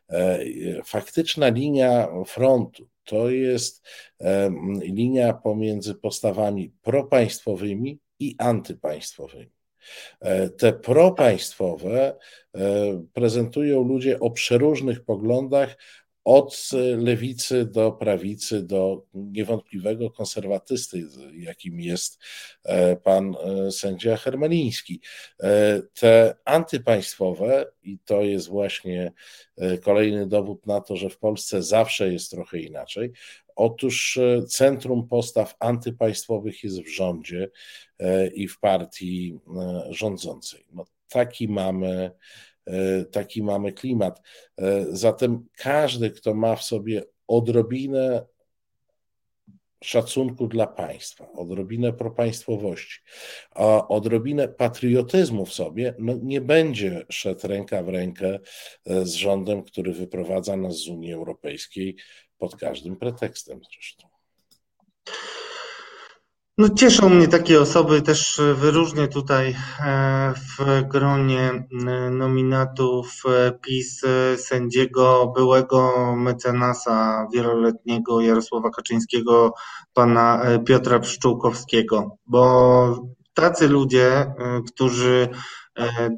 [0.08, 0.38] E,
[0.84, 3.82] faktyczna linia frontu to jest
[4.80, 9.52] linia pomiędzy postawami propaństwowymi i antypaństwowymi.
[10.20, 12.16] E, te propaństwowe
[12.54, 12.60] e,
[13.12, 15.76] prezentują ludzie o przeróżnych poglądach,
[16.24, 22.18] od lewicy do prawicy, do niewątpliwego konserwatysty, jakim jest
[22.64, 25.00] e, pan e, sędzia Hermeliński.
[25.42, 29.12] E, te antypaństwowe, i to jest właśnie
[29.82, 33.12] kolejny dowód na to, że w Polsce zawsze jest trochę inaczej.
[33.56, 34.18] Otóż
[34.48, 37.50] centrum postaw antypaństwowych jest w rządzie
[38.34, 39.38] i w partii
[39.90, 40.66] rządzącej.
[40.72, 42.10] No, taki mamy
[43.12, 44.22] taki mamy klimat.
[44.58, 48.26] E, zatem każdy, kto ma w sobie odrobinę
[49.84, 53.00] szacunku dla państwa, odrobinę propaństwowości,
[53.50, 58.38] a odrobinę patriotyzmu w sobie, no nie będzie szedł ręka w rękę
[58.86, 61.96] e, z rządem, który wyprowadza nas z Unii Europejskiej
[62.38, 64.08] pod każdym pretekstem zresztą.
[66.58, 74.02] No cieszą mnie takie osoby, też wyróżnię tutaj e, w gronie e, nominatów e, PiS
[74.36, 79.54] sędziego, byłego mecenasa wieloletniego Jarosława Kaczyńskiego,
[79.94, 84.34] pana Piotra Pszczółkowskiego, bo tacy ludzie,
[84.66, 85.28] którzy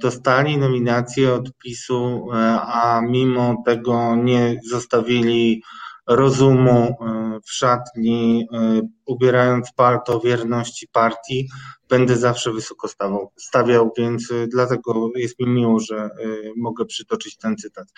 [0.01, 2.29] dostali nominację od PiSu,
[2.67, 5.63] a mimo tego nie zostawili
[6.07, 11.49] rozumu e, w szatni, e, ubierając palto wierności partii,
[11.89, 16.11] będę zawsze wysoko stawał, stawiał, więc e, dlatego jest mi miło, że
[16.57, 17.89] mogę przytoczyć ten cytat.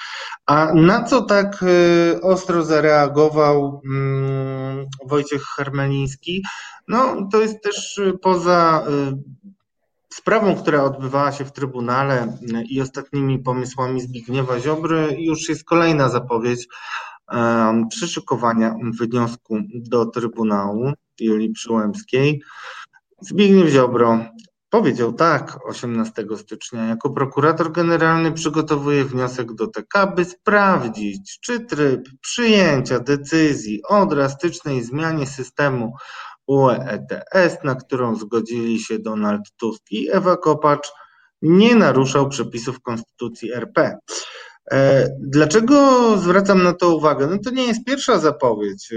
[0.46, 1.64] A na co tak
[2.22, 6.42] ostro zareagował mm, Wojciech Hermeliński?
[6.88, 8.86] No, to jest też poza
[10.12, 12.38] sprawą, która odbywała się w Trybunale
[12.68, 16.68] i ostatnimi pomysłami Zbigniewa Ziobry, już jest kolejna zapowiedź
[17.90, 22.42] przyszykowania wniosku do Trybunału Julii Przyłębskiej.
[23.20, 24.18] Zbigniew Ziobro
[24.70, 26.86] powiedział tak 18 stycznia.
[26.86, 34.82] Jako prokurator generalny przygotowuje wniosek do TK, by sprawdzić, czy tryb przyjęcia decyzji o drastycznej
[34.82, 35.92] zmianie systemu
[36.46, 40.92] UE ETS, na którą zgodzili się Donald Tusk i Ewa Kopacz,
[41.42, 43.98] nie naruszał przepisów Konstytucji RP.
[44.72, 47.26] E, dlaczego zwracam na to uwagę?
[47.26, 48.92] No to nie jest pierwsza zapowiedź.
[48.92, 48.96] E,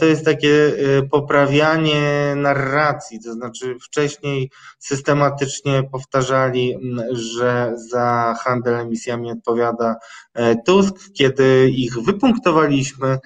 [0.00, 0.72] to jest takie
[1.10, 6.74] poprawianie narracji, to znaczy wcześniej systematycznie powtarzali,
[7.12, 9.96] że za handel emisjami odpowiada
[10.34, 10.94] e, Tusk.
[11.14, 13.18] Kiedy ich wypunktowaliśmy,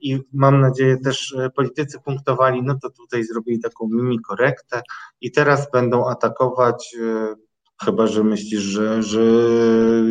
[0.00, 4.82] i mam nadzieję też politycy punktowali, no to tutaj zrobili taką mini korektę
[5.20, 6.96] i teraz będą atakować
[7.84, 9.20] Chyba, że myślisz, że, że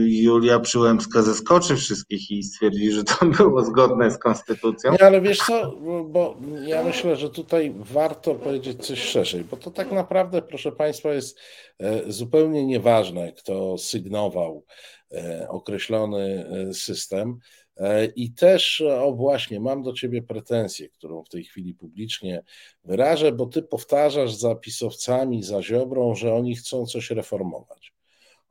[0.06, 4.92] Julia Przyłębska zaskoczy wszystkich i stwierdzi, że to było zgodne z konstytucją.
[4.92, 5.76] Nie, ale wiesz co,
[6.06, 11.14] bo ja myślę, że tutaj warto powiedzieć coś szerzej, bo to tak naprawdę, proszę Państwa,
[11.14, 11.40] jest
[11.80, 14.66] e, zupełnie nieważne, kto sygnował
[15.12, 17.40] e, określony e, system.
[17.80, 22.44] E, I też, o właśnie, mam do ciebie pretensję, którą w tej chwili publicznie
[22.84, 27.94] wyrażę, bo ty powtarzasz za pisowcami, za Ziobrą, że oni chcą coś reformować.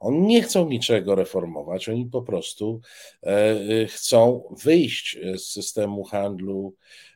[0.00, 2.80] Oni nie chcą niczego reformować, oni po prostu
[3.22, 6.74] e, chcą wyjść z systemu handlu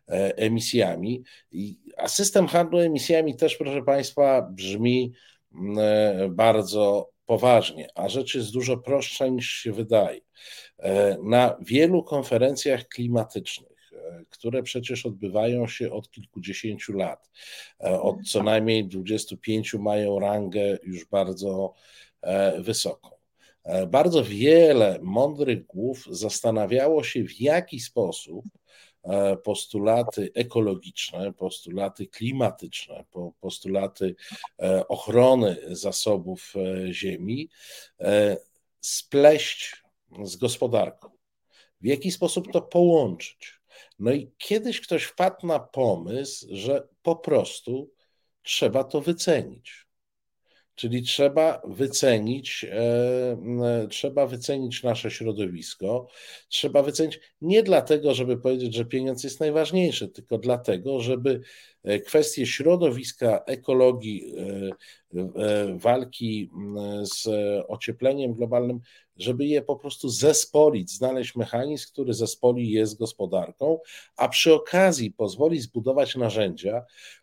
[0.09, 1.23] e, emisjami.
[1.97, 5.13] A system handlu emisjami też, proszę Państwa, brzmi
[6.31, 10.21] bardzo poważnie, a rzecz jest dużo prostsza niż się wydaje.
[10.83, 17.31] E, na wielu konferencjach klimatycznych, e, które przecież odbywają się od kilkudziesięciu lat,
[17.81, 21.75] e, od co najmniej 25 mają rangę już bardzo
[22.59, 23.11] wysoką.
[23.89, 28.45] Bardzo wiele mądrych głów zastanawiało się, w jaki sposób
[29.45, 33.05] postulaty ekologiczne, postulaty klimatyczne,
[33.41, 34.15] postulaty
[34.89, 36.55] ochrony zasobów
[36.93, 37.49] ziemi
[38.81, 39.82] spleść
[40.25, 41.11] z gospodarką.
[41.81, 43.61] W jaki sposób to połączyć?
[43.99, 47.91] No i kiedyś ktoś wpadł na pomysł, że po prostu
[48.43, 49.87] trzeba to wycenić.
[50.75, 56.09] Czyli trzeba wycenić, e, trzeba wycenić nasze środowisko,
[56.49, 61.41] trzeba wycenić nie dlatego, żeby powiedzieć, że pieniądz jest najważniejszy, tylko dlatego, żeby
[61.85, 64.35] e, kwestie środowiska, ekologii,
[65.17, 66.51] e, walki
[67.03, 67.29] z
[67.69, 68.81] ociepleniem globalnym,
[69.23, 73.79] żeby je po prostu zespolić, znaleźć mechanizm, który zespoli je z gospodarką,
[74.17, 76.83] a przy okazji pozwoli zbudować narzędzia,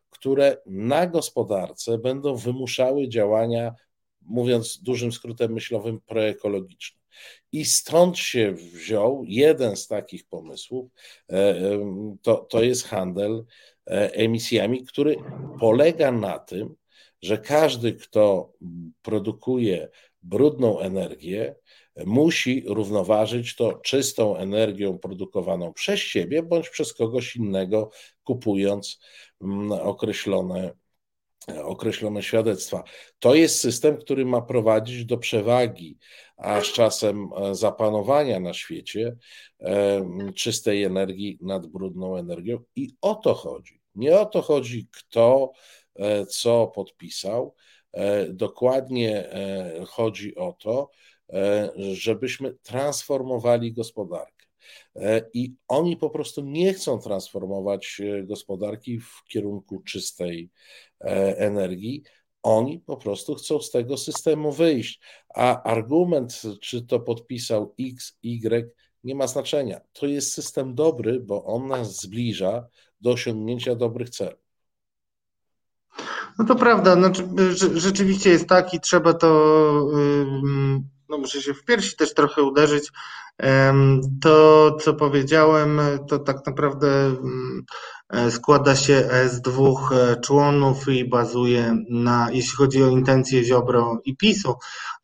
[0.10, 3.76] które na gospodarce będą wymuszały działania,
[4.22, 7.00] mówiąc dużym skrótem myślowym, proekologiczne.
[7.52, 10.92] I stąd się wziął jeden z takich pomysłów,
[11.30, 11.56] e,
[12.22, 13.46] to, to jest handel
[13.88, 15.16] e, emisjami, który
[15.60, 16.76] polega na tym,
[17.22, 18.54] że każdy, kto
[19.02, 19.90] produkuje
[20.22, 21.56] brudną energię,
[22.06, 27.90] musi równoważyć to czystą energią produkowaną przez siebie bądź przez kogoś innego,
[28.24, 29.00] kupując
[29.42, 30.72] mm, określone,
[31.64, 32.84] określone świadectwa.
[33.20, 35.98] To jest system, który ma prowadzić do przewagi,
[36.38, 39.16] a z czasem e, zapanowania na świecie
[39.60, 42.64] e, czystej energii nad brudną energią.
[42.76, 43.82] I o to chodzi.
[43.96, 45.52] Nie o to chodzi, kto
[45.96, 47.56] e, co podpisał.
[48.30, 49.30] Dokładnie
[49.88, 50.90] chodzi o to,
[51.78, 54.46] żebyśmy transformowali gospodarkę.
[54.96, 60.50] E, I oni po prostu nie chcą transformować e, gospodarki w kierunku czystej
[61.38, 62.04] energii.
[62.44, 65.02] Oni po prostu chcą z tego systemu wyjść.
[65.36, 68.74] A argument, czy to podpisał X, Y,
[69.04, 69.82] nie ma znaczenia.
[69.94, 72.68] To jest system dobry, bo on nas zbliża
[73.02, 74.50] do osiągnięcia dobrych celów.
[76.40, 77.28] No to prawda, znaczy,
[77.80, 79.28] rzeczywiście jest tak i trzeba to
[81.10, 82.92] no muszę się w piersi też trochę uderzyć.
[84.22, 87.66] To, co powiedziałem, to tak naprawdę mm,
[88.10, 94.02] E, składa się z dwóch e, członów i bazuje na, jeśli chodzi o intencje Ziobro
[94.06, 94.56] i PiSu,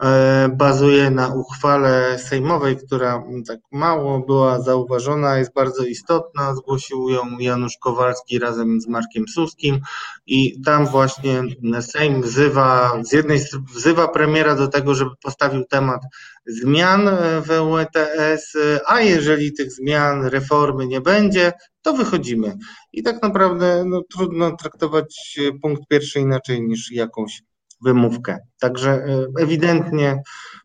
[0.04, 6.56] e, bazuje na uchwale sejmowej, która tak mało była zauważona, jest bardzo istotna.
[6.56, 9.80] Zgłosił ją Janusz Kowalski razem z Markiem Suskim
[10.26, 11.44] i tam właśnie
[11.82, 16.02] Sejm wzywa, z jednej strony wzywa premiera do tego, żeby postawił temat
[16.48, 17.10] zmian
[17.42, 18.54] w ETS,
[18.88, 22.58] a jeżeli tych zmian, reformy nie będzie, to wychodzimy.
[22.94, 27.42] I tak naprawdę no, trudno traktować punkt pierwszy inaczej niż jakąś
[27.82, 28.38] wymówkę.
[28.60, 30.22] Także e, ewidentnie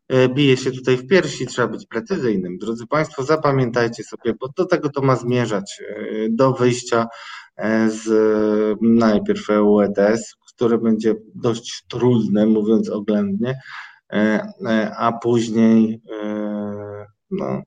[0.08, 2.58] e, bije się tutaj w piersi, trzeba być precyzyjnym.
[2.58, 5.94] Drodzy Państwo, zapamiętajcie sobie, bo do tego to ma zmierzać, e,
[6.30, 7.06] do wyjścia
[7.88, 8.08] z
[8.80, 13.58] najpierw EU ETS, które będzie dość trudne, mówiąc oględnie,
[14.98, 16.00] a później
[17.30, 17.62] no,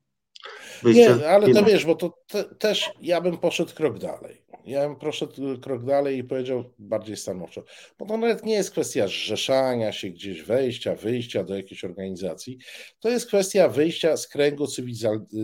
[0.84, 4.44] nie, ale to wiesz, bo to te, też ja bym poszedł krok dalej.
[4.66, 7.64] Ja bym poszedł krok dalej i powiedział bardziej stanowczo,
[8.00, 12.58] bo to nawet nie jest kwestia zrzeszania się gdzieś, wejścia, wyjścia do jakiejś organizacji.
[13.00, 14.68] To jest kwestia wyjścia z kręgu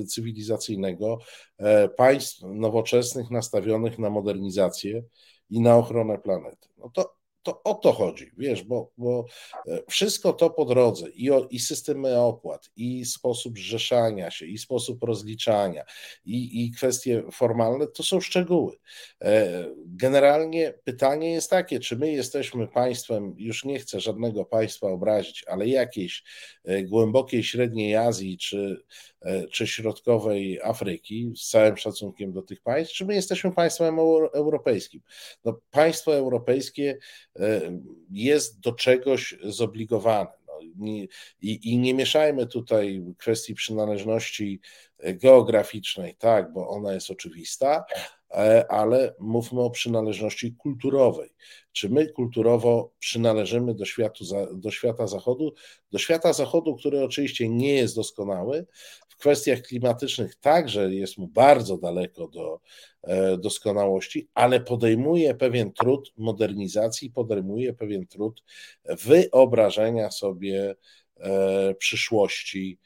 [0.07, 1.17] cywilizacyjnego
[1.57, 5.03] e, państw nowoczesnych, nastawionych na modernizację
[5.49, 6.67] i na ochronę planety.
[6.77, 7.18] No to
[7.49, 9.25] to o to chodzi, wiesz, bo, bo
[9.67, 14.57] e, wszystko to po drodze i, o, i systemy opłat, i sposób zrzeszania się, i
[14.57, 15.83] sposób rozliczania,
[16.25, 18.75] i, i kwestie formalne, to są szczegóły.
[19.21, 25.45] E, generalnie pytanie jest takie, czy my jesteśmy państwem, już nie chcę żadnego państwa obrazić,
[25.47, 26.23] ale jakiejś
[26.65, 28.83] e, głębokiej średniej Azji, czy,
[29.51, 33.99] czy środkowej Afryki, z całym szacunkiem do tych państw, czy my jesteśmy państwem
[34.33, 35.01] europejskim?
[35.45, 36.97] No, państwo europejskie
[38.11, 40.29] jest do czegoś zobligowane.
[40.47, 41.09] No, i,
[41.41, 44.59] I nie mieszajmy tutaj kwestii przynależności
[45.03, 47.85] geograficznej, tak, bo ona jest oczywista,
[48.31, 51.29] e, ale mówmy o przynależności kulturowej.
[51.71, 54.23] Czy my kulturowo przynależymy do, światu,
[54.53, 55.53] do świata zachodu?
[55.91, 58.65] Do świata zachodu, który oczywiście nie jest doskonały,
[59.19, 62.59] kwestiach klimatycznych także jest mu bardzo daleko do
[63.03, 68.43] e, doskonałości, ale podejmuje pewien trud modernizacji, podejmuje pewien trud
[68.85, 70.75] wyobrażenia sobie
[71.17, 72.79] e, przyszłości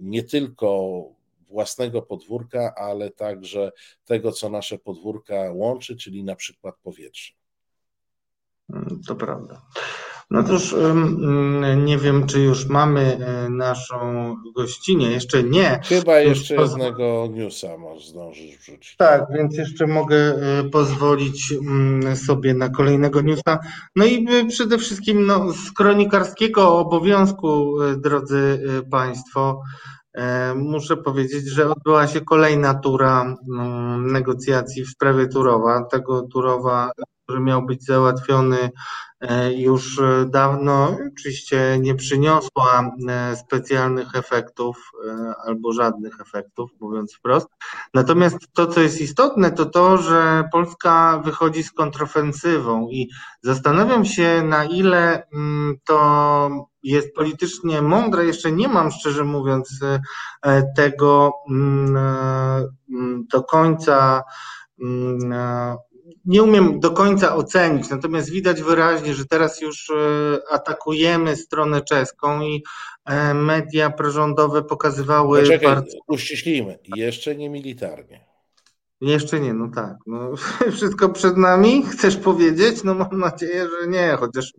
[0.00, 1.02] nie tylko
[1.48, 3.72] własnego podwórka, ale także
[4.04, 7.32] tego, co nasze podwórka łączy, czyli na przykład powietrze.
[9.06, 9.62] To prawda.
[10.30, 10.74] No cóż,
[11.76, 15.04] nie wiem, czy już mamy e, naszą gościnę.
[15.04, 15.80] Jeszcze nie.
[15.84, 17.68] Chyba jeszcze jednego newsa
[18.08, 18.96] zdążyć wrzucić.
[18.96, 23.58] Tak, więc jeszcze mogę e, pozwolić mm, sobie na kolejnego newsa.
[23.96, 28.60] No i e, przede wszystkim no, z kronikarskiego obowiązku, drodzy
[28.90, 29.60] Państwo,
[30.56, 35.84] Muszę powiedzieć, że odbyła się kolejna tura mm, negocjacji w sprawie Turowa.
[35.90, 36.90] Tego Turowa,
[37.28, 38.70] który miał być załatwiony
[39.20, 44.92] E, już e, dawno oczywiście nie przyniosła e, specjalnych efektów
[45.44, 47.48] albo żadnych efektów, mówiąc wprost.
[47.94, 53.08] Natomiast to, co jest istotne, to to, że Polska wychodzi z kontrofensywą i
[53.42, 56.50] zastanawiam się, na ile mm, to
[56.82, 58.26] jest politycznie mądre.
[58.26, 59.80] Jeszcze nie mam, szczerze mówiąc,
[60.76, 61.96] tego mm,
[62.90, 64.22] mm, do końca
[66.28, 69.94] nie umiem do końca ocenić, natomiast widać wyraźnie, że teraz już e,
[70.50, 72.62] atakujemy stronę czeską i
[73.04, 75.40] e, media prorządowe pokazywały.
[75.40, 75.98] Poczekaj, bardzo...
[76.08, 78.28] uściślimy, jeszcze nie militarnie.
[79.00, 79.96] Jeszcze nie, no tak.
[80.06, 80.32] No,
[80.76, 82.84] wszystko przed nami, chcesz powiedzieć?
[82.84, 84.52] No mam nadzieję, że nie, chociaż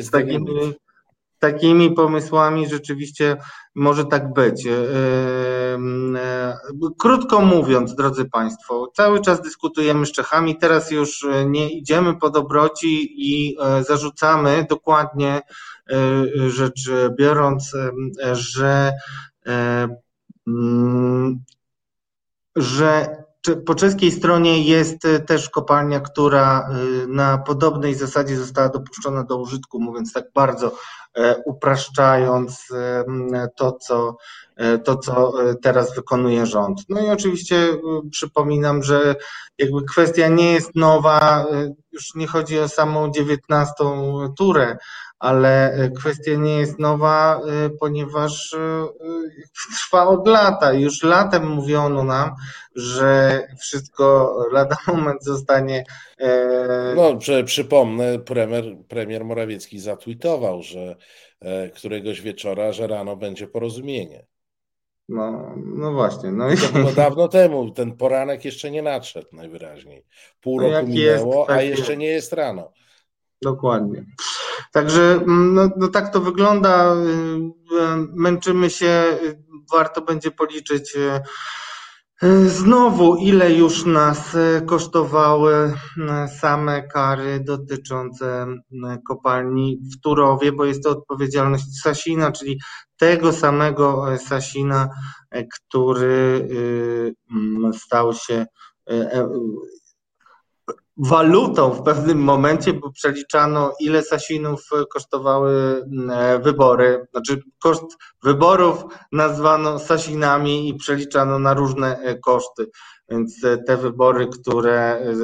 [0.00, 0.74] z takimi,
[1.38, 3.36] takimi pomysłami rzeczywiście
[3.74, 4.66] może tak być.
[4.66, 4.72] E,
[6.16, 6.58] e,
[6.98, 13.08] krótko mówiąc, drodzy Państwo, cały czas dyskutujemy z Czechami, teraz już nie idziemy po dobroci
[13.16, 15.40] i e, zarzucamy dokładnie
[16.48, 17.72] rzecz biorąc,
[18.32, 18.92] że
[20.46, 21.38] mm,
[22.56, 23.16] że
[23.66, 26.68] po czeskiej stronie jest też kopalnia, która
[27.08, 30.72] na podobnej zasadzie została dopuszczona do użytku, mówiąc tak bardzo
[31.44, 32.68] upraszczając
[33.56, 34.16] to, co,
[34.84, 36.80] to, co teraz wykonuje rząd.
[36.88, 37.56] No i oczywiście
[38.10, 39.14] przypominam, że
[39.58, 41.46] jakby kwestia nie jest nowa,
[41.92, 44.76] już nie chodzi o samą dziewiętnastą turę,
[45.18, 48.86] ale e, kwestia nie jest nowa, e, ponieważ e,
[49.76, 50.72] trwa od lata.
[50.72, 52.30] Już latem mówiono nam,
[52.74, 55.84] że wszystko lada moment zostanie.
[56.96, 60.96] No, przypomnę, premier, premier Morawiecki zatweetował, że
[61.74, 64.26] któregoś wieczora, że rano będzie porozumienie.
[65.08, 66.32] No, no właśnie.
[66.32, 66.56] No i...
[66.56, 70.04] To dawno temu, ten poranek jeszcze nie nadszedł najwyraźniej.
[70.40, 72.00] Pół no roku minęło, jest, tak a jeszcze jest.
[72.00, 72.72] nie jest rano.
[73.42, 74.04] Dokładnie.
[74.72, 76.94] Także mm, no, no tak to wygląda.
[76.94, 77.50] Y, y,
[78.14, 79.42] męczymy się, y,
[79.72, 80.96] warto będzie policzyć
[82.46, 84.36] znowu, ile już nas
[84.66, 85.74] kosztowały
[86.40, 88.46] same kary dotyczące
[89.08, 92.60] kopalni w Turowie, bo jest to odpowiedzialność Sasina, czyli
[92.96, 94.88] tego samego Sasina,
[95.50, 96.48] który
[97.72, 98.46] stał się
[98.90, 99.28] e,
[100.98, 107.06] walutą w pewnym momencie, bo przeliczano, ile Sasinów kosztowały mm, wybory.
[107.10, 112.70] Znaczy, koszt wyborów nazwano Sasinami i przeliczano na różne e, koszty.
[113.08, 115.14] Więc e, te wybory, które e,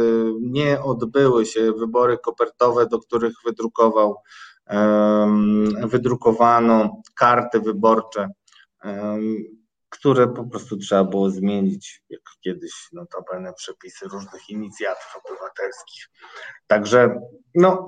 [0.40, 4.16] nie odbyły się, wybory kopertowe, do których wydrukował,
[5.82, 8.28] wydrukowano karty wyborcze
[9.94, 16.10] które po prostu trzeba było zmienić, jak kiedyś notabene przepisy różnych inicjatyw obywatelskich.
[16.66, 17.20] Także
[17.54, 17.86] no,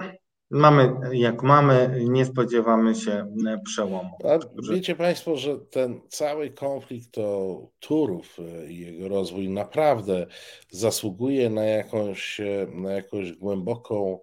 [0.50, 3.34] mamy jak mamy, nie spodziewamy się
[3.64, 4.18] przełomu.
[4.24, 4.38] A
[4.72, 8.36] wiecie Państwo, że ten cały konflikt o Turów
[8.68, 10.26] i jego rozwój naprawdę
[10.70, 14.18] zasługuje na jakąś, na jakąś głęboką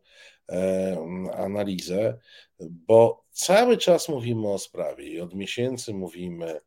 [1.38, 2.20] analizę,
[2.60, 6.62] bo cały czas mówimy o sprawie i od miesięcy mówimy e,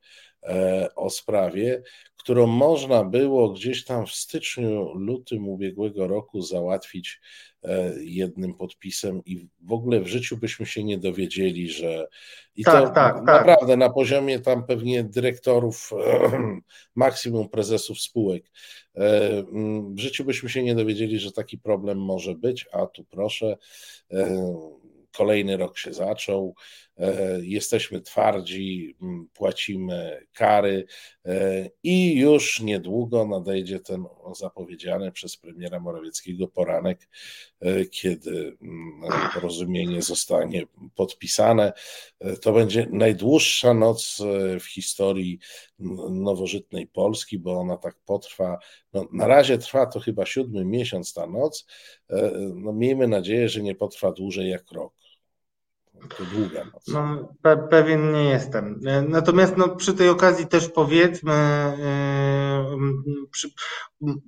[0.96, 1.82] o sprawie,
[2.26, 7.20] którą można było gdzieś tam w styczniu, lutym ubiegłego roku załatwić
[7.64, 12.08] e, jednym podpisem i w ogóle w życiu byśmy się nie dowiedzieli, że
[12.56, 13.24] i tak, to tak, tak.
[13.24, 13.78] naprawdę tak.
[13.78, 15.90] na poziomie tam pewnie dyrektorów,
[16.94, 18.50] maksimum prezesów spółek,
[18.94, 19.42] e,
[19.94, 23.56] w życiu byśmy się nie dowiedzieli, że taki problem może być, a tu proszę,
[25.16, 26.85] kolejny rok się zaczął, e,
[27.42, 28.96] jesteśmy twardzi,
[29.32, 30.86] płacimy kary
[31.24, 37.08] e, i już niedługo nadejdzie ten zapowiedziany przez premiera Morawieckiego poranek,
[37.60, 38.56] e, kiedy
[39.34, 40.62] porozumienie zostanie
[40.94, 41.72] podpisane.
[42.42, 44.22] To będzie najdłuższa noc
[44.60, 45.38] w historii
[46.10, 48.58] nowożytnej Polski, bo ona tak potrwa.
[48.92, 51.66] No, na razie trwa to chyba siódmy miesiąc ta noc.
[52.54, 55.05] No, miejmy nadzieję, że nie potrwa dłużej jak rok.
[56.32, 56.88] Długa noc.
[56.88, 58.80] No, pe pewien nie jestem.
[59.08, 61.32] Natomiast no, przy tej okazji też powiedzmy,
[62.70, 63.50] yy, przy,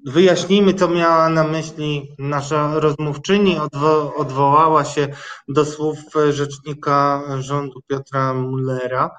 [0.06, 3.58] wyjaśnijmy, co miała na myśli nasza rozmówczyni.
[3.58, 5.08] Odwo odwołała się
[5.48, 5.98] do słów
[6.30, 9.10] rzecznika rządu Piotra Mullera,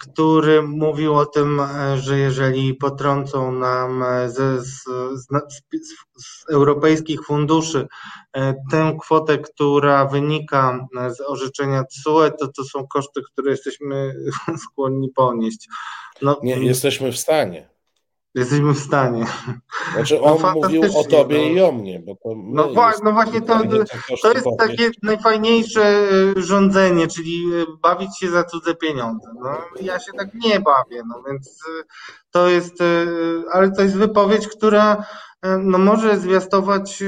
[0.00, 1.62] który mówił o tym,
[1.96, 5.26] że jeżeli potrącą nam ze, z, z,
[6.16, 7.88] z, europejskich funduszy
[8.70, 14.14] tę kwotę, która wynika z orzeczenia TSUE, to to są koszty, które jesteśmy
[14.64, 15.68] skłonni ponieść.
[16.22, 17.77] No, Nie jesteśmy w stanie.
[18.38, 19.24] Jesteśmy w stanie.
[19.94, 21.44] Znaczy on no, mówił o tobie no.
[21.44, 22.02] i o mnie.
[22.06, 22.68] Bo to no,
[23.04, 23.60] no właśnie to,
[24.22, 29.28] to jest takie najfajniejsze e, rządzenie, czyli e, bawić się za cudze pieniądze.
[29.42, 31.84] No, ja się tak nie bawię, no więc e,
[32.30, 32.74] to jest,
[33.52, 35.04] ale to jest wypowiedź, która
[35.58, 37.02] no, może zwiastować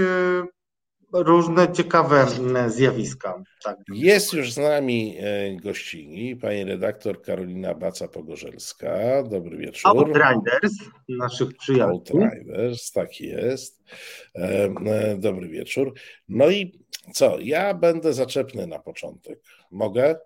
[1.12, 2.26] różne ciekawe
[2.68, 3.42] zjawiska.
[3.64, 3.76] Tak.
[3.94, 9.22] Jest już z nami e, gościni pani redaktor Karolina Baca-Pogorzelska.
[9.28, 9.90] Dobry wieczór.
[9.90, 10.74] Outriders,
[11.08, 12.22] naszych przyjaciół.
[12.22, 13.84] Outriders, tak jest.
[14.34, 15.94] E, e, dobry wieczór.
[16.28, 16.80] No i
[17.12, 19.38] co, ja będę zaczepny na początek.
[19.70, 20.16] Mogę?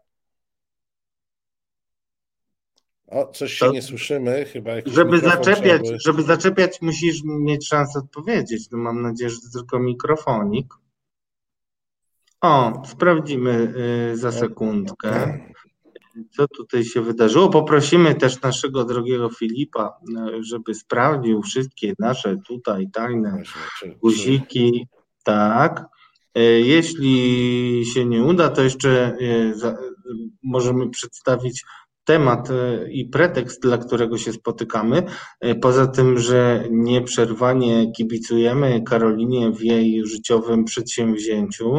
[3.06, 4.70] O, coś się to, nie słyszymy, chyba.
[4.86, 8.70] Żeby zaczepiać, żeby zaczepiać, musisz mieć szansę odpowiedzieć.
[8.70, 10.74] No mam nadzieję, że to tylko mikrofonik.
[12.40, 13.74] O, sprawdzimy
[14.12, 15.38] y, za sekundkę,
[16.30, 17.50] co tutaj się wydarzyło.
[17.50, 19.98] Poprosimy też naszego drogiego Filipa,
[20.38, 23.42] y, żeby sprawdził wszystkie nasze tutaj tajne
[24.02, 24.86] guziki.
[25.22, 25.86] Tak.
[26.38, 29.16] Y, jeśli się nie uda, to jeszcze
[30.42, 31.64] możemy przedstawić
[32.04, 35.02] temat e, i pretekst, dla którego się spotykamy.
[35.40, 41.78] E, poza tym, że nieprzerwanie kibicujemy Karolinie w jej życiowym przedsięwzięciu,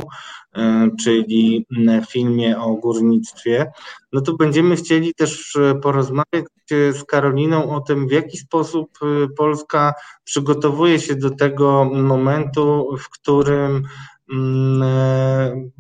[0.56, 1.66] e, czyli
[2.10, 3.72] filmie o górnictwie,
[4.14, 9.00] no to będziemy chcieli też porozmawiać z Karoliną o tym, w jaki sposób
[9.38, 13.84] Polska przygotowuje się do tego momentu, w którym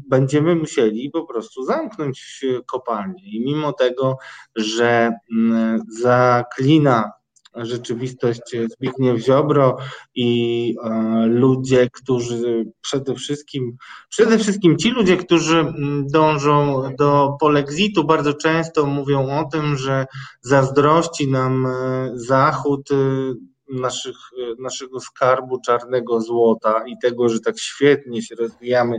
[0.09, 3.23] będziemy musieli po prostu zamknąć kopalnię.
[3.25, 4.17] I mimo tego,
[4.55, 7.11] że mm, zaklina
[7.55, 9.77] rzeczywistość Zbigniew Ziobro
[10.15, 13.77] i e, ludzie, którzy przede wszystkim,
[14.09, 20.05] przede wszystkim ci ludzie, którzy mm, dążą do polexitu, bardzo często mówią o tym, że
[20.41, 21.71] zazdrości nam e,
[22.15, 22.89] Zachód
[23.69, 24.17] naszych,
[24.59, 28.97] naszego skarbu czarnego złota i tego, że tak świetnie się rozwijamy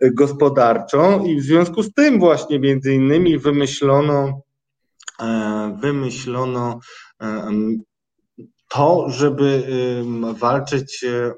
[0.00, 4.42] gospodarczo i w związku z tym właśnie między innymi wymyślono
[5.20, 6.80] e, wymyślono
[7.22, 7.50] e,
[8.68, 9.64] to, żeby
[10.38, 11.34] walczyć e,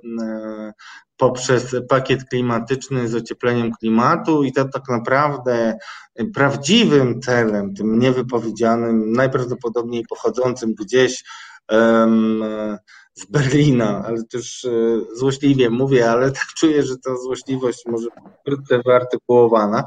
[1.16, 5.78] poprzez pakiet klimatyczny z ociepleniem klimatu i to tak naprawdę
[6.34, 11.24] prawdziwym celem, tym niewypowiedzianym, najprawdopodobniej pochodzącym gdzieś
[13.14, 14.70] z Berlina, ale też e,
[15.16, 18.08] złośliwie mówię, ale tak czuję, że ta złośliwość może
[18.40, 19.84] wkrótce wyartykułowana.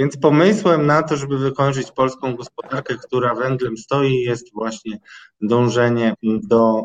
[0.00, 4.98] Więc pomysłem na to, żeby wykończyć polską gospodarkę, która węglem stoi, jest właśnie
[5.40, 6.82] dążenie do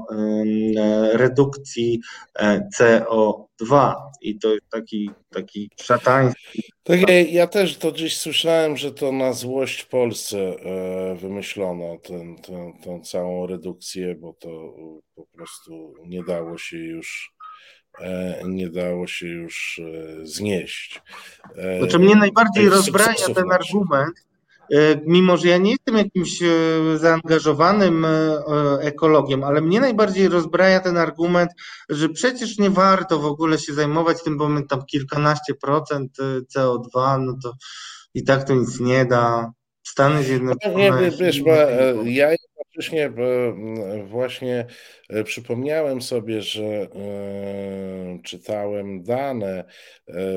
[1.13, 2.01] redukcji
[2.35, 3.93] e, CO2.
[4.21, 6.63] I to jest taki, taki szatański.
[6.83, 6.99] Tak,
[7.29, 13.01] ja, też to gdzieś słyszałem, że to na złość Polsce e, wymyślono ten, ten, tą
[13.01, 14.73] całą redukcję, bo to
[15.15, 17.34] po prostu nie dało się już
[18.45, 19.81] nie dało się już
[20.23, 21.01] znieść.
[21.79, 24.25] Znaczy mnie najbardziej rozbraja ten argument,
[25.05, 26.39] mimo że ja nie jestem jakimś
[26.95, 28.07] zaangażowanym
[28.81, 31.51] ekologiem, ale mnie najbardziej rozbraja ten argument,
[31.89, 36.17] że przecież nie warto w ogóle się zajmować tym, bo my tam kilkanaście procent
[36.55, 37.53] CO2, no to
[38.13, 39.51] i tak to nic nie da.
[39.87, 40.89] Stany Zjednoczone.
[40.89, 42.29] No, wiesz, bo e, ja
[42.75, 43.11] jednocześnie
[44.05, 44.65] właśnie
[45.09, 46.87] e, przypomniałem sobie, że e,
[48.23, 49.65] czytałem dane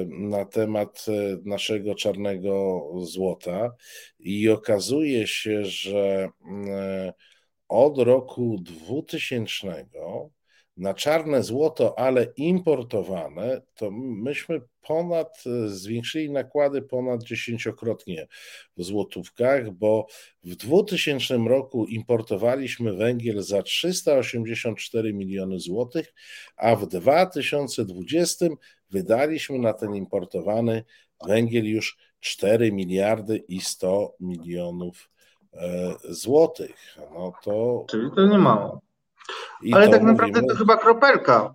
[0.09, 1.07] na temat
[1.45, 3.75] naszego czarnego złota
[4.19, 6.29] i okazuje się, że
[7.69, 9.87] od roku 2000
[10.79, 18.29] na czarne złoto, ale importowane, to myśmy ponad, zwiększyli nakłady ponad dziesięciokrotnie
[18.77, 20.07] w złotówkach, bo
[20.45, 26.15] w 2000 roku importowaliśmy węgiel za 384 miliony złotych,
[26.57, 28.47] a w 2020
[28.91, 30.85] wydaliśmy na ten importowany
[31.27, 35.11] węgiel już 4 miliardy i 100 milionów
[35.53, 36.97] e, złotych.
[37.15, 37.85] No to...
[37.91, 38.88] Czyli to nie mało.
[39.63, 40.55] I Ale tak naprawdę mówimy...
[40.55, 41.55] to chyba kropelka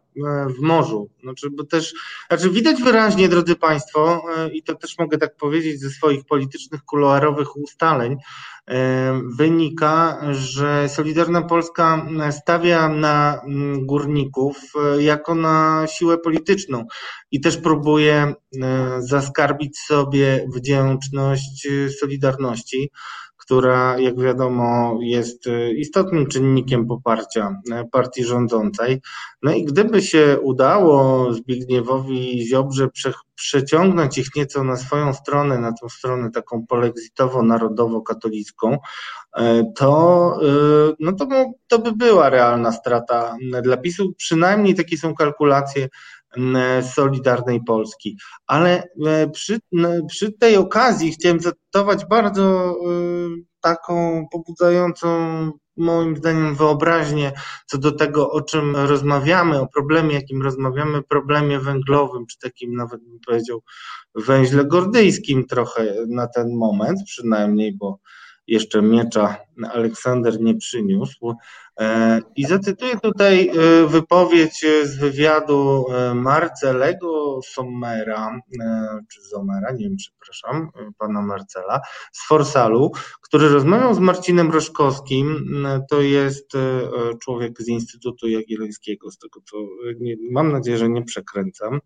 [0.57, 1.09] w morzu.
[1.24, 1.93] Znaczy, bo też,
[2.28, 6.84] znaczy widać wyraźnie, drodzy Państwo, e, i to też mogę tak powiedzieć ze swoich politycznych,
[6.84, 8.16] kuluarowych ustaleń,
[8.68, 13.41] e, wynika, że Solidarna Polska stawia na
[13.78, 14.57] górników
[14.99, 16.86] jako na siłę polityczną
[17.32, 18.34] i też próbuje
[18.99, 21.68] zaskarbić sobie wdzięczność
[21.99, 22.91] Solidarności
[23.45, 29.01] która, jak wiadomo, jest e, istotnym czynnikiem poparcia e, partii rządzącej.
[29.41, 35.74] No i gdyby się udało Zbigniewowi Ziobrze prze, przeciągnąć ich nieco na swoją stronę, na
[35.82, 38.78] tą stronę taką polexitowo-narodowo-katolicką,
[39.38, 40.39] e, to,
[40.99, 41.28] no to,
[41.68, 44.14] to by była realna strata dla PiSu.
[44.18, 45.89] Przynajmniej takie są kalkulacje
[46.82, 48.18] Solidarnej Polski.
[48.47, 49.60] Ale e, przy,
[50.08, 52.74] przy tej okazji chciałem zacytować bardzo e,
[53.62, 55.08] taką pobudzającą
[55.78, 57.32] moim zdaniem wyobraźnię
[57.66, 63.04] co do tego, o czym rozmawiamy, o problemie, jakim rozmawiamy, problemie węglowym, czy takim nawet
[63.04, 63.64] bym powiedział
[64.16, 68.00] węźle gordyjskim trochę na ten moment przynajmniej, bo
[68.48, 69.36] jeszcze miecza
[69.74, 71.36] Aleksander nie przyniósł.
[71.80, 78.39] E, I zacytuję tutaj e, wypowiedź z wywiadu e, Marcelego Sommera,
[79.12, 81.82] czy Zomera, nie wiem, przepraszam, pana Marcela,
[82.12, 82.91] z Forsalu,
[83.22, 85.56] który rozmawiał z Marcinem Roszkowskim.
[85.89, 86.52] To jest
[87.22, 89.58] człowiek z Instytutu Jagiellońskiego, z tego co
[90.32, 91.80] mam nadzieję, że nie przekręcam.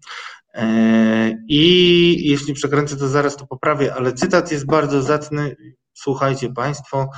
[1.50, 5.56] I jeśli przekręcę, to zaraz to poprawię, ale cytat jest bardzo zacny.
[6.00, 7.10] Słuchajcie Państwo,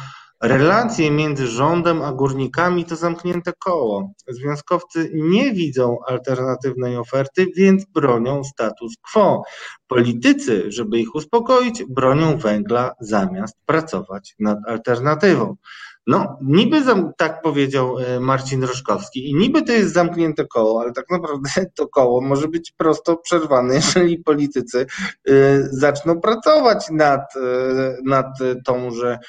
[0.43, 4.13] Relacje między rządem a górnikami to zamknięte koło.
[4.27, 9.43] Związkowcy nie widzą alternatywnej oferty, więc bronią status quo.
[9.87, 15.55] Politycy, żeby ich uspokoić, bronią węgla zamiast pracować nad alternatywą.
[16.09, 16.81] No, niby
[17.17, 21.87] tak powiedział e, Marcin Roszkowski i niby to jest zamknięte koło, ale tak naprawdę to
[21.87, 24.85] koło może być prosto przerwane, jeżeli politycy
[25.27, 25.33] e,
[25.71, 27.39] zaczną pracować nad, e,
[28.05, 28.25] nad,
[28.65, 29.19] tą, że,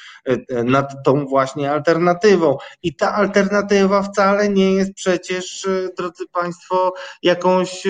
[0.63, 2.57] nad tą właśnie alternatywą.
[2.83, 5.67] I ta alternatywa wcale nie jest przecież,
[5.97, 7.87] drodzy Państwo, jakąś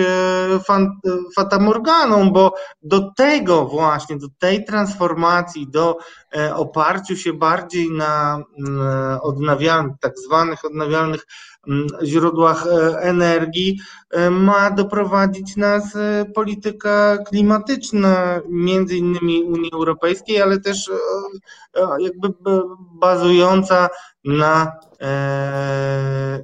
[1.35, 5.97] fatamorganą, bo do tego właśnie, do tej transformacji, do
[6.55, 8.80] oparciu się bardziej na E,
[9.21, 11.27] odnawialnych, tak zwanych odnawialnych
[11.67, 13.79] mm, źródłach e, energii
[14.09, 15.84] e, ma doprowadzić nas
[16.36, 20.91] polityka klimatyczna, między innymi Unii Europejskiej, ale też
[21.99, 22.27] jakby
[22.99, 23.89] bazująca
[24.25, 24.71] na,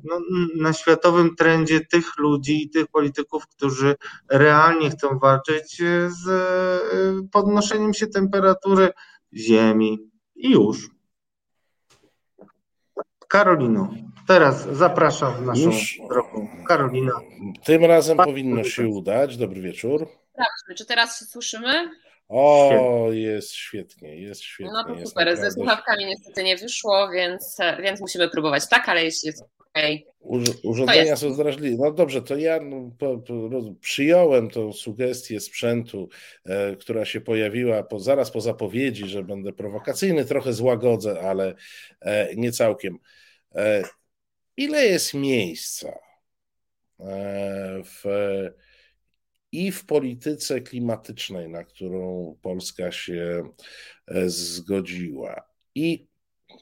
[0.03, 0.19] no,
[0.55, 3.95] na światowym trendzie tych ludzi i tych polityków, którzy
[4.29, 6.29] realnie chcą walczyć z
[7.31, 8.89] podnoszeniem się temperatury
[9.33, 10.09] Ziemi.
[10.35, 10.96] I już.
[13.28, 13.89] Karolino,
[14.28, 15.99] teraz zapraszam naszą Już.
[16.09, 17.11] drogą Karolina.
[17.65, 19.38] Tym razem Pan powinno się udać.
[19.38, 20.07] Dobry wieczór.
[20.32, 21.89] Sprawdźmy, czy teraz się słyszymy?
[22.30, 23.21] O, świetnie.
[23.21, 24.73] jest świetnie, jest świetnie.
[24.73, 25.41] No to super, naprawdę...
[25.41, 29.84] ze słuchawkami niestety nie wyszło, więc, więc musimy próbować tak, ale jeśli jest ok.
[30.63, 31.78] Urządzenia są drażliwe.
[31.80, 33.34] No dobrze, to ja no, po, po,
[33.82, 36.09] przyjąłem tą sugestię sprzętu,
[36.45, 41.55] e, która się pojawiła po, zaraz po zapowiedzi, że będę prowokacyjny, trochę złagodzę, ale
[42.01, 42.97] e, nie całkiem.
[43.55, 43.84] E,
[44.57, 45.99] ile jest miejsca
[46.99, 48.03] e, w
[49.51, 53.49] i w polityce klimatycznej, na którą Polska się
[54.07, 56.07] e, zgodziła, i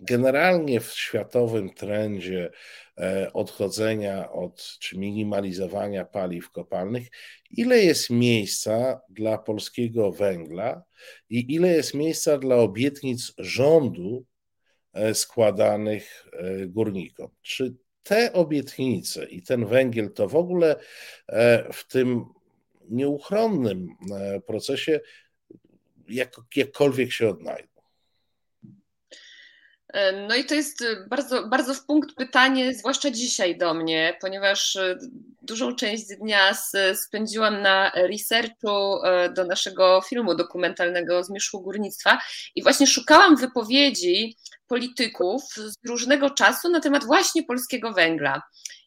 [0.02, 2.52] generalnie w światowym trendzie
[2.98, 7.08] e, odchodzenia od czy minimalizowania paliw kopalnych,
[7.52, 10.84] ile jest miejsca dla polskiego węgla
[11.30, 14.26] i ile jest miejsca dla obietnic rządu
[14.94, 16.26] e, składanych
[16.68, 17.30] górnikom?
[17.42, 20.76] Czy te obietnice i ten węgiel to w ogóle
[21.74, 22.26] w tym
[22.90, 23.88] nieuchronnym
[24.48, 25.00] procesie
[26.08, 27.76] jak, jakkolwiek się odnajdą?
[29.96, 34.18] E, no i to jest e, bardzo, bardzo w punkt pytanie, zwłaszcza dzisiaj do mnie,
[34.22, 34.98] ponieważ e,
[35.42, 36.54] dużą część dnia
[36.94, 39.02] spędziłam na researchu
[39.36, 42.22] do naszego filmu dokumentalnego Zmierzchu Górnictwa
[42.56, 44.36] i właśnie szukałam wypowiedzi
[44.68, 48.42] polityków z różnego czasu na temat właśnie polskiego węgla.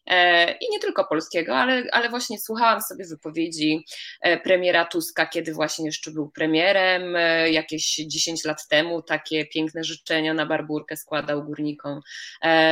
[0.09, 3.85] E, i nie tylko polskiego, ale, ale właśnie słuchałam sobie wypowiedzi
[4.21, 9.83] e, premiera Tuska, kiedy właśnie jeszcze był premierem, e, jakieś 10 lat temu takie piękne
[9.83, 12.01] życzenia na barburkę składał górnikom.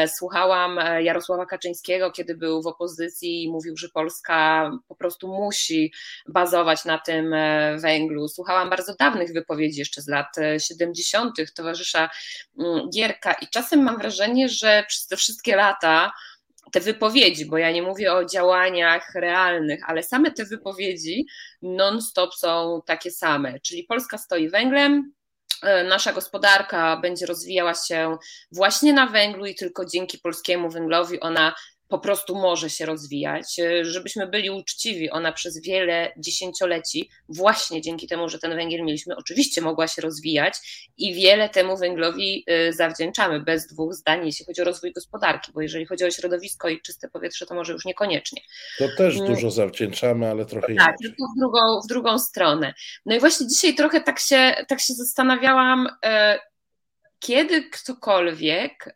[0.07, 5.93] Słuchałam Jarosława Kaczyńskiego, kiedy był w opozycji i mówił, że Polska po prostu musi
[6.27, 7.35] bazować na tym
[7.77, 8.27] węglu.
[8.27, 11.35] Słuchałam bardzo dawnych wypowiedzi jeszcze z lat 70.
[11.55, 12.09] towarzysza
[12.59, 13.33] mm, Gierka.
[13.33, 16.11] I czasem mam wrażenie, że przez te wszystkie lata
[16.71, 21.25] te wypowiedzi, bo ja nie mówię o działaniach realnych, ale same te wypowiedzi
[21.61, 25.13] non-stop są takie same, czyli Polska stoi węglem,
[25.63, 28.17] e, nasza gospodarka będzie rozwijała się
[28.51, 31.55] właśnie na węglu i tylko dzięki polskiemu węglowi ona
[31.87, 33.59] po prostu może się rozwijać.
[33.59, 39.15] E, żebyśmy byli uczciwi, ona przez wiele dziesięcioleci, właśnie dzięki temu, że ten węgiel mieliśmy,
[39.15, 40.53] oczywiście mogła się rozwijać
[40.97, 45.61] i wiele temu węglowi e, zawdzięczamy, bez dwóch zdań, jeśli chodzi o rozwój gospodarki, bo
[45.61, 48.41] jeżeli chodzi o środowisko i czyste powietrze, to może już niekoniecznie.
[48.77, 49.27] To też mm.
[49.27, 50.93] dużo zawdzięczamy, ale trochę tak, inaczej.
[50.93, 52.73] Tak, tylko w drugą, w drugą stronę.
[53.05, 56.39] No i właśnie dzisiaj trochę tak się, tak się zastanawiałam, e,
[57.19, 58.95] kiedy ktokolwiek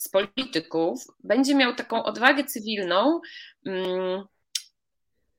[0.00, 3.20] z polityków będzie miał taką odwagę cywilną,
[3.66, 4.24] mm,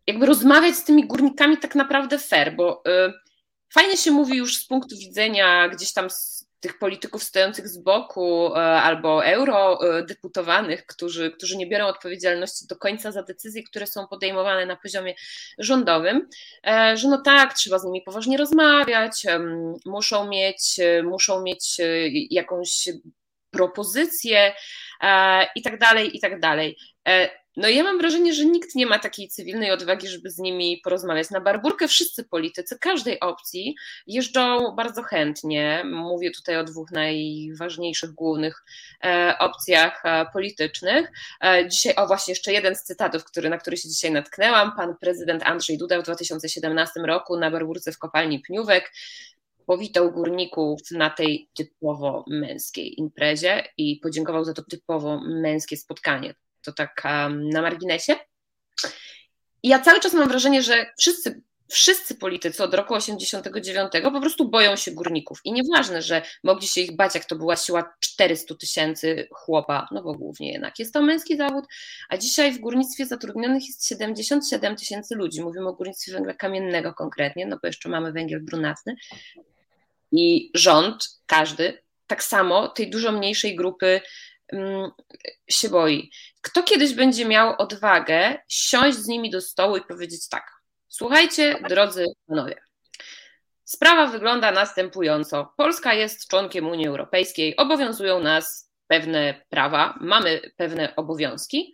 [0.07, 3.13] jakby rozmawiać z tymi górnikami tak naprawdę fair, bo y,
[3.73, 6.07] fajnie się mówi już z punktu widzenia gdzieś tam
[6.59, 13.11] tych polityków stojących z boku y, albo eurodeputowanych, którzy, którzy nie biorą odpowiedzialności do końca
[13.11, 15.15] za decyzje, które są podejmowane na poziomie
[15.57, 16.29] rządowym,
[16.67, 19.25] e, że no tak, trzeba z nimi poważnie rozmawiać,
[19.85, 22.89] muszą mieć, muszą mieć y, jakąś
[23.51, 24.53] propozycje
[25.01, 26.77] e, i tak dalej, i tak dalej.
[27.07, 30.81] E, no ja mam wrażenie, że nikt nie ma takiej cywilnej odwagi, żeby z nimi
[30.83, 31.29] porozmawiać.
[31.29, 33.75] Na barburkę wszyscy politycy każdej opcji
[34.07, 35.83] jeżdżą bardzo chętnie.
[35.85, 38.63] Mówię tutaj o dwóch najważniejszych, głównych
[39.03, 40.03] e, opcjach
[40.33, 41.11] politycznych.
[41.67, 44.75] Dzisiaj, o właśnie jeszcze jeden z cytatów, który, na który się dzisiaj natknęłam.
[44.75, 48.91] Pan prezydent Andrzej Duda w 2017 roku na barburce w kopalni Pniówek
[49.71, 56.33] powitał górników na tej typowo męskiej imprezie i podziękował za to typowo męskie spotkanie.
[56.65, 58.15] To tak um, na marginesie.
[59.63, 64.49] I ja cały czas mam wrażenie, że wszyscy, wszyscy politycy od roku 89 po prostu
[64.49, 65.39] boją się górników.
[65.45, 70.03] I nieważne, że mogli się ich bać, jak to była siła 400 tysięcy chłopa, no
[70.03, 71.65] bo głównie jednak jest to męski zawód,
[72.09, 75.41] a dzisiaj w górnictwie zatrudnionych jest 77 tysięcy ludzi.
[75.41, 78.95] Mówimy o górnictwie węgla kamiennego konkretnie, no bo jeszcze mamy węgiel brunatny.
[80.11, 84.01] I rząd, każdy, tak samo tej dużo mniejszej grupy
[84.53, 84.91] um,
[85.49, 86.11] się boi.
[86.41, 90.51] Kto kiedyś będzie miał odwagę siąść z nimi do stołu i powiedzieć tak:
[90.87, 92.61] Słuchajcie, drodzy panowie,
[93.63, 95.53] sprawa wygląda następująco.
[95.57, 101.73] Polska jest członkiem Unii Europejskiej, obowiązują nas pewne prawa, mamy pewne obowiązki,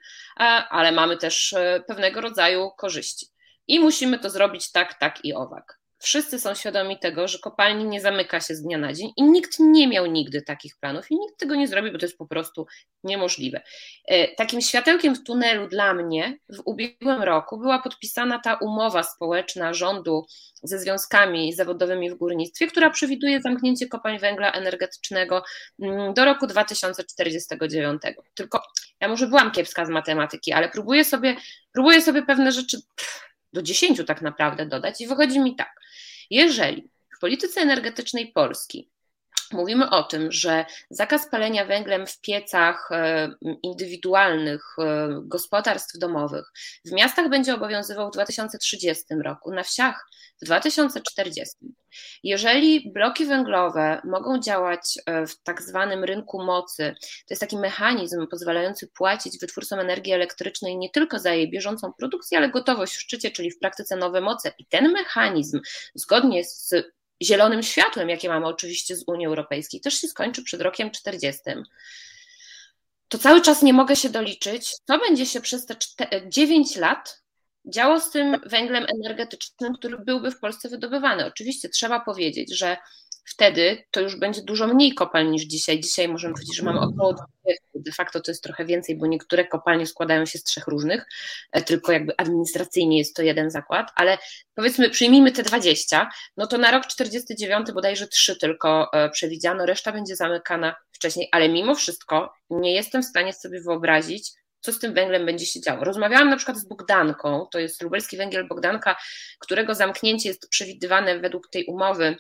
[0.70, 3.28] ale mamy też e, pewnego rodzaju korzyści.
[3.68, 8.02] I musimy to zrobić tak, tak i owak wszyscy są świadomi tego, że kopalni nie
[8.02, 11.38] zamyka się z dnia na dzień i nikt nie miał nigdy takich planów i nikt
[11.38, 12.66] tego nie zrobi, bo to jest po prostu
[13.04, 13.62] niemożliwe.
[14.06, 19.74] E, takim światełkiem w tunelu dla mnie w ubiegłym roku była podpisana ta umowa społeczna
[19.74, 20.26] rządu
[20.64, 25.44] ze związkami zawodowymi w górnictwie, która przewiduje zamknięcie kopalń węgla energetycznego
[25.82, 28.02] mm, do roku 2049.
[28.34, 28.62] Tylko
[29.02, 31.36] ja może byłam kiepska z matematyki, ale próbuję sobie,
[31.72, 32.78] próbuję sobie pewne rzeczy
[33.58, 35.82] do 10 tak naprawdę dodać i wychodzi mi tak.
[36.30, 38.90] Jeżeli w polityce energetycznej Polski
[39.52, 43.30] Mówimy o tym, że zakaz palenia węglem w piecach e,
[43.64, 46.52] indywidualnych e, gospodarstw domowych
[46.86, 50.06] w miastach będzie obowiązywał w 2030 roku, na wsiach
[50.42, 51.56] w 2040.
[52.24, 58.28] Jeżeli bloki węglowe mogą działać e, w tak zwanym rynku mocy, to jest taki mechanizm
[58.28, 63.32] pozwalający płacić wytwórcom energii elektrycznej nie tylko za jej bieżącą produkcję, ale gotowość w szczycie,
[63.32, 64.52] czyli w praktyce nowe moce.
[64.58, 65.60] I ten mechanizm,
[65.96, 66.74] zgodnie z
[67.24, 71.42] zielonym światłem, jakie mamy oczywiście z Unii Europejskiej, też się skończy przed rokiem 40.
[73.08, 75.76] To cały czas nie mogę się doliczyć, co będzie się przez te
[76.30, 77.22] 9 lat
[77.66, 81.26] działo z tym węglem energetycznym, który byłby w Polsce wydobywany.
[81.26, 82.78] Oczywiście trzeba powiedzieć, że
[83.28, 85.80] wtedy to już będzie dużo mniej kopalń niż dzisiaj.
[85.80, 89.48] Dzisiaj możemy powiedzieć, że mamy około 20, de facto to jest trochę więcej, bo niektóre
[89.48, 91.06] kopalnie składają się z trzech różnych,
[91.52, 94.18] e, tylko jakby administracyjnie jest to jeden zakład, ale
[94.56, 99.92] powiedzmy przyjmijmy te 20, no to na rok 49 bodajże trzy tylko e, przewidziano, reszta
[99.92, 104.94] będzie zamykana wcześniej, ale mimo wszystko nie jestem w stanie sobie wyobrazić, co z tym
[104.94, 105.84] węglem będzie się działo.
[105.84, 108.96] Rozmawiałam na przykład z Bogdanką, to jest lubelski węgiel Bogdanka,
[109.40, 112.18] którego zamknięcie jest przewidywane według tej umowy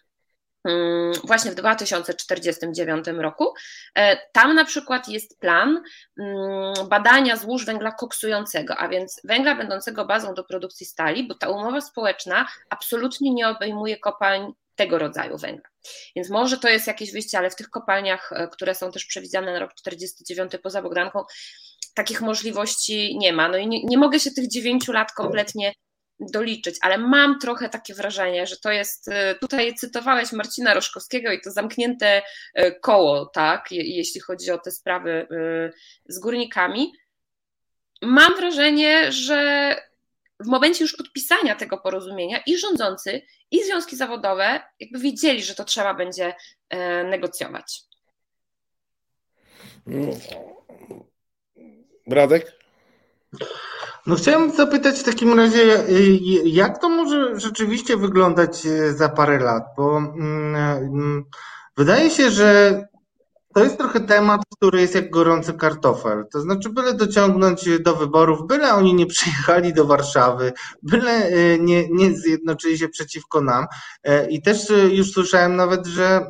[1.23, 3.53] właśnie w 2049 roku.
[3.95, 5.83] E, tam na przykład jest plan
[6.19, 11.49] mm, badania złóż węgla koksującego, a więc węgla będącego bazą do produkcji stali, bo ta
[11.49, 15.69] umowa społeczna absolutnie nie obejmuje kopalń tego rodzaju węgla.
[16.15, 19.53] Więc może to jest jakieś wyjście, ale w tych kopalniach, e, które są też przewidziane
[19.53, 21.23] na rok 49 poza Bogdanką,
[21.95, 23.49] takich możliwości nie ma.
[23.49, 25.73] No i nie, nie mogę się tych dziewięciu lat kompletnie
[26.19, 29.11] doliczyć, ale mam trochę takie wrażenie, że to jest, y,
[29.41, 32.21] tutaj cytowałeś Marcina Roszkowskiego i to zamknięte
[32.59, 35.73] y, koło, tak, jeśli chodzi o te sprawy y,
[36.05, 36.93] z górnikami.
[38.01, 39.75] Mam wrażenie, że
[40.39, 43.21] w momencie już podpisania tego porozumienia i rządzący,
[43.51, 46.33] i związki zawodowe jakby wiedzieli, że to trzeba będzie
[47.09, 47.81] negocjować.
[49.85, 50.11] No,
[52.07, 52.57] Radek?
[54.07, 59.39] No chciałem zapytać w takim razie, y, jak to może rzeczywiście wyglądać y, za parę
[59.39, 61.25] lat, bo mm, mm,
[61.77, 62.81] wydaje się, że
[63.57, 66.25] to jest trochę temat, który jest jak gorący kartofel.
[66.31, 70.53] To znaczy, byle dociągnąć do wyborów, byle oni nie przyjechali do Warszawy,
[70.83, 73.65] byle e, nie, nie zjednoczyli się przeciwko nam.
[74.03, 76.27] E, I też e, już słyszałem nawet, że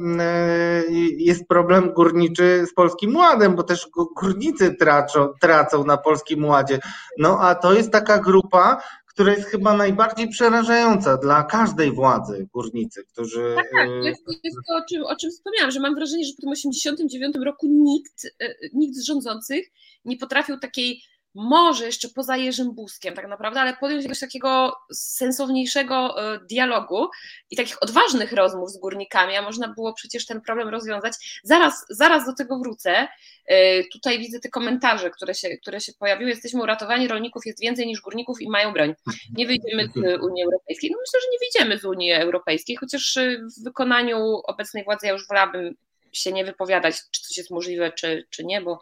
[1.17, 3.87] jest problem górniczy z Polskim Ładem, bo też
[4.17, 6.79] górnicy tracą, tracą na Polskim Ładzie.
[7.17, 8.81] No a to jest taka grupa,
[9.17, 13.53] która jest chyba najbardziej przerażająca dla każdej władzy górnicy, którzy...
[13.55, 16.33] Tak, tak, jest, to, jest to o, czym, o czym wspomniałam, że mam wrażenie, że
[16.33, 19.71] po tym 89 roku nikt, e, nikt z rządzących
[20.05, 21.01] nie potrafił takiej
[21.37, 27.07] może jeszcze poza Jerzym Buzkiem tak naprawdę, ale podjąć jakiegoś takiego sensowniejszego e, dialogu
[27.49, 31.13] i takich odważnych rozmów z górnikami, a można było przecież ten problem rozwiązać.
[31.43, 33.07] Zaraz, zaraz do tego wrócę.
[33.45, 36.29] E, tutaj widzę te komentarze, które się, które się pojawiły.
[36.29, 38.93] Jesteśmy uratowani, rolników jest więcej niż górników i mają broń.
[39.37, 40.91] Nie wyjdziemy z Unii Europejskiej.
[40.91, 43.17] No myślę, że nie wyjdziemy z Unii Europejskiej, chociaż
[43.59, 45.75] w wykonaniu obecnej władzy ja już wolałabym
[46.13, 48.81] się nie wypowiadać, czy coś jest możliwe, czy, czy nie, bo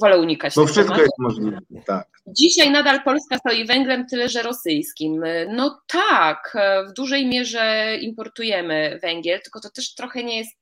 [0.00, 1.00] wolę unikać Bo wszystko tematu.
[1.02, 2.08] jest możliwe, tak.
[2.26, 5.24] Dzisiaj nadal Polska stoi węglem, tyle że rosyjskim.
[5.48, 6.56] No tak,
[6.88, 10.58] w dużej mierze importujemy węgiel, tylko to też trochę nie jest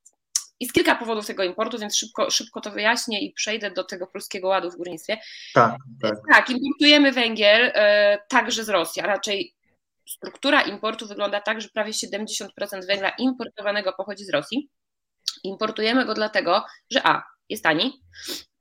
[0.61, 4.49] jest kilka powodów tego importu, więc szybko, szybko to wyjaśnię i przejdę do tego polskiego
[4.49, 5.19] ładu w górnictwie.
[5.55, 6.15] Tak, tak.
[6.33, 9.55] tak importujemy węgiel e, także z Rosji, a raczej
[10.09, 12.49] struktura importu wygląda tak, że prawie 70%
[12.87, 14.69] węgla importowanego pochodzi z Rosji.
[15.45, 18.03] Importujemy go dlatego, że A jest tani,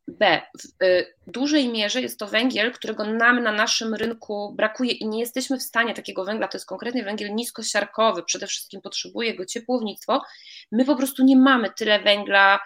[0.07, 5.07] B w y, dużej mierze jest to węgiel, którego nam na naszym rynku brakuje i
[5.07, 9.45] nie jesteśmy w stanie takiego węgla, to jest konkretnie węgiel niskosiarkowy, przede wszystkim potrzebuje go
[9.45, 10.21] ciepłownictwo.
[10.71, 12.59] My po prostu nie mamy tyle węgla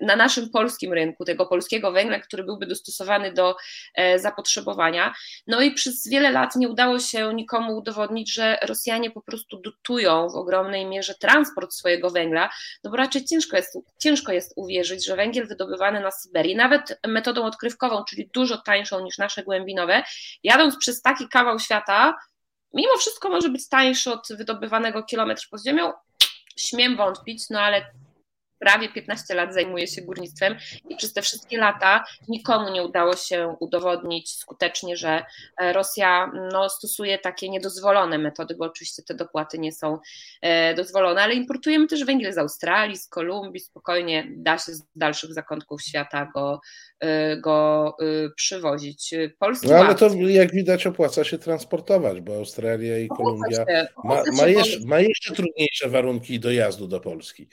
[0.00, 3.56] na naszym polskim rynku, tego polskiego węgla, który byłby dostosowany do
[3.94, 5.14] e, zapotrzebowania.
[5.46, 10.28] No i przez wiele lat nie udało się nikomu udowodnić, że Rosjanie po prostu dotują
[10.28, 12.50] w ogromnej mierze transport swojego węgla,
[12.84, 17.44] no bo raczej ciężko jest, ciężko jest uwierzyć, że węgiel wydobywany na Syberii, nawet metodą
[17.44, 20.02] odkrywkową, czyli dużo tańszą niż nasze głębinowe,
[20.42, 22.14] jadąc przez taki kawał świata,
[22.74, 25.92] mimo wszystko może być tańszy od wydobywanego kilometr pod ziemią,
[26.56, 27.86] śmiem wątpić, no ale
[28.58, 30.56] prawie 15 lat zajmuję się górnictwem
[30.88, 35.24] i przez te wszystkie lata nikomu nie udało się udowodnić skutecznie, że
[35.60, 39.98] e, Rosja no, stosuje takie niedozwolone metody, bo oczywiście te dopłaty nie są
[40.42, 45.34] e, dozwolone, ale importujemy też węgiel z Australii, z Kolumbii, spokojnie da się z dalszych
[45.34, 46.60] zakątków świata go,
[47.00, 47.96] e, go
[48.36, 49.14] przywozić.
[49.38, 53.64] Polski no ale to jak widać opłaca się transportować, bo Australia i Kolumbia
[54.04, 57.48] ma, ma, jeszcze, ma jeszcze trudniejsze warunki dojazdu do Polski.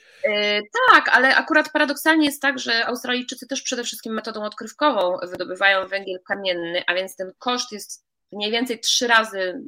[0.92, 5.88] Tak, tak, ale akurat paradoksalnie jest tak, że Australijczycy też przede wszystkim metodą odkrywkową wydobywają
[5.88, 9.62] węgiel kamienny, a więc ten koszt jest mniej więcej trzy razy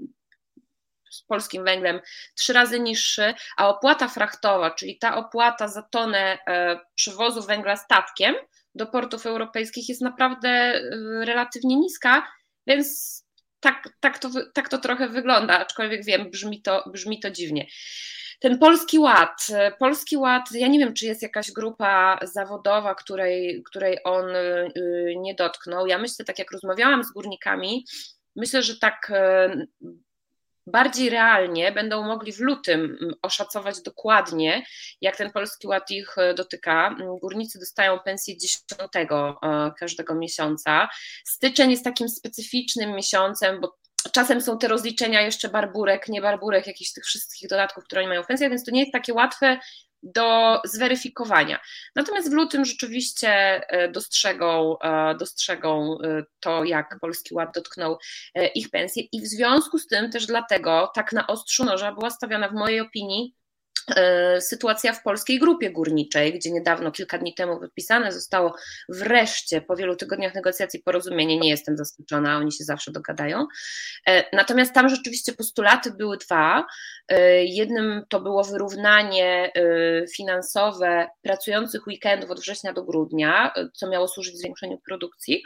[1.10, 2.00] z polskim węglem
[2.34, 8.34] trzy razy niższy, a opłata frachtowa, czyli ta opłata za tonę e, przywozu węgla statkiem
[8.74, 10.80] do portów europejskich jest naprawdę e,
[11.24, 12.26] relatywnie niska,
[12.66, 13.18] więc
[13.60, 17.66] tak, tak, to, tak to trochę wygląda, aczkolwiek wiem, brzmi to, brzmi to dziwnie.
[18.38, 19.46] Ten Polski Ład,
[19.78, 24.72] Polski Ład, ja nie wiem, czy jest jakaś grupa zawodowa, której, której on y,
[25.16, 25.86] nie dotknął.
[25.86, 27.86] Ja myślę, tak jak rozmawiałam z górnikami,
[28.36, 29.68] myślę, że tak y,
[30.66, 34.66] bardziej realnie będą mogli w lutym mm, oszacować dokładnie,
[35.00, 36.96] jak ten Polski Ład ich y, dotyka.
[37.20, 38.64] Górnicy dostają pensję 10
[39.78, 40.88] każdego miesiąca.
[41.24, 43.78] Styczeń jest takim specyficznym miesiącem, bo
[44.12, 48.22] Czasem są te rozliczenia jeszcze barburek, nie barburek, jakichś tych wszystkich dodatków, które oni mają
[48.22, 49.58] w pensjach, więc to nie jest takie łatwe
[50.02, 51.60] do zweryfikowania.
[51.96, 53.30] Natomiast w lutym rzeczywiście
[53.68, 57.98] e, dostrzegą, e, dostrzegą e, to, jak Polski Ład dotknął
[58.54, 62.48] ich pensje i w związku z tym też dlatego tak na ostrzu noża była stawiana
[62.48, 63.34] w mojej opinii
[64.40, 68.54] sytuacja w polskiej grupie górniczej, gdzie niedawno, kilka dni temu podpisane zostało
[68.88, 71.38] wreszcie po wielu tygodniach negocjacji porozumienie.
[71.38, 73.46] Nie jestem zaskoczona, oni się zawsze dogadają.
[74.06, 76.66] E, natomiast tam rzeczywiście postulaty były dwa.
[77.08, 79.52] E, jednym to było wyrównanie
[80.16, 85.42] finansowe pracujących weekendów od września do grudnia, co miało służyć zwiększeniu produkcji,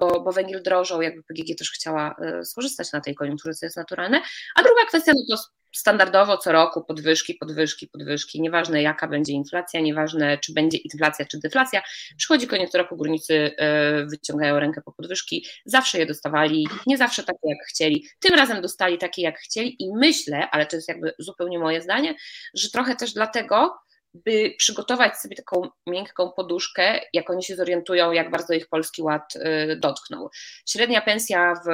[0.00, 4.22] bo, bo węgiel drożał, jakby PGG też chciała skorzystać na tej koniunkturze, co jest naturalne.
[4.56, 9.80] A druga kwestia no to standardowo co roku podwyżki, podwyżki, podwyżki, nieważne jaka będzie inflacja,
[9.80, 11.82] nieważne czy będzie inflacja, czy deflacja,
[12.16, 17.48] przychodzi koniec roku, górnicy e, wyciągają rękę po podwyżki, zawsze je dostawali, nie zawsze takie
[17.48, 21.58] jak chcieli, tym razem dostali takie jak chcieli i myślę, ale to jest jakby zupełnie
[21.58, 22.14] moje zdanie,
[22.54, 23.78] że trochę też dlatego,
[24.14, 29.34] by przygotować sobie taką miękką poduszkę, jak oni się zorientują, jak bardzo ich polski ład
[29.36, 30.30] e, dotknął.
[30.68, 31.68] Średnia pensja w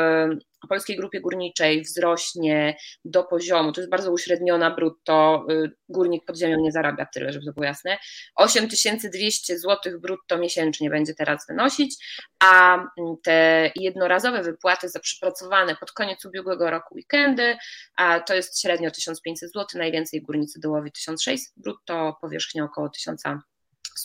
[0.69, 6.61] polskiej grupie górniczej wzrośnie do poziomu, to jest bardzo uśredniona brutto, y, górnik pod ziemią
[6.61, 7.99] nie zarabia tyle, żeby to było jasne,
[8.37, 11.97] 8200 zł brutto miesięcznie będzie teraz wynosić,
[12.39, 12.89] a mm,
[13.23, 17.57] te jednorazowe wypłaty za przepracowane pod koniec ubiegłego roku weekendy,
[17.97, 22.91] a to jest średnio 1500 zł, najwięcej górnicy dołowi 1600 brutto, powierzchnia około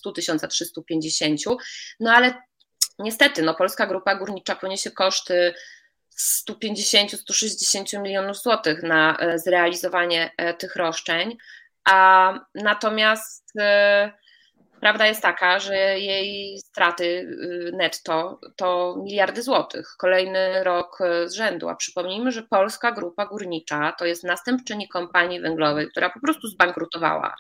[0.06, 1.56] 1100-1350,
[2.00, 2.34] no ale
[3.00, 5.54] niestety, no polska grupa górnicza poniesie koszty
[6.20, 11.38] 150-160 milionów złotych na e, zrealizowanie e, tych roszczeń,
[11.84, 14.12] a natomiast e,
[14.82, 17.38] prawda jest taka, że jej straty
[17.74, 24.06] netto to miliardy złotych, kolejny rok z rzędu, a przypomnijmy, że Polska Grupa Górnicza to
[24.06, 27.36] jest następczyni kompanii węglowej, która po prostu zbankrutowała.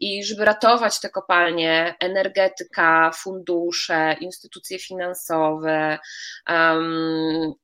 [0.00, 5.98] I żeby ratować te kopalnie, energetyka, fundusze, instytucje finansowe,
[6.48, 7.54] um,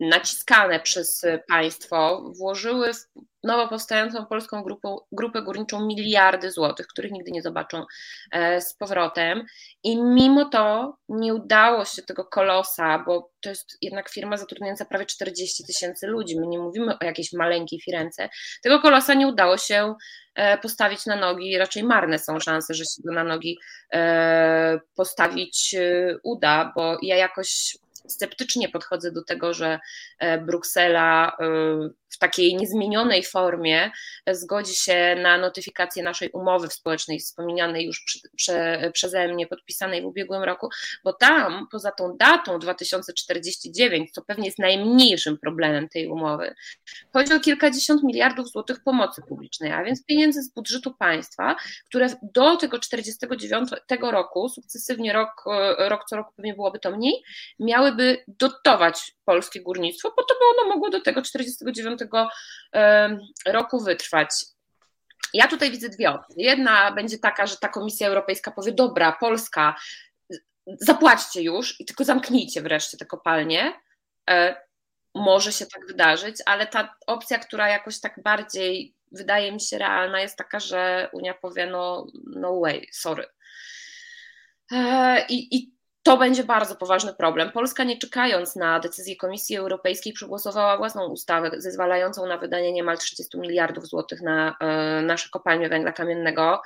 [0.00, 3.06] naciskane przez państwo włożyły w
[3.46, 7.84] nowo powstającą polską grupę, grupę górniczą miliardy złotych, których nigdy nie zobaczą
[8.32, 9.44] e, z powrotem.
[9.82, 15.06] I mimo to nie udało się tego kolosa, bo to jest jednak firma zatrudniająca prawie
[15.06, 16.40] 40 tysięcy ludzi.
[16.40, 18.28] My nie mówimy o jakiejś maleńkiej firence.
[18.62, 19.94] Tego kolosa nie udało się
[20.34, 21.58] e, postawić na nogi.
[21.58, 23.58] Raczej marne są szanse, że się go na nogi
[23.92, 25.74] e, postawić
[26.22, 27.76] uda, bo ja jakoś
[28.08, 29.78] sceptycznie podchodzę do tego, że
[30.18, 31.46] e, Bruksela e,
[32.16, 33.90] w takiej niezmienionej formie
[34.30, 40.06] zgodzi się na notyfikację naszej umowy społecznej, wspomnianej już prze, prze, przeze mnie, podpisanej w
[40.06, 40.68] ubiegłym roku,
[41.04, 46.54] bo tam poza tą datą 2049, co pewnie jest najmniejszym problemem tej umowy,
[47.12, 51.56] chodzi o kilkadziesiąt miliardów złotych pomocy publicznej, a więc pieniędzy z budżetu państwa,
[51.86, 53.68] które do tego 49
[54.00, 55.44] roku, sukcesywnie rok,
[55.78, 57.22] rok co roku pewnie byłoby to mniej,
[57.96, 62.00] miałyby dotować polskie górnictwo, po to by ono mogło do tego 49
[63.46, 64.28] roku wytrwać.
[65.34, 66.44] Ja tutaj widzę dwie opcje.
[66.44, 69.76] Jedna będzie taka, że ta Komisja Europejska powie: Dobra, Polska,
[70.66, 73.80] zapłaćcie już i tylko zamknijcie wreszcie te kopalnie.
[74.30, 74.56] E,
[75.14, 80.20] może się tak wydarzyć, ale ta opcja, która jakoś tak bardziej wydaje mi się realna,
[80.20, 83.26] jest taka, że Unia powie: No, no way, sorry.
[84.72, 85.75] E, I, i
[86.06, 87.52] to będzie bardzo poważny problem.
[87.52, 93.38] Polska, nie czekając na decyzję Komisji Europejskiej, przegłosowała własną ustawę zezwalającą na wydanie niemal 30
[93.38, 96.62] miliardów złotych na e, nasze kopalnie węgla kamiennego.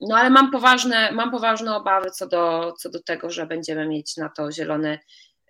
[0.00, 4.16] No ale mam poważne, mam poważne obawy co do, co do tego, że będziemy mieć
[4.16, 4.98] na to zielone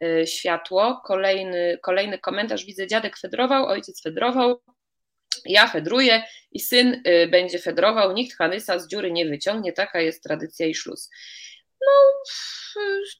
[0.02, 1.02] e, światło.
[1.04, 4.60] Kolejny, kolejny komentarz widzę, dziadek fedrował, ojciec fedrował,
[5.44, 6.22] ja fedruję
[6.52, 10.74] i syn e, będzie fedrował, nikt Hanysa z dziury nie wyciągnie, taka jest tradycja i
[10.74, 11.10] szluz.
[11.80, 12.22] No,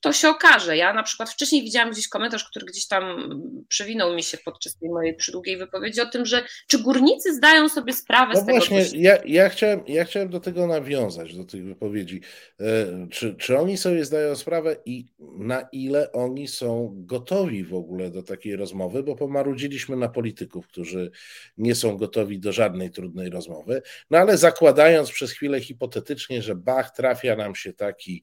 [0.00, 0.76] to się okaże.
[0.76, 3.30] Ja na przykład wcześniej widziałam gdzieś komentarz, który gdzieś tam
[3.68, 7.92] przewinął mi się podczas tej mojej przydługiej wypowiedzi o tym, że czy górnicy zdają sobie
[7.92, 8.58] sprawę no z tego.
[8.58, 12.20] Właśnie, ja, ja, chciałem, ja chciałem do tego nawiązać, do tych wypowiedzi.
[12.60, 18.10] E, czy, czy oni sobie zdają sprawę i na ile oni są gotowi w ogóle
[18.10, 21.10] do takiej rozmowy, bo pomarudziliśmy na polityków, którzy
[21.58, 26.90] nie są gotowi do żadnej trudnej rozmowy, no ale zakładając przez chwilę hipotetycznie, że Bach
[26.90, 28.22] trafia nam się taki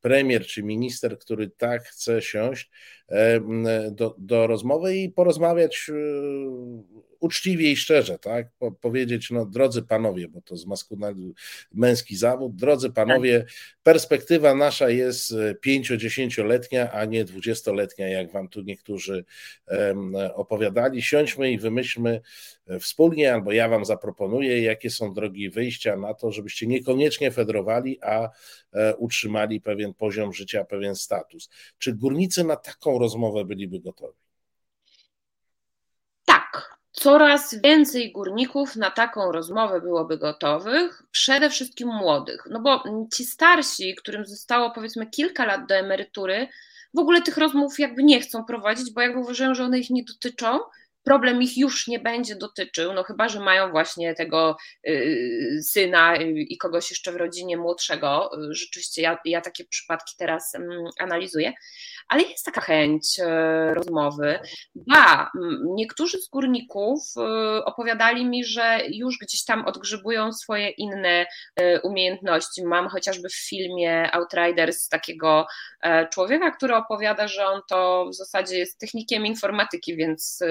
[0.00, 2.70] premier czy minister, który tak chce siąść
[3.08, 3.40] e,
[3.90, 5.92] do, do rozmowy i porozmawiać e,
[7.20, 8.48] uczciwie i szczerze, tak?
[8.58, 10.98] Po, powiedzieć, no drodzy panowie, bo to z masku
[11.72, 13.44] męski zawód, drodzy panowie,
[13.82, 15.34] perspektywa nasza jest
[15.66, 19.24] 5-10-letnia, a nie 20-letnia, jak wam tu niektórzy
[19.66, 21.02] um, opowiadali.
[21.02, 22.20] Siądźmy i wymyślmy
[22.80, 28.30] wspólnie, albo ja wam zaproponuję, jakie są drogi wyjścia na to, żebyście niekoniecznie federowali, a
[28.72, 31.48] e, utrzymali pewien poziom życia, pewien status.
[31.78, 34.18] Czy górnicy na taką rozmowę byliby gotowi?
[36.24, 42.46] Tak, coraz więcej górników na taką rozmowę byłoby gotowych, przede wszystkim młodych.
[42.50, 42.84] No bo
[43.14, 46.48] ci starsi, którym zostało powiedzmy kilka lat do emerytury,
[46.94, 50.04] w ogóle tych rozmów jakby nie chcą prowadzić, bo jakby uważają, że one ich nie
[50.04, 50.58] dotyczą
[51.04, 54.56] problem ich już nie będzie dotyczył, no chyba, że mają właśnie tego
[54.88, 58.30] y, syna i kogoś jeszcze w rodzinie młodszego.
[58.50, 61.52] Rzeczywiście ja, ja takie przypadki teraz mm, analizuję,
[62.08, 64.38] ale jest taka chęć y, rozmowy.
[64.74, 65.30] Ba,
[65.64, 71.26] niektórzy z górników y, opowiadali mi, że już gdzieś tam odgrzybują swoje inne
[71.82, 72.64] umiejętności.
[72.64, 75.46] Mam chociażby w filmie Outriders takiego
[75.82, 80.42] e, człowieka, który opowiada, że on to w zasadzie jest technikiem informatyki, więc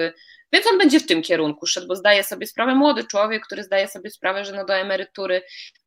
[0.52, 3.88] więc on będzie w tym kierunku szedł, bo zdaje sobie sprawę, młody człowiek, który zdaje
[3.88, 5.42] sobie sprawę, że no do emerytury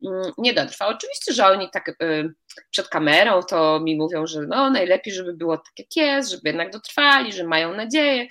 [0.06, 0.88] mm, nie dotrwa.
[0.88, 2.34] Oczywiście, że oni tak y,
[2.72, 6.72] przed kamerą to mi mówią, że no najlepiej, żeby było tak jak jest, żeby jednak
[6.72, 8.28] dotrwali, że mają nadzieję,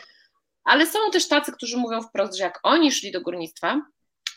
[0.65, 3.81] ale są też tacy, którzy mówią wprost, że jak oni szli do górnictwa,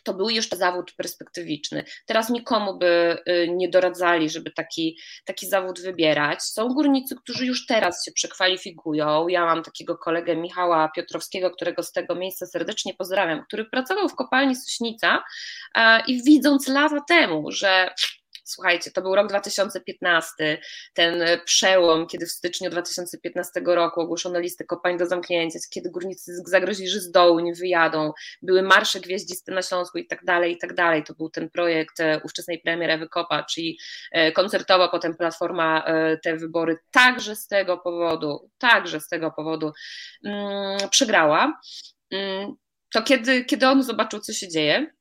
[0.05, 1.83] to był jeszcze zawód perspektywiczny.
[2.05, 6.43] Teraz nikomu by y, nie doradzali, żeby taki, taki zawód wybierać.
[6.43, 9.27] Są górnicy, którzy już teraz się przekwalifikują.
[9.27, 14.15] Ja mam takiego kolegę Michała Piotrowskiego, którego z tego miejsca serdecznie pozdrawiam, który pracował w
[14.15, 15.23] kopalni Sośnica
[16.07, 17.89] i widząc lata temu, że
[18.47, 20.57] Słuchajcie, to był rok 2015,
[20.93, 26.89] ten przełom, kiedy w styczniu 2015 roku ogłoszono listę kopalń do zamknięcia, kiedy górnicy zagrozili,
[26.89, 30.73] że z dołu nie wyjadą, były marsze gwieździste na Śląsku i tak dalej, i tak
[30.73, 31.03] dalej.
[31.03, 33.79] To był ten projekt e, ówczesnej premier Ewy Kopa, czyli
[34.11, 39.71] e, koncertowa potem Platforma e, te wybory także z tego powodu, także z tego powodu
[40.25, 41.59] mm, przegrała.
[42.11, 42.55] Mm,
[42.93, 44.94] to kiedy, kiedy on zobaczył, co się dzieje,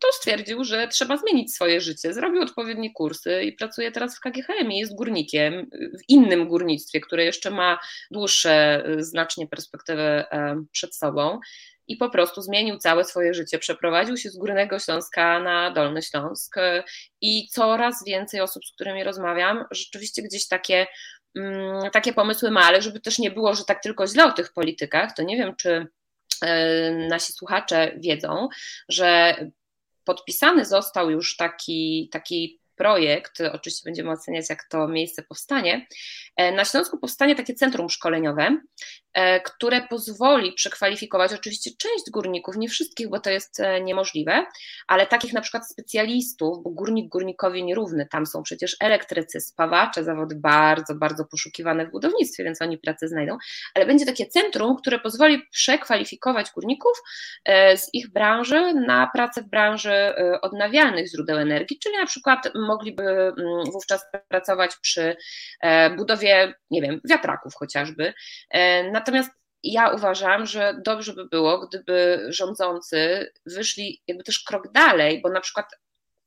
[0.00, 2.14] to stwierdził, że trzeba zmienić swoje życie.
[2.14, 7.24] Zrobił odpowiednie kursy i pracuje teraz w KGHM i jest górnikiem w innym górnictwie, które
[7.24, 7.78] jeszcze ma
[8.10, 11.40] dłuższe znacznie perspektywę e, przed sobą.
[11.88, 13.58] I po prostu zmienił całe swoje życie.
[13.58, 16.56] Przeprowadził się z Górnego Śląska na Dolny Śląsk
[17.20, 20.86] i coraz więcej osób, z którymi rozmawiam, rzeczywiście gdzieś takie,
[21.36, 24.52] mm, takie pomysły ma, ale żeby też nie było, że tak tylko źle o tych
[24.52, 25.86] politykach, to nie wiem, czy
[26.42, 28.48] e, nasi słuchacze wiedzą,
[28.88, 29.36] że
[30.06, 35.86] podpisany został już taki, taki projekt, oczywiście będziemy oceniać, jak to miejsce powstanie.
[36.36, 38.60] E, na Śląsku powstanie takie centrum szkoleniowe,
[39.44, 44.46] które pozwoli przekwalifikować oczywiście część górników, nie wszystkich, bo to jest e, niemożliwe,
[44.86, 50.34] ale takich na przykład specjalistów, bo górnik górnikowi nierówny, tam są przecież elektrycy, spawacze, zawody
[50.34, 53.38] bardzo, bardzo poszukiwane w budownictwie, więc oni pracę znajdą,
[53.74, 56.92] ale będzie takie centrum, które pozwoli przekwalifikować górników
[57.76, 63.34] z ich branży na pracę w branży odnawialnych źródeł energii, czyli na przykład mogliby mm,
[63.72, 65.16] wówczas pracować przy
[65.96, 68.14] budowie nie wiem, wiatraków chociażby.
[68.50, 69.30] E, natomiast
[69.62, 75.40] ja uważam, że dobrze by było, gdyby rządzący wyszli jakby też krok dalej, bo na
[75.40, 75.66] przykład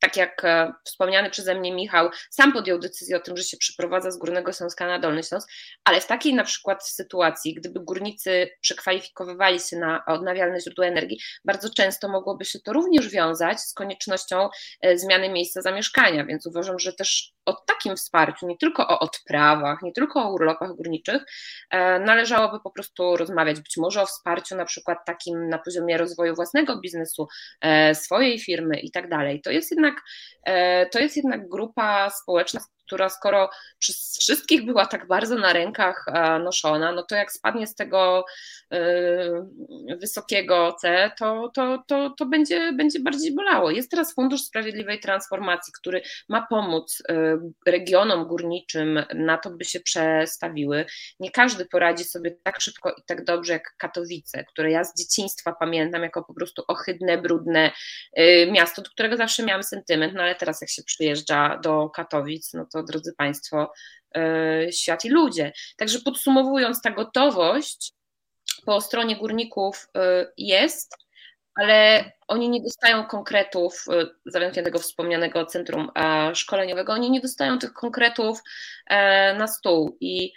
[0.00, 4.10] tak jak e, wspomniany przeze mnie Michał, sam podjął decyzję o tym, że się przyprowadza
[4.10, 5.50] z Górnego Śląska na Dolny Śląsk,
[5.84, 11.70] ale w takiej na przykład sytuacji, gdyby górnicy przekwalifikowywali się na odnawialne źródła energii, bardzo
[11.70, 14.48] często mogłoby się to również wiązać z koniecznością
[14.80, 19.82] e, zmiany miejsca zamieszkania, więc uważam, że też o takim wsparciu, nie tylko o odprawach,
[19.82, 21.22] nie tylko o urlopach górniczych,
[21.70, 26.34] e, należałoby po prostu rozmawiać, być może o wsparciu na przykład takim na poziomie rozwoju
[26.34, 27.28] własnego biznesu,
[27.94, 29.40] swojej firmy i tak dalej.
[29.42, 29.94] To jest jednak
[30.44, 32.60] e, to jest jednak grupa społeczna,
[32.90, 36.06] która skoro przez wszystkich była tak bardzo na rękach
[36.44, 38.24] noszona, no to jak spadnie z tego
[40.00, 43.70] wysokiego C, to, to, to, to będzie, będzie bardziej bolało.
[43.70, 47.02] Jest teraz Fundusz Sprawiedliwej Transformacji, który ma pomóc
[47.66, 50.86] regionom górniczym na to, by się przestawiły.
[51.20, 55.52] Nie każdy poradzi sobie tak szybko i tak dobrze jak Katowice, które ja z dzieciństwa
[55.52, 57.70] pamiętam jako po prostu ohydne, brudne
[58.52, 62.66] miasto, do którego zawsze miałam sentyment, no ale teraz jak się przyjeżdża do Katowic, no
[62.72, 63.72] to drodzy Państwo,
[64.70, 65.52] świat i ludzie.
[65.76, 67.92] Także podsumowując, ta gotowość
[68.66, 69.88] po stronie górników
[70.36, 70.96] jest,
[71.54, 73.84] ale oni nie dostają konkretów,
[74.26, 75.90] z wyjątkiem tego wspomnianego centrum
[76.34, 78.38] szkoleniowego, oni nie dostają tych konkretów
[79.38, 80.32] na stół i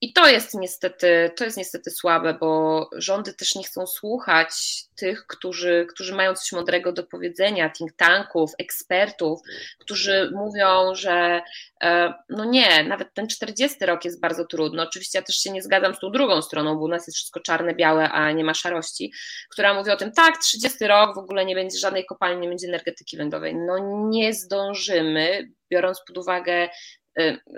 [0.00, 4.50] i to jest niestety, to jest niestety słabe, bo rządy też nie chcą słuchać
[4.96, 9.40] tych, którzy, którzy mają coś mądrego do powiedzenia, think tanków, ekspertów,
[9.78, 11.40] którzy mówią, że
[11.82, 14.82] e, no nie, nawet ten 40 rok jest bardzo trudny.
[14.82, 17.40] Oczywiście ja też się nie zgadzam z tą drugą stroną, bo u nas jest wszystko
[17.40, 19.12] czarne, białe, a nie ma szarości,
[19.50, 22.68] która mówi o tym, tak, 30 rok w ogóle nie będzie żadnej kopalni, nie będzie
[22.68, 23.54] energetyki węglowej.
[23.56, 26.68] No nie zdążymy, biorąc pod uwagę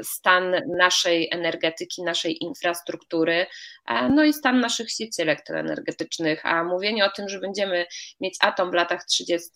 [0.02, 3.46] stan naszej energetyki, naszej infrastruktury,
[4.10, 6.46] no i stan naszych sieci elektroenergetycznych.
[6.46, 7.86] A mówienie o tym, że będziemy
[8.20, 9.50] mieć atom w latach 30.,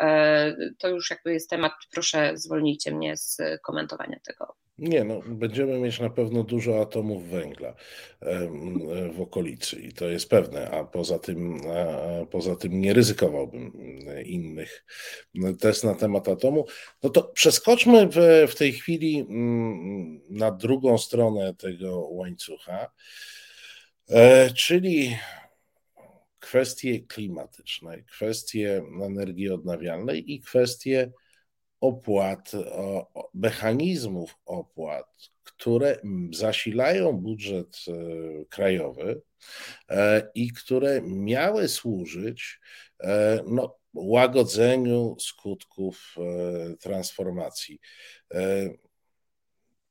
[0.00, 4.56] e, to już jakby jest temat, proszę zwolnijcie mnie z komentowania tego.
[4.78, 7.74] Nie, no, będziemy mieć na pewno dużo atomów węgla
[9.12, 13.72] w okolicy i to jest pewne, a poza tym, a poza tym nie ryzykowałbym
[14.24, 14.84] innych
[15.60, 16.66] test na temat atomu.
[17.02, 22.90] No to przeskoczmy w, w tej chwili mm, na drugą stronę tego łańcucha,
[24.10, 25.16] e, czyli
[26.38, 31.12] kwestie klimatyczne, kwestie energii odnawialnej i kwestie
[31.82, 32.52] opłat,
[33.34, 36.00] mechanizmów opłat, które
[36.32, 37.92] zasilają budżet e,
[38.44, 39.22] krajowy
[39.88, 42.60] e, i które miały służyć
[43.00, 46.16] e, no, łagodzeniu skutków
[46.80, 47.80] transformacji.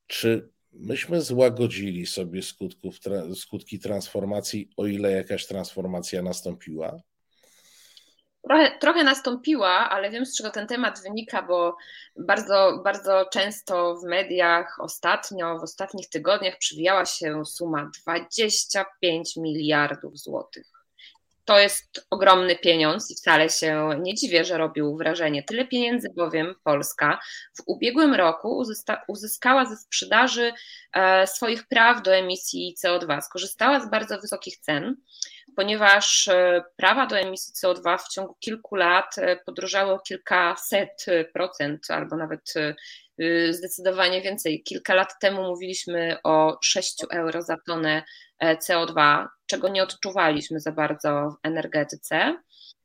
[0.07, 2.95] Czy myśmy złagodzili sobie skutków,
[3.35, 7.01] skutki transformacji, o ile jakaś transformacja nastąpiła?
[8.43, 11.77] Trochę, trochę nastąpiła, ale wiem z czego ten temat wynika, bo
[12.15, 20.81] bardzo, bardzo często w mediach ostatnio, w ostatnich tygodniach przywijała się suma 25 miliardów złotych.
[21.45, 25.43] To jest ogromny pieniądz i wcale się nie dziwię, że robił wrażenie.
[25.43, 27.19] Tyle pieniędzy bowiem Polska
[27.57, 28.63] w ubiegłym roku
[29.07, 30.53] uzyskała ze sprzedaży
[30.93, 33.21] e, swoich praw do emisji CO2.
[33.21, 34.95] Skorzystała z bardzo wysokich cen
[35.55, 41.91] ponieważ e, prawa do emisji CO2 w ciągu kilku lat e, podrożały o kilkaset procent,
[41.91, 42.73] albo nawet e,
[43.53, 44.63] zdecydowanie więcej.
[44.63, 48.03] Kilka lat temu mówiliśmy o 6 euro za tonę
[48.43, 52.35] CO2, czego nie odczuwaliśmy za bardzo w energetyce.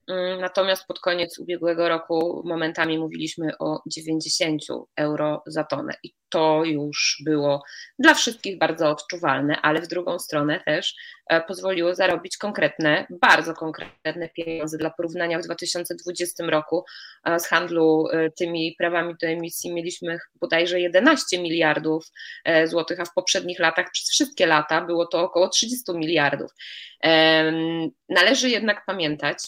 [0.09, 4.63] Mm, natomiast pod koniec ubiegłego roku momentami mówiliśmy o 90
[4.97, 7.63] euro za tonę i to już było
[7.99, 10.95] dla wszystkich bardzo odczuwalne, ale w drugą stronę też
[11.27, 14.79] e, pozwoliło zarobić konkretne, bardzo konkretne pieniądze.
[14.79, 16.85] Dla porównania w 2020 roku
[17.25, 22.07] e, z handlu e, tymi prawami do emisji mieliśmy bodajże 11 miliardów
[22.65, 26.51] złotych, a w poprzednich latach przez wszystkie lata było to około 30 miliardów.
[28.09, 29.39] Należy jednak pamiętać,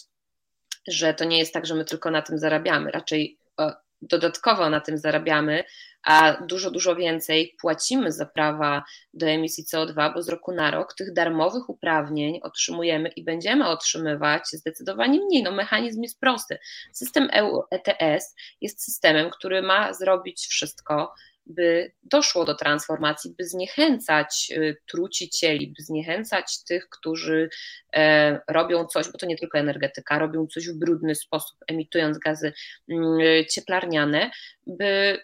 [0.89, 4.81] że to nie jest tak, że my tylko na tym zarabiamy, raczej e, dodatkowo na
[4.81, 5.63] tym zarabiamy,
[6.03, 8.83] a dużo, dużo więcej płacimy za prawa
[9.13, 14.41] do emisji CO2, bo z roku na rok tych darmowych uprawnień otrzymujemy i będziemy otrzymywać
[14.53, 15.43] zdecydowanie mniej.
[15.43, 16.57] No, mechanizm jest prosty.
[16.93, 21.13] System EU ETS jest systemem, który ma zrobić wszystko,
[21.49, 27.49] by doszło do transformacji, by zniechęcać y, trucicieli, by zniechęcać tych, którzy
[27.95, 32.53] e, robią coś, bo to nie tylko energetyka, robią coś w brudny sposób, emitując gazy
[32.89, 33.19] mm,
[33.49, 34.31] cieplarniane,
[34.67, 35.19] by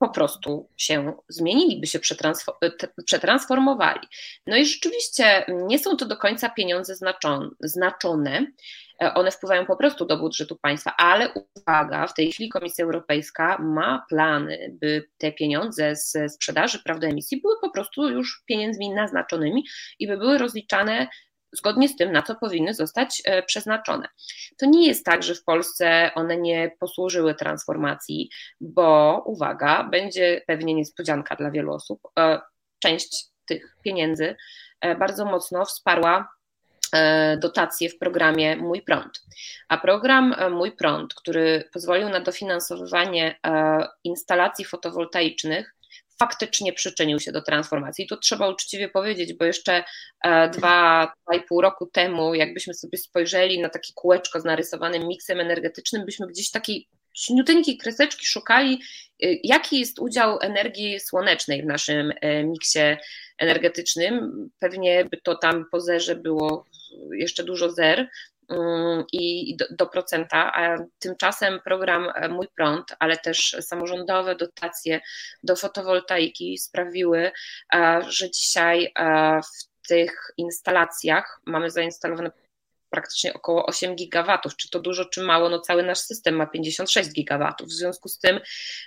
[0.00, 1.98] po prostu się zmienili, by się
[3.04, 4.00] przetransformowali.
[4.46, 6.94] No i rzeczywiście nie są to do końca pieniądze
[7.60, 8.46] znaczone,
[9.02, 13.58] E, one wpływają po prostu do budżetu państwa, ale uwaga, w tej chwili Komisja Europejska
[13.58, 18.90] ma plany, by te pieniądze ze sprzedaży praw do emisji były po prostu już pieniędzmi
[18.90, 19.64] naznaczonymi
[19.98, 21.08] i by były rozliczane
[21.52, 24.08] zgodnie z tym, na co powinny zostać e, przeznaczone.
[24.58, 30.74] To nie jest tak, że w Polsce one nie posłużyły transformacji, bo uwaga, będzie pewnie
[30.74, 32.00] niespodzianka dla wielu osób.
[32.18, 32.40] E,
[32.78, 34.36] część tych pieniędzy
[34.98, 36.28] bardzo mocno wsparła
[36.92, 39.22] E, dotacje w programie Mój Prąd.
[39.68, 45.74] A program e, Mój Prąd, który pozwolił na dofinansowywanie e, instalacji fotowoltaicznych
[46.20, 48.04] faktycznie przyczynił się do transformacji.
[48.04, 49.84] I to trzeba uczciwie powiedzieć, bo jeszcze
[50.24, 55.08] e, dwa, dwa i pół roku temu, jakbyśmy sobie spojrzeli na takie kółeczko z narysowanym
[55.08, 58.80] miksem energetycznym, byśmy gdzieś takiej śniuteńkiej kreseczki szukali,
[59.24, 62.96] y, jaki jest udział energii słonecznej w naszym e, miksie
[63.38, 64.32] energetycznym.
[64.58, 66.64] Pewnie by to tam po zerze było
[67.12, 68.08] jeszcze dużo zer,
[69.12, 75.00] i do, do, procenta, a tymczasem program e, Mój Prąd, ale też samorządowe dotacje
[75.42, 77.32] do fotowoltaiki sprawiły,
[77.74, 78.92] e, że dzisiaj
[79.42, 82.30] w tych instalacjach mamy zainstalowane
[82.90, 84.56] praktycznie około 8 gigawatów.
[84.56, 85.48] Czy to dużo, czy mało?
[85.48, 87.68] No cały nasz system ma 56 gigawatów.
[87.68, 88.40] W związku z tym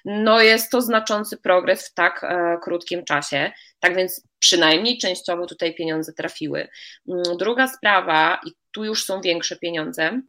[0.06, 3.52] no jest to znaczący progres w tak e, krótkim czasie.
[3.80, 6.68] Tak więc przynajmniej częściowo tutaj pieniądze trafiły.
[7.10, 10.22] Mm, druga sprawa, i tu już są większe pieniądze,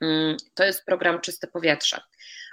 [0.00, 2.00] mm, to jest program Czyste Powietrze.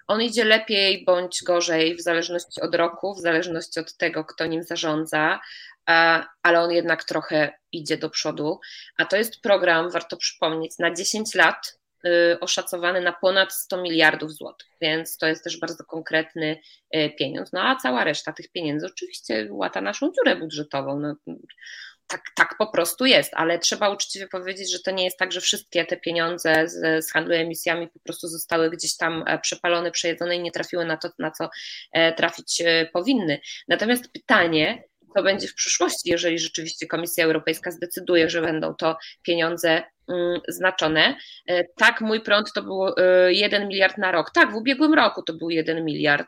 [0.07, 4.63] On idzie lepiej bądź gorzej w zależności od roku, w zależności od tego, kto nim
[4.63, 5.39] zarządza,
[6.43, 8.59] ale on jednak trochę idzie do przodu.
[8.97, 14.31] A to jest program, warto przypomnieć, na 10 lat y, oszacowany na ponad 100 miliardów
[14.31, 16.59] złotych, więc to jest też bardzo konkretny
[16.95, 17.53] y, pieniądz.
[17.53, 20.99] No a cała reszta tych pieniędzy oczywiście łata naszą dziurę budżetową.
[20.99, 21.15] No,
[22.07, 25.41] tak, tak po prostu jest, ale trzeba uczciwie powiedzieć, że to nie jest tak, że
[25.41, 30.35] wszystkie te pieniądze z, z handlu emisjami po prostu zostały gdzieś tam e, przepalone, przejedzone
[30.35, 31.49] i nie trafiły na to, na co
[31.91, 33.39] e, trafić e, powinny.
[33.67, 34.83] Natomiast pytanie,
[35.15, 41.15] co będzie w przyszłości, jeżeli rzeczywiście Komisja Europejska zdecyduje, że będą to pieniądze mm, znaczone.
[41.77, 42.79] Tak, mój prąd to był
[43.29, 44.31] 1 miliard na rok.
[44.31, 46.27] Tak, w ubiegłym roku to był 1 miliard.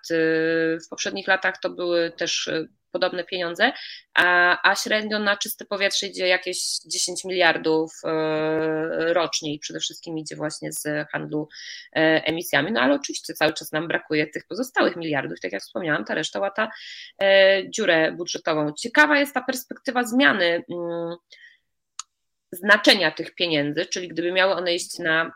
[0.85, 2.49] W poprzednich latach to były też
[2.91, 3.71] podobne pieniądze,
[4.13, 10.17] a, a średnio na czyste powietrze idzie jakieś 10 miliardów e, rocznie i przede wszystkim
[10.17, 11.47] idzie właśnie z handlu
[11.95, 16.05] e, emisjami, no ale oczywiście cały czas nam brakuje tych pozostałych miliardów, tak jak wspomniałam,
[16.05, 16.71] ta reszta łata
[17.21, 18.73] e, dziurę budżetową.
[18.73, 21.15] Ciekawa jest ta perspektywa zmiany mm,
[22.51, 25.31] znaczenia tych pieniędzy, czyli gdyby miały one iść na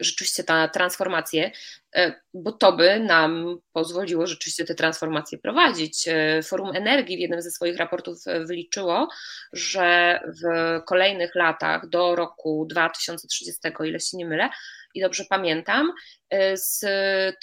[0.00, 1.50] rzeczywiście ta transformację,
[1.96, 6.08] e, bo to by nam pozwoliło rzeczywiście te transformacje prowadzić.
[6.08, 9.08] E, Forum Energii w jednym ze swoich raportów e, wyliczyło,
[9.52, 10.44] że w
[10.84, 14.48] kolejnych latach do roku 2030, ile się nie mylę,
[14.94, 15.92] i dobrze pamiętam,
[16.54, 16.80] z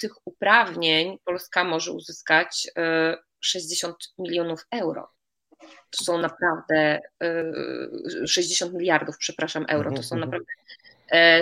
[0.00, 2.68] tych uprawnień Polska może uzyskać
[3.40, 5.10] 60 milionów euro.
[5.90, 7.00] To są naprawdę
[8.26, 9.90] 60 miliardów, przepraszam, euro.
[9.92, 10.52] To są mhm, naprawdę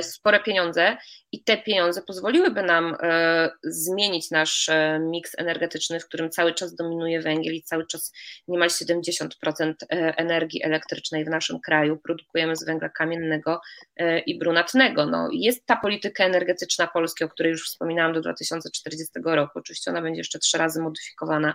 [0.03, 0.97] spore pieniądze
[1.33, 6.75] i te pieniądze pozwoliłyby nam e, zmienić nasz e, miks energetyczny, w którym cały czas
[6.75, 8.13] dominuje węgiel i cały czas
[8.49, 13.61] niemal 70% energii elektrycznej w naszym kraju produkujemy z węgla kamiennego
[14.27, 15.07] i brunatnego.
[15.07, 19.59] No, jest ta polityka energetyczna Polski, o której już wspominałam do 2040 roku.
[19.59, 21.55] Oczywiście ona będzie jeszcze trzy razy modyfikowana,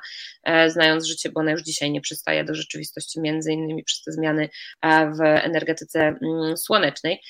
[0.68, 4.50] znając życie, bo ona już dzisiaj nie przystaje do rzeczywistości, między innymi przez te zmiany
[4.84, 7.22] w energetyce mm, słonecznej.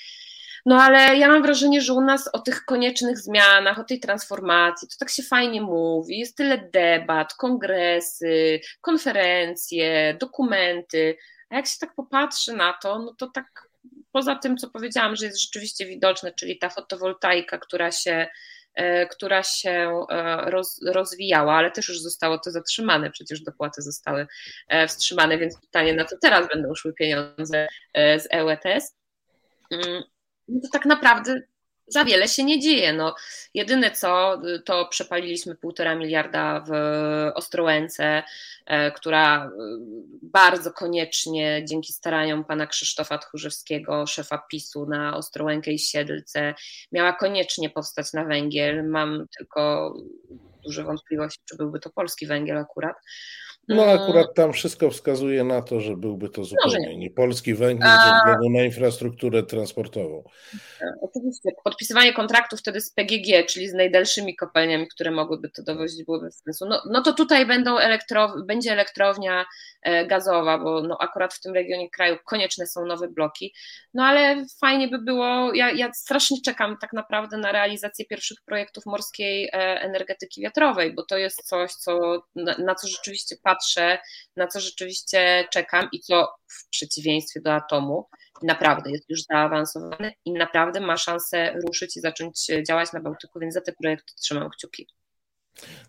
[0.68, 4.88] No ale ja mam wrażenie, że u nas o tych koniecznych zmianach, o tej transformacji,
[4.88, 11.18] to tak się fajnie mówi, jest tyle debat, kongresy, konferencje, dokumenty,
[11.50, 13.70] a jak się tak popatrzy na to, no to tak
[14.12, 18.28] poza tym, co powiedziałam, że jest rzeczywiście widoczne, czyli ta fotowoltaika, która się
[18.74, 24.28] e, która się e, roz, rozwijała, ale też już zostało to zatrzymane, przecież dopłaty zostały
[24.68, 28.96] e, wstrzymane, więc pytanie, na co teraz będą szły pieniądze z EUETS.
[30.48, 31.42] No to tak naprawdę
[31.88, 32.94] za wiele się nie dzieje.
[32.94, 33.16] No,
[33.54, 36.72] jedyne co, to przepaliliśmy półtora miliarda w
[37.36, 38.24] Ostrołęce,
[38.66, 39.50] e, która e,
[40.22, 46.54] bardzo koniecznie dzięki staraniom pana Krzysztofa Tchórzewskiego, szefa PiSu na Ostrołękę i Siedlce,
[46.92, 48.90] miała koniecznie powstać na węgiel.
[48.90, 49.94] Mam tylko
[50.66, 52.96] duże wątpliwości, czy byłby to polski węgiel akurat.
[53.68, 58.18] No akurat tam wszystko wskazuje na to, że byłby to zupełnie nie polski węgiel ze
[58.18, 60.24] względu na infrastrukturę transportową.
[61.02, 61.50] Oczywiście.
[61.64, 66.44] Podpisywanie kontraktów wtedy z PGG, czyli z najdalszymi kopalniami, które mogłyby to dowozić, byłoby bez
[66.44, 66.66] sensu.
[66.66, 69.46] No, no to tutaj będą elektrow będzie elektrownia
[69.82, 73.54] e, gazowa, bo no akurat w tym regionie kraju konieczne są nowe bloki.
[73.94, 78.86] No ale fajnie by było, ja, ja strasznie czekam tak naprawdę na realizację pierwszych projektów
[78.86, 84.00] morskiej e, energetyki wiatrowej, bo to jest coś, co, na, na co rzeczywiście patrzę patrzę,
[84.36, 88.08] na co rzeczywiście czekam i co w przeciwieństwie do atomu
[88.44, 93.54] naprawdę jest już zaawansowany i naprawdę ma szansę ruszyć i zacząć działać na Bałtyku, więc
[93.54, 94.88] za te projekty trzymam kciuki.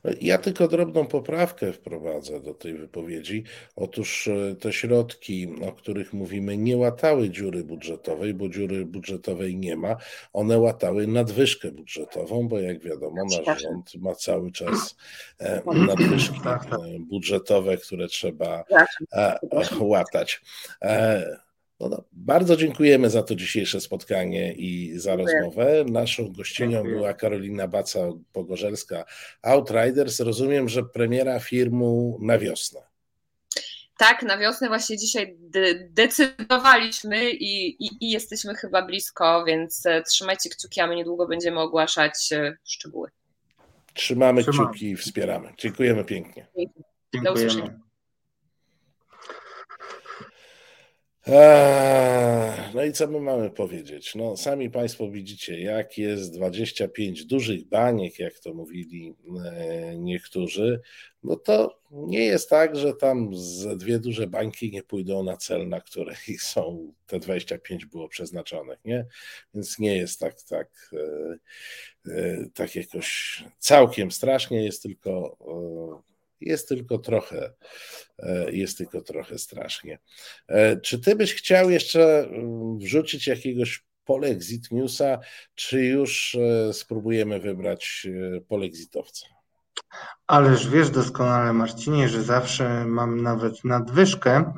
[0.04, 3.44] No, ja tylko drobną poprawkę wprowadzę do tej wypowiedzi.
[3.76, 9.76] Otóż e, te środki, o których mówimy, nie łatały dziury budżetowej, bo dziury budżetowej nie
[9.76, 9.96] ma.
[10.32, 14.96] One łatały nadwyżkę budżetową, bo jak wiadomo, nasz rząd ma cały czas
[15.38, 16.80] e, nadwyżki tak, tak.
[16.98, 18.64] budżetowe, które trzeba
[19.80, 20.40] łatać.
[21.80, 25.36] No, no, bardzo dziękujemy za to dzisiejsze spotkanie i za Dziękuję.
[25.36, 25.84] rozmowę.
[25.88, 26.94] Naszą gościnią Dziękuję.
[26.94, 29.04] była Karolina Baca-Pogorzelska,
[29.42, 30.20] Outriders.
[30.20, 32.80] Rozumiem, że premiera firmu na wiosnę.
[33.98, 40.02] Tak, na wiosnę właśnie dzisiaj de decydowaliśmy i, i, i, jesteśmy chyba blisko, więc e,
[40.02, 43.10] trzymajcie kciuki, a my niedługo będziemy ogłaszać e, szczegóły.
[43.94, 44.68] Trzymamy, Trzymamy.
[44.70, 45.52] kciuki i wspieramy.
[45.58, 46.46] Dziękujemy pięknie.
[46.56, 47.24] Dziękujemy.
[47.24, 47.78] Do usłyszenia.
[51.28, 54.14] Eee, no i co my mamy powiedzieć?
[54.14, 59.14] No, sami Państwo widzicie, jak jest 25 dużych baniek, jak to mówili
[59.44, 60.80] e, niektórzy.
[61.22, 65.68] No to nie jest tak, że tam z dwie duże bańki nie pójdą na cel,
[65.68, 69.06] na który są te 25 było przeznaczonych, nie?
[69.54, 75.36] Więc nie jest tak, tak, e, e, tak jakoś całkiem strasznie, jest tylko
[76.40, 77.52] jest tylko trochę,
[78.18, 79.98] e, jest tylko trochę strasznie.
[80.48, 85.18] E, czy ty byś chciał jeszcze mm, wrzucić jakiegoś polexit newsa,
[85.54, 88.06] czy już e, spróbujemy wybrać
[88.48, 89.26] polexitowca?
[90.26, 94.52] Ależ wiesz doskonale, Marcinie, że zawsze mam nawet nadwyżkę.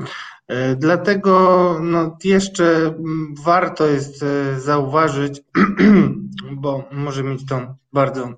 [0.76, 4.24] Dlatego no, jeszcze mm, warto jest
[4.58, 5.40] zauważyć,
[6.62, 8.34] bo może mieć to bardzo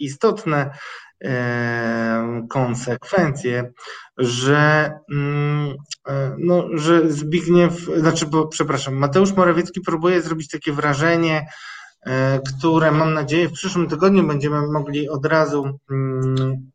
[0.00, 0.70] istotne
[2.48, 3.72] konsekwencje,
[4.18, 5.74] że, mm,
[6.08, 11.46] e, no, że Zbigniew, znaczy, bo, przepraszam, Mateusz Morawiecki próbuje zrobić takie wrażenie,
[12.06, 16.70] e, które mam nadzieję w przyszłym tygodniu będziemy mogli od razu mm,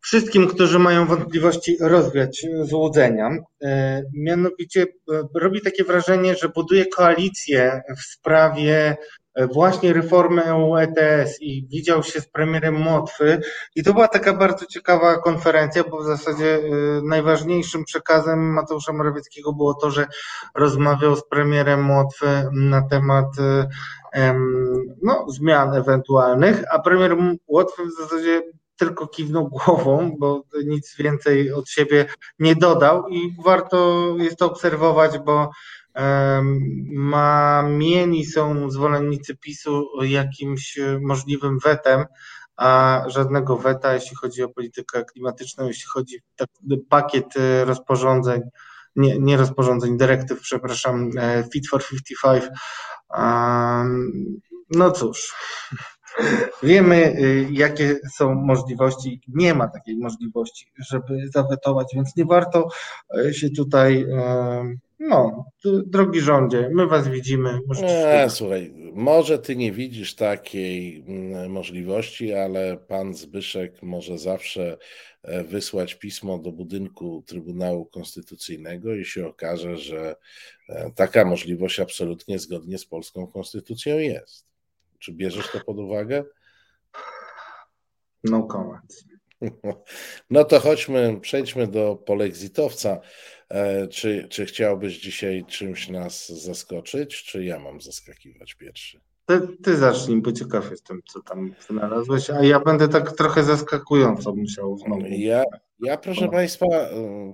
[0.00, 3.30] wszystkim, którzy mają wątpliwości, rozwiać złudzenia.
[3.62, 4.86] E, mianowicie
[5.34, 8.96] robi takie wrażenie, że buduje koalicję w sprawie
[9.52, 13.40] właśnie reformy EU ETS i widział się z premierem Motwy.
[13.74, 19.52] I to była taka bardzo ciekawa konferencja, bo w zasadzie y, najważniejszym przekazem Mateusza Morawieckiego
[19.52, 20.06] było to, że
[20.54, 23.68] rozmawiał z premierem Motwy na temat y,
[25.02, 27.16] no, zmian ewentualnych, a premier
[27.48, 28.42] Łotwy w zasadzie
[28.76, 32.06] tylko kiwnął głową, bo nic więcej od siebie
[32.38, 33.08] nie dodał.
[33.08, 35.50] I warto jest to obserwować, bo
[36.92, 42.04] Mamieni są zwolennicy PiSu jakimś e, możliwym wetem,
[42.56, 46.44] a żadnego weta, jeśli chodzi o politykę klimatyczną, jeśli chodzi o
[46.88, 48.40] pakiet e, rozporządzeń,
[48.96, 52.44] nie, nie rozporządzeń, dyrektyw, przepraszam, e, Fit for 55.
[54.70, 55.34] No cóż,
[56.62, 57.16] wiemy,
[57.50, 59.20] jakie są możliwości.
[59.28, 62.68] Nie ma takiej możliwości, żeby zawetować, więc nie warto
[63.32, 64.06] się tutaj
[65.08, 65.44] no,
[65.86, 67.60] drogi rządzie, my was widzimy.
[67.82, 74.78] Nie, słuchaj, może ty nie widzisz takiej mm, możliwości, ale pan Zbyszek może zawsze
[75.22, 80.16] e, wysłać pismo do budynku Trybunału Konstytucyjnego i się okaże, że
[80.68, 84.46] e, taka możliwość absolutnie zgodnie z polską konstytucją jest.
[84.98, 86.24] Czy bierzesz to pod uwagę?
[88.24, 89.04] No comment.
[90.30, 93.00] No to chodźmy, przejdźmy do polexitowca.
[93.48, 99.00] E, czy, czy chciałbyś dzisiaj czymś nas zaskoczyć, czy ja mam zaskakiwać pierwszy?
[99.26, 104.34] Ty, ty zacznij, bo ciekaw jestem, co tam znalazłeś, a ja będę tak trochę zaskakująco
[104.34, 105.06] musiał znowu.
[105.08, 105.44] Ja,
[105.80, 106.66] ja proszę Państwa,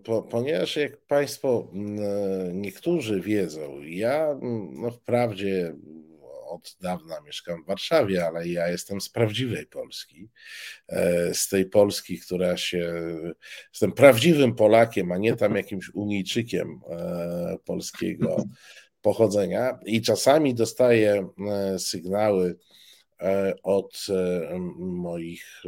[0.04, 4.38] po, ponieważ jak Państwo e, niektórzy wiedzą, ja
[4.72, 5.74] no wprawdzie
[6.48, 10.28] od dawna mieszkam w Warszawie, ale ja jestem z prawdziwej Polski.
[10.88, 12.94] E, z tej Polski, która się.
[13.72, 18.44] Jestem prawdziwym Polakiem, a nie tam jakimś Unijczykiem e, polskiego
[19.02, 19.78] pochodzenia.
[19.86, 22.56] I czasami dostaję e, sygnały
[23.62, 24.06] od
[24.78, 25.62] moich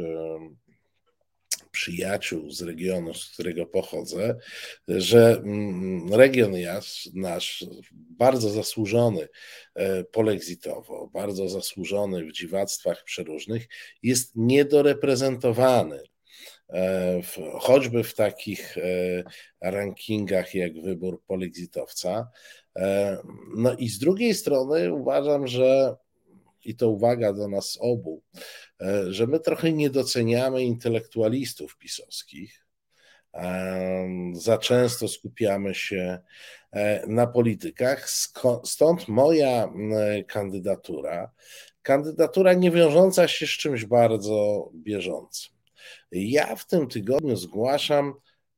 [1.71, 4.37] przyjaciół z regionu, z którego pochodzę,
[4.87, 6.53] że mm, region
[7.13, 9.27] nasz, bardzo zasłużony
[9.75, 13.67] e, polexitowo, bardzo zasłużony w dziwactwach przeróżnych,
[14.03, 16.03] jest niedoreprezentowany.
[16.69, 18.81] E, w, choćby w takich e,
[19.61, 22.29] rankingach jak wybór polexitowca.
[23.57, 25.95] No i z drugiej strony uważam, że
[26.65, 28.21] i to uwaga do nas obu,
[29.09, 32.65] że my trochę nie doceniamy intelektualistów pisowskich.
[34.33, 36.19] Za często skupiamy się
[36.71, 38.09] e, na politykach,
[38.63, 39.73] stąd moja
[40.27, 41.31] kandydatura
[41.81, 45.53] kandydatura nie wiążąca się z czymś bardzo bieżącym.
[46.11, 48.13] Ja w tym tygodniu zgłaszam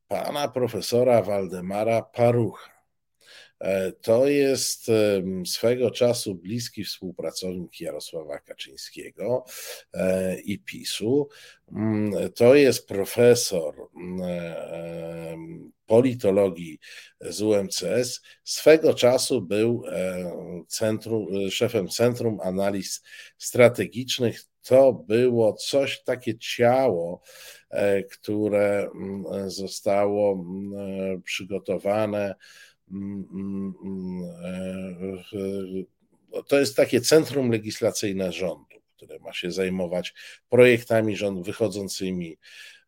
[0.07, 2.72] pana profesora Waldemara Parucha.
[3.63, 4.91] E, to jest
[5.45, 9.45] swego czasu bliski współpracownik Jarosława Kaczyńskiego
[9.93, 11.29] e, i PiSu.
[11.71, 15.37] Mm, to jest profesor mm, e,
[15.85, 16.79] politologii
[17.21, 18.21] z UMCS.
[18.43, 19.83] Swego czasu był
[20.67, 23.03] centrum, szefem Centrum Analiz
[23.37, 24.41] Strategicznych.
[24.63, 27.21] To było coś, takie ciało,
[28.11, 30.45] które mm, zostało
[31.23, 32.35] przygotowane
[36.47, 40.13] to jest takie centrum legislacyjne rządu, które ma się zajmować
[40.49, 42.37] projektami rząd, wychodzącymi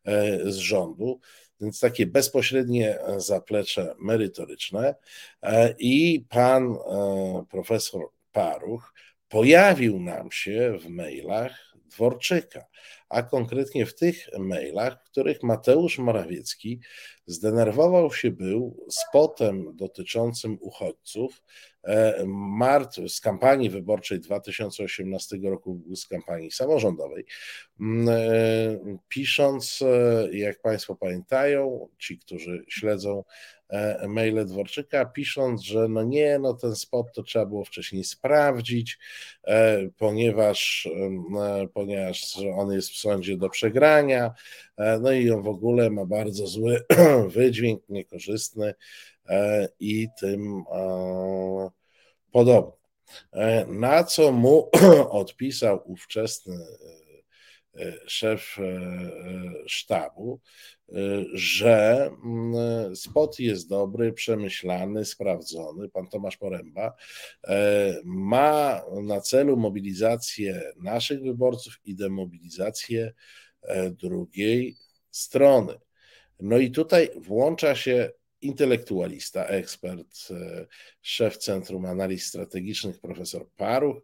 [0.04, 1.20] e, z rządu,
[1.60, 4.94] więc takie bezpośrednie zaplecze merytoryczne.
[5.42, 6.76] E, I pan
[7.50, 8.02] profesor
[8.32, 8.94] Paruch
[9.28, 12.64] pojawił nam się w mailach Dworczyka,
[13.08, 16.80] a konkretnie w tych mailach, w których Mateusz Morawiecki
[17.26, 21.42] zdenerwował się był spotem dotyczącym uchodźców
[21.84, 22.24] e,
[23.08, 27.24] z kampanii wyborczej 2018 roku, z kampanii samorządowej,
[27.80, 33.24] mm, e, pisząc, e, jak Państwo pamiętają, ci, którzy śledzą
[34.08, 38.98] maile Dworczyka, pisząc, że no nie, no ten spot to trzeba było wcześniej sprawdzić,
[39.44, 40.88] e, ponieważ,
[41.36, 44.34] e, ponieważ on jest w sądzie do przegrania,
[45.00, 46.84] no i on w ogóle ma bardzo zły
[47.34, 48.74] wydźwięk, niekorzystny
[49.80, 50.64] i tym
[52.32, 52.72] podobny.
[53.66, 54.70] Na co mu
[55.10, 56.66] odpisał ówczesny
[58.06, 58.56] szef
[59.66, 60.40] sztabu,
[61.32, 65.88] że mm, spot jest dobry, przemyślany, sprawdzony.
[65.88, 66.94] Pan Tomasz Poręba
[67.44, 73.12] e, ma na celu mobilizację naszych wyborców i demobilizację
[73.62, 74.76] e, drugiej
[75.10, 75.74] strony.
[76.40, 80.66] No i tutaj włącza się intelektualista, ekspert, e,
[81.02, 84.02] szef Centrum Analiz Strategicznych, profesor Paruch,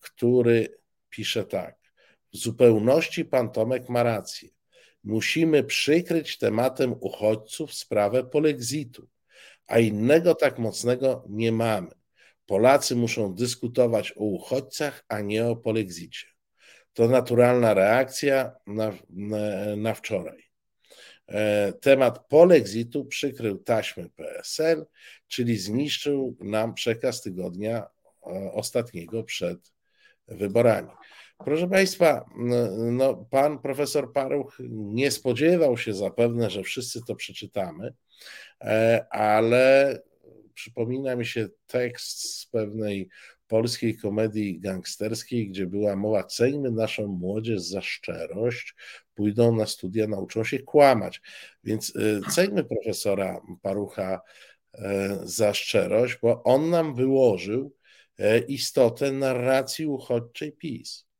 [0.00, 0.78] który
[1.10, 1.81] pisze tak.
[2.32, 4.48] W zupełności pan Tomek ma rację
[5.04, 9.08] musimy przykryć tematem uchodźców sprawę polexitu,
[9.66, 11.90] a innego tak mocnego nie mamy.
[12.46, 16.26] Polacy muszą dyskutować o uchodźcach, a nie o polexicie.
[16.92, 20.42] To naturalna reakcja na, na, na wczoraj.
[21.28, 24.86] E, temat polexitu przykrył taśmy PSL,
[25.28, 27.86] czyli zniszczył nam przekaz tygodnia
[28.26, 29.72] e, ostatniego przed
[30.28, 30.90] wyborami.
[31.44, 32.24] Proszę Państwa,
[32.76, 37.94] no, pan profesor Paruch nie spodziewał się zapewne, że wszyscy to przeczytamy,
[38.60, 39.98] e, ale
[40.54, 43.08] przypomina mi się tekst z pewnej
[43.46, 48.74] polskiej komedii gangsterskiej, gdzie była mowa: ceńmy naszą młodzież za szczerość,
[49.14, 51.20] pójdą na studia, nauczą się kłamać.
[51.64, 54.20] Więc e, ceńmy profesora Parucha
[54.74, 57.76] e, za szczerość, bo on nam wyłożył
[58.48, 61.11] istotę narracji uchodźczej PiS.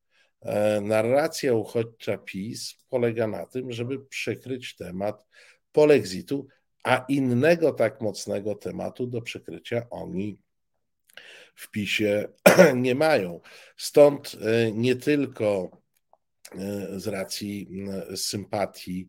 [0.44, 5.26] E, narracja uchodźcza PiS polega na tym, żeby przykryć temat
[5.72, 6.46] polexitu,
[6.84, 10.38] a innego tak mocnego tematu do przykrycia oni
[11.54, 12.28] w PiSie
[12.74, 13.40] nie mają.
[13.76, 15.70] Stąd e, nie tylko
[16.52, 17.68] e, z racji
[18.16, 19.08] sympatii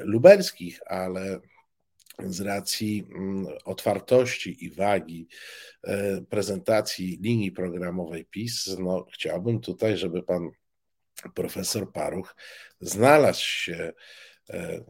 [0.00, 1.40] lubelskich, ale
[2.24, 5.28] z racji mm, otwartości i wagi
[5.84, 10.50] e, prezentacji linii programowej PiS, no, chciałbym tutaj, żeby pan
[11.34, 12.36] profesor Paruch
[12.80, 13.92] znalazł się
[14.50, 14.84] e,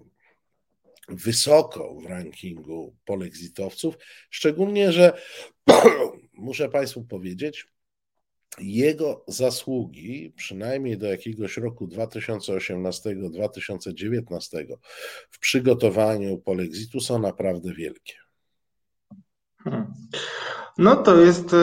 [1.08, 3.94] wysoko w rankingu polexitowców,
[4.30, 5.20] szczególnie, że
[6.32, 7.66] muszę Państwu powiedzieć,
[8.58, 14.76] jego zasługi, przynajmniej do jakiegoś roku 2018-2019
[15.30, 18.14] w przygotowaniu polexitu są naprawdę wielkie.
[19.64, 19.92] Hmm.
[20.78, 21.58] No to jest e,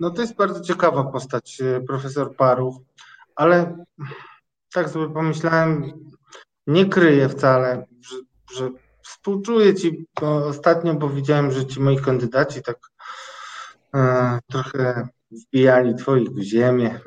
[0.00, 2.76] no to jest bardzo ciekawa postać e, profesor Paruch,
[3.34, 3.84] ale
[4.72, 5.92] tak sobie pomyślałem,
[6.66, 8.16] nie kryję wcale, że,
[8.56, 8.70] że
[9.02, 12.78] współczuję ci ostatnio, bo widziałem, że ci moi kandydaci tak
[13.94, 17.00] e, trochę wbijali twoich w ziemię.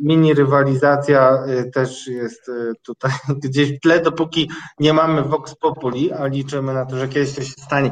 [0.00, 3.12] Mini rywalizacja y, też jest y, tutaj
[3.44, 4.50] gdzieś w tle, dopóki
[4.80, 7.90] nie mamy Vox Populi, a liczymy na to, że kiedyś to się stanie.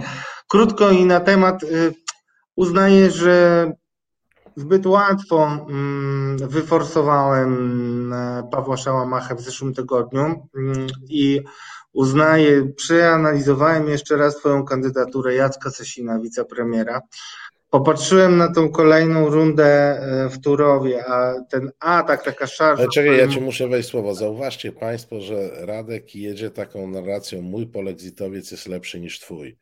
[0.49, 1.95] Krótko i na temat y,
[2.57, 3.67] uznaję, że
[4.57, 8.15] zbyt łatwo mm, wyforsowałem
[8.53, 11.41] Pawła Szałamachę w zeszłym tygodniu mm, i
[11.93, 17.01] uznaję, przeanalizowałem jeszcze raz twoją kandydaturę Jacka Sasina, wicepremiera
[17.77, 22.83] Popatrzyłem na tą kolejną rundę e, w Turowie, a ten atak, taka szarża...
[22.83, 24.15] Ale czekaj, ja ci muszę wejść słowo.
[24.15, 29.59] Zauważcie Państwo, że Radek jedzie taką narracją, mój polexitowiec jest lepszy niż twój.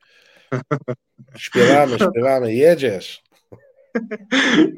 [1.36, 3.23] Śpiewamy, śpiewamy, jedziesz.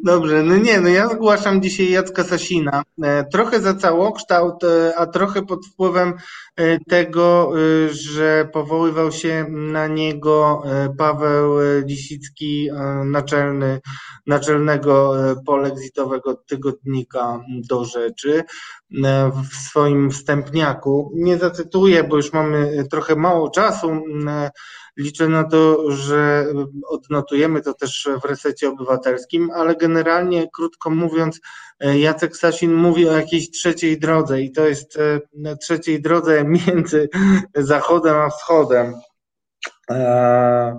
[0.04, 2.82] Dobrze, no nie, no ja zgłaszam dzisiaj Jacka Sasina.
[3.02, 6.14] E, trochę za całokształt, e, a trochę pod wpływem
[6.56, 7.52] e, tego,
[7.90, 10.62] że powoływał się na niego
[10.98, 11.54] Paweł
[11.86, 12.68] Lisicki,
[13.04, 13.80] naczelny,
[14.26, 15.14] naczelnego
[15.46, 18.44] polexitowego tygodnika do rzeczy
[19.42, 21.12] w swoim wstępniaku.
[21.14, 24.02] Nie zacytuję, bo już mamy trochę mało czasu
[24.96, 26.46] Liczę na to, że
[26.88, 31.40] odnotujemy to też w resecie obywatelskim, ale generalnie, krótko mówiąc,
[31.80, 34.98] Jacek Sasin mówi o jakiejś trzeciej drodze i to jest
[35.44, 37.08] e, trzeciej drodze między
[37.54, 38.94] Zachodem a Wschodem.
[39.90, 40.78] E,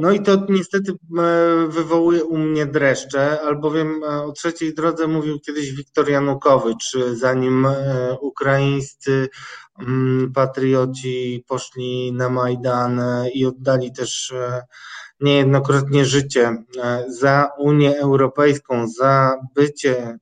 [0.00, 5.72] no i to niestety e, wywołuje u mnie dreszcze, albowiem o trzeciej drodze mówił kiedyś
[5.72, 7.66] Wiktor Janukowycz, zanim
[8.20, 9.28] ukraińscy
[9.80, 14.62] Mm, patrioci poszli na Majdan e, i oddali też e,
[15.20, 20.18] niejednokrotnie życie e, za Unię Europejską, za bycie,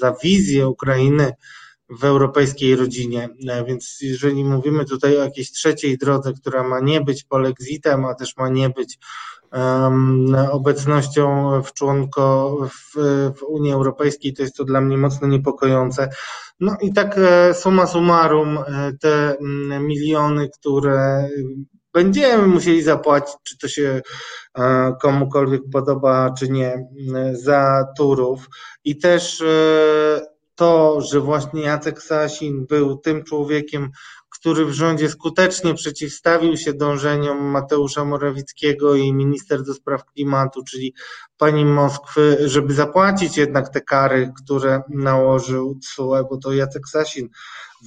[0.00, 1.32] za wizję Ukrainy
[1.88, 3.28] w europejskiej rodzinie.
[3.66, 8.36] Więc jeżeli mówimy tutaj o jakiejś trzeciej drodze, która ma nie być polexitem, a też
[8.36, 8.98] ma nie być
[10.50, 13.00] obecnością w członko w,
[13.38, 16.08] w Unii Europejskiej, to jest to dla mnie mocno niepokojące.
[16.60, 21.28] No i tak e, summa summarum, e, te mm, miliony, które
[21.92, 24.02] będziemy musieli zapłacić, czy to się
[24.58, 26.88] e, komukolwiek podoba, czy nie,
[27.32, 28.48] za turów.
[28.84, 29.42] I też
[30.56, 33.90] to, że właśnie Jacek Sasin był tym człowiekiem,
[34.28, 40.94] który w rządzie skutecznie przeciwstawił się dążeniom Mateusza Morawieckiego i minister do spraw klimatu, czyli
[41.38, 47.28] pani Moskwy, żeby zapłacić jednak te kary, które nałożył CUE, bo to Jacek Sasin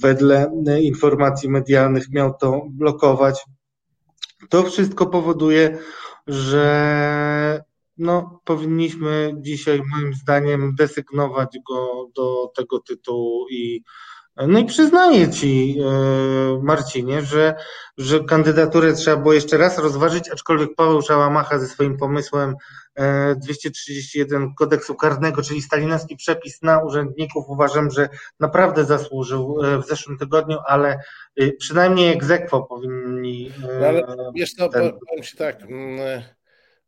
[0.00, 0.50] wedle
[0.82, 3.44] informacji medialnych miał to blokować.
[4.48, 5.78] To wszystko powoduje,
[6.26, 7.64] że
[8.00, 13.82] no, powinniśmy dzisiaj moim zdaniem desygnować go do tego tytułu i
[14.36, 17.54] no i przyznaję Ci, e, Marcinie, że,
[17.98, 22.54] że kandydaturę trzeba było jeszcze raz rozważyć, aczkolwiek Paweł Szałamacha ze swoim pomysłem
[23.36, 28.08] 231 e, kodeksu karnego, czyli stalinowski przepis na urzędników, uważam, że
[28.40, 30.98] naprawdę zasłużył e, w zeszłym tygodniu, ale
[31.58, 33.52] przynajmniej egzekwo powinni.
[33.80, 34.02] No ale
[34.34, 34.92] wiesz co, ten...
[35.08, 35.66] powiem Ci tak.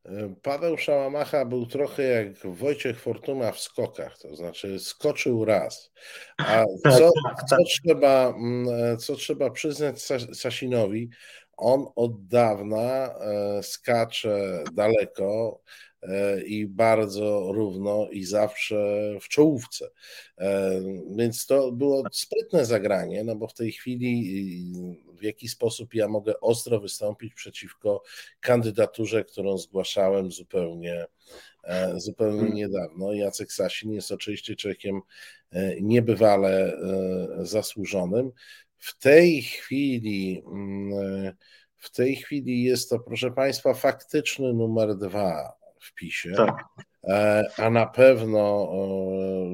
[0.04, 5.92] Mm, Paweł Szałamacha był trochę jak Wojciech Fortuna w skokach, to znaczy skoczył raz.
[6.38, 7.58] A tak, co, tak, co, tak.
[7.66, 10.02] trzeba, mm, co trzeba przyznać
[10.32, 11.10] Sasinowi,
[11.56, 15.91] on od dawna e, skacze daleko, E,
[16.46, 18.76] i bardzo równo i zawsze
[19.20, 19.90] w czołówce.
[20.38, 20.80] E,
[21.16, 24.42] więc to było sprytne zagranie, no bo w tej chwili
[25.18, 28.02] w jaki sposób ja mogę ostro wystąpić przeciwko
[28.40, 31.06] kandydaturze, którą zgłaszałem zupełnie,
[31.64, 32.56] e, zupełnie hmm.
[32.56, 33.12] niedawno.
[33.12, 35.00] Jacek Sasin jest oczywiście człowiekiem
[35.80, 36.78] niebywale
[37.38, 38.30] zasłużonym.
[38.78, 41.32] W tej chwili mm,
[41.76, 46.64] w tej chwili jest to, proszę Państwa, faktyczny numer dwa w PiSie, tak.
[47.08, 48.72] E, a na pewno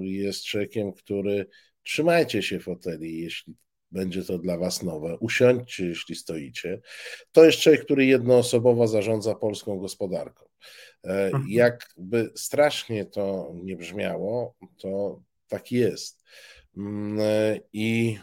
[0.03, 1.47] jest człowiekiem, który
[1.83, 3.55] trzymajcie się foteli, jeśli
[3.91, 6.81] będzie to dla Was nowe, usiądźcie, jeśli stoicie.
[7.33, 10.47] To jest człowiek, który jednoosobowo zarządza polską gospodarką.
[11.05, 11.45] E, mhm.
[11.49, 16.25] Jakby strasznie to nie brzmiało, to tak jest.
[16.77, 18.19] Mm, e, I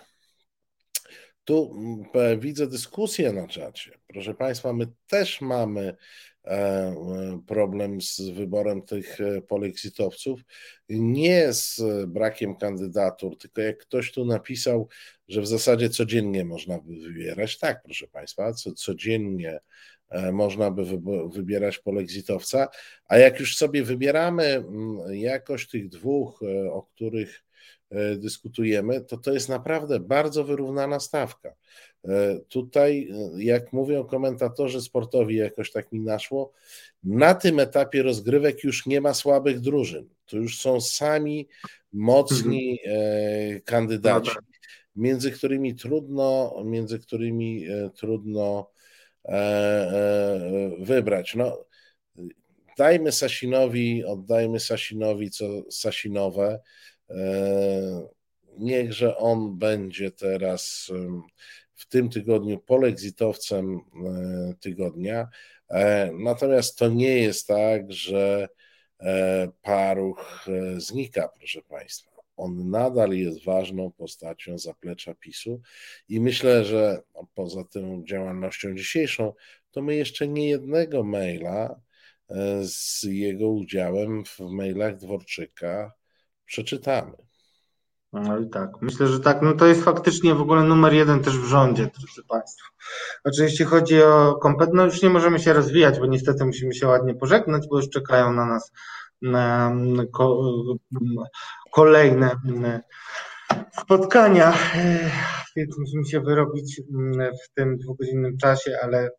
[1.44, 1.76] tu
[2.16, 4.00] mm, widzę dyskusję na czacie.
[4.08, 5.96] Proszę Państwa, my też mamy
[7.48, 10.42] problem z wyborem tych e, polexitowców,
[10.90, 14.88] nie z brakiem kandydatur, tylko jak ktoś tu napisał,
[15.28, 17.58] że w zasadzie codziennie można by wybierać.
[17.58, 19.60] Tak, proszę Państwa, co, codziennie
[20.10, 20.84] e, można by
[21.34, 22.68] wybierać polexitowca,
[23.08, 26.40] a jak już sobie wybieramy mm, jakość tych dwóch,
[26.72, 27.45] o których
[28.18, 31.56] dyskutujemy, to to jest naprawdę bardzo wyrównana stawka.
[32.08, 36.52] E, tutaj, e, jak mówią komentatorzy sportowi, jakoś tak mi naszło,
[37.04, 40.10] na tym etapie rozgrywek już nie ma słabych drużyn.
[40.26, 41.48] To już są sami
[41.94, 43.02] mocni mhm.
[43.58, 44.32] e, kandydaci,
[44.96, 48.70] między którymi trudno, między którymi trudno
[50.80, 51.36] wybrać.
[51.36, 51.66] No,
[52.78, 56.60] dajmy Sasinowi, oddajmy Sasinowi co Sasinowe.
[58.58, 60.92] Niechże on będzie teraz
[61.74, 65.28] w tym tygodniu polexitowcem e, tygodnia,
[66.14, 68.48] Natomiast to nie jest tak, że
[69.62, 70.46] paruch
[70.78, 72.16] znika, proszę Państwa.
[72.38, 75.62] On nadal jest ważną postacią zaplecza PiSu
[76.10, 77.02] i myślę, że
[77.34, 79.34] poza tą działalnością dzisiejszą,
[79.72, 81.82] to my jeszcze nie jednego maila
[82.30, 85.94] e, z jego udziałem w mailach Dworczyka
[86.46, 87.12] przeczytamy.
[88.14, 89.42] No i tak, myślę, że tak.
[89.42, 92.68] No to jest faktycznie w ogóle numer jeden też w rządzie, drodzy Państwo.
[93.22, 96.88] Znaczy, jeśli chodzi o kompetencje, no już nie możemy się rozwijać, bo niestety musimy się
[96.88, 98.72] ładnie pożegnać, bo już czekają na nas
[99.22, 99.76] na
[101.72, 102.36] kolejne
[103.82, 104.54] spotkania,
[105.56, 106.82] więc musimy się wyrobić
[107.46, 109.10] w tym dwugodzinnym czasie, ale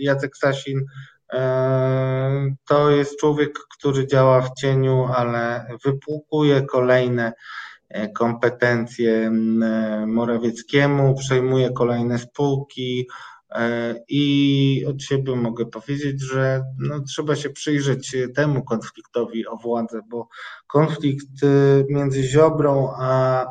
[0.00, 0.84] Jacek Sasin e,
[2.68, 7.32] to jest człowiek, który działa w cieniu, ale wypłukuje kolejne
[7.88, 9.30] e, kompetencje
[10.06, 13.06] Morawieckiemu, przejmuje kolejne spółki,
[13.50, 20.00] E, I od siebie mogę powiedzieć, że no, trzeba się przyjrzeć temu konfliktowi o władzę,
[20.08, 20.28] bo
[20.66, 21.28] konflikt
[21.88, 23.46] między Ziobrą a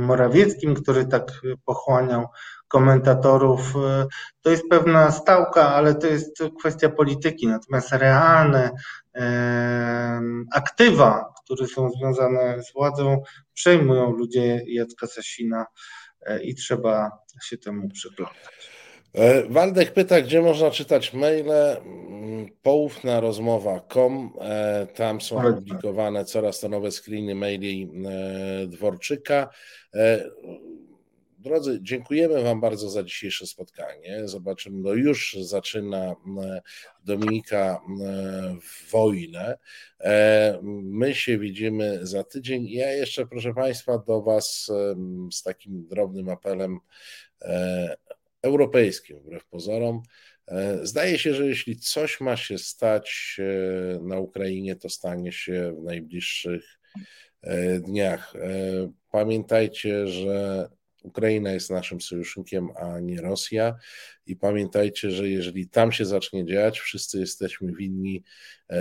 [0.00, 1.32] Morawieckim, który tak
[1.64, 2.26] pochłaniał
[2.68, 4.06] komentatorów, y,
[4.42, 7.46] to jest pewna stałka, ale to jest kwestia polityki.
[7.46, 8.70] Natomiast realne
[10.52, 13.22] aktywa, które są związane z władzą,
[13.54, 15.66] przejmują ludzie Jacka Sasina
[16.26, 17.10] e, i trzeba
[17.42, 18.70] się temu przyglądać.
[19.14, 21.50] E, Waldek pyta, gdzie można czytać maile.
[21.50, 24.32] Mm, poufna rozmowa.com.
[24.40, 29.48] E, tam są publikowane coraz to nowe screeny maili e, Dworczyka.
[31.46, 34.28] Drodzy, dziękujemy Wam bardzo za dzisiejsze spotkanie.
[34.28, 36.14] Zobaczymy, no już zaczyna
[37.04, 37.80] Dominika
[38.90, 39.58] wojnę.
[40.82, 42.68] My się widzimy za tydzień.
[42.68, 44.70] Ja jeszcze, proszę Państwa, do Was
[45.32, 46.78] z takim drobnym apelem
[48.42, 50.02] europejskim, wbrew pozorom.
[50.48, 55.74] E, zdaje się, że jeśli coś ma się stać e, na Ukrainie, to stanie się
[55.80, 56.78] w najbliższych
[57.42, 58.34] e, dniach.
[59.10, 60.68] Pamiętajcie, że
[61.06, 63.74] Ukraina jest naszym sojusznikiem, a nie Rosja.
[64.26, 68.22] I pamiętajcie, że jeżeli tam się zacznie dziać, wszyscy jesteśmy winni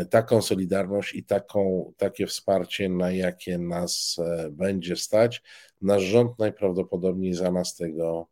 [0.09, 4.17] taką solidarność i taką, takie wsparcie, na jakie nas
[4.51, 5.41] będzie stać.
[5.81, 8.27] Nasz rząd najprawdopodobniej za nas tego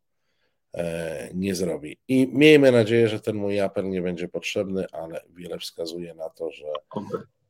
[0.74, 1.98] E, nie zrobi.
[2.08, 6.52] I miejmy nadzieję, że ten mój apel nie będzie potrzebny, ale wiele wskazuje na to,
[6.52, 6.66] że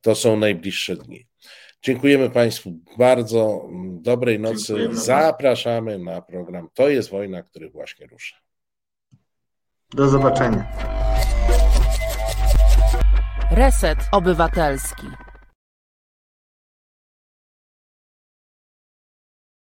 [0.00, 1.26] to są najbliższe dni.
[1.84, 3.68] Dziękujemy Państwu bardzo.
[4.00, 4.66] Dobrej nocy.
[4.66, 4.96] Dziękujemy.
[4.96, 8.36] Zapraszamy na program To jest wojna, który właśnie rusza.
[9.94, 10.72] Do zobaczenia.
[13.50, 15.06] Reset Obywatelski.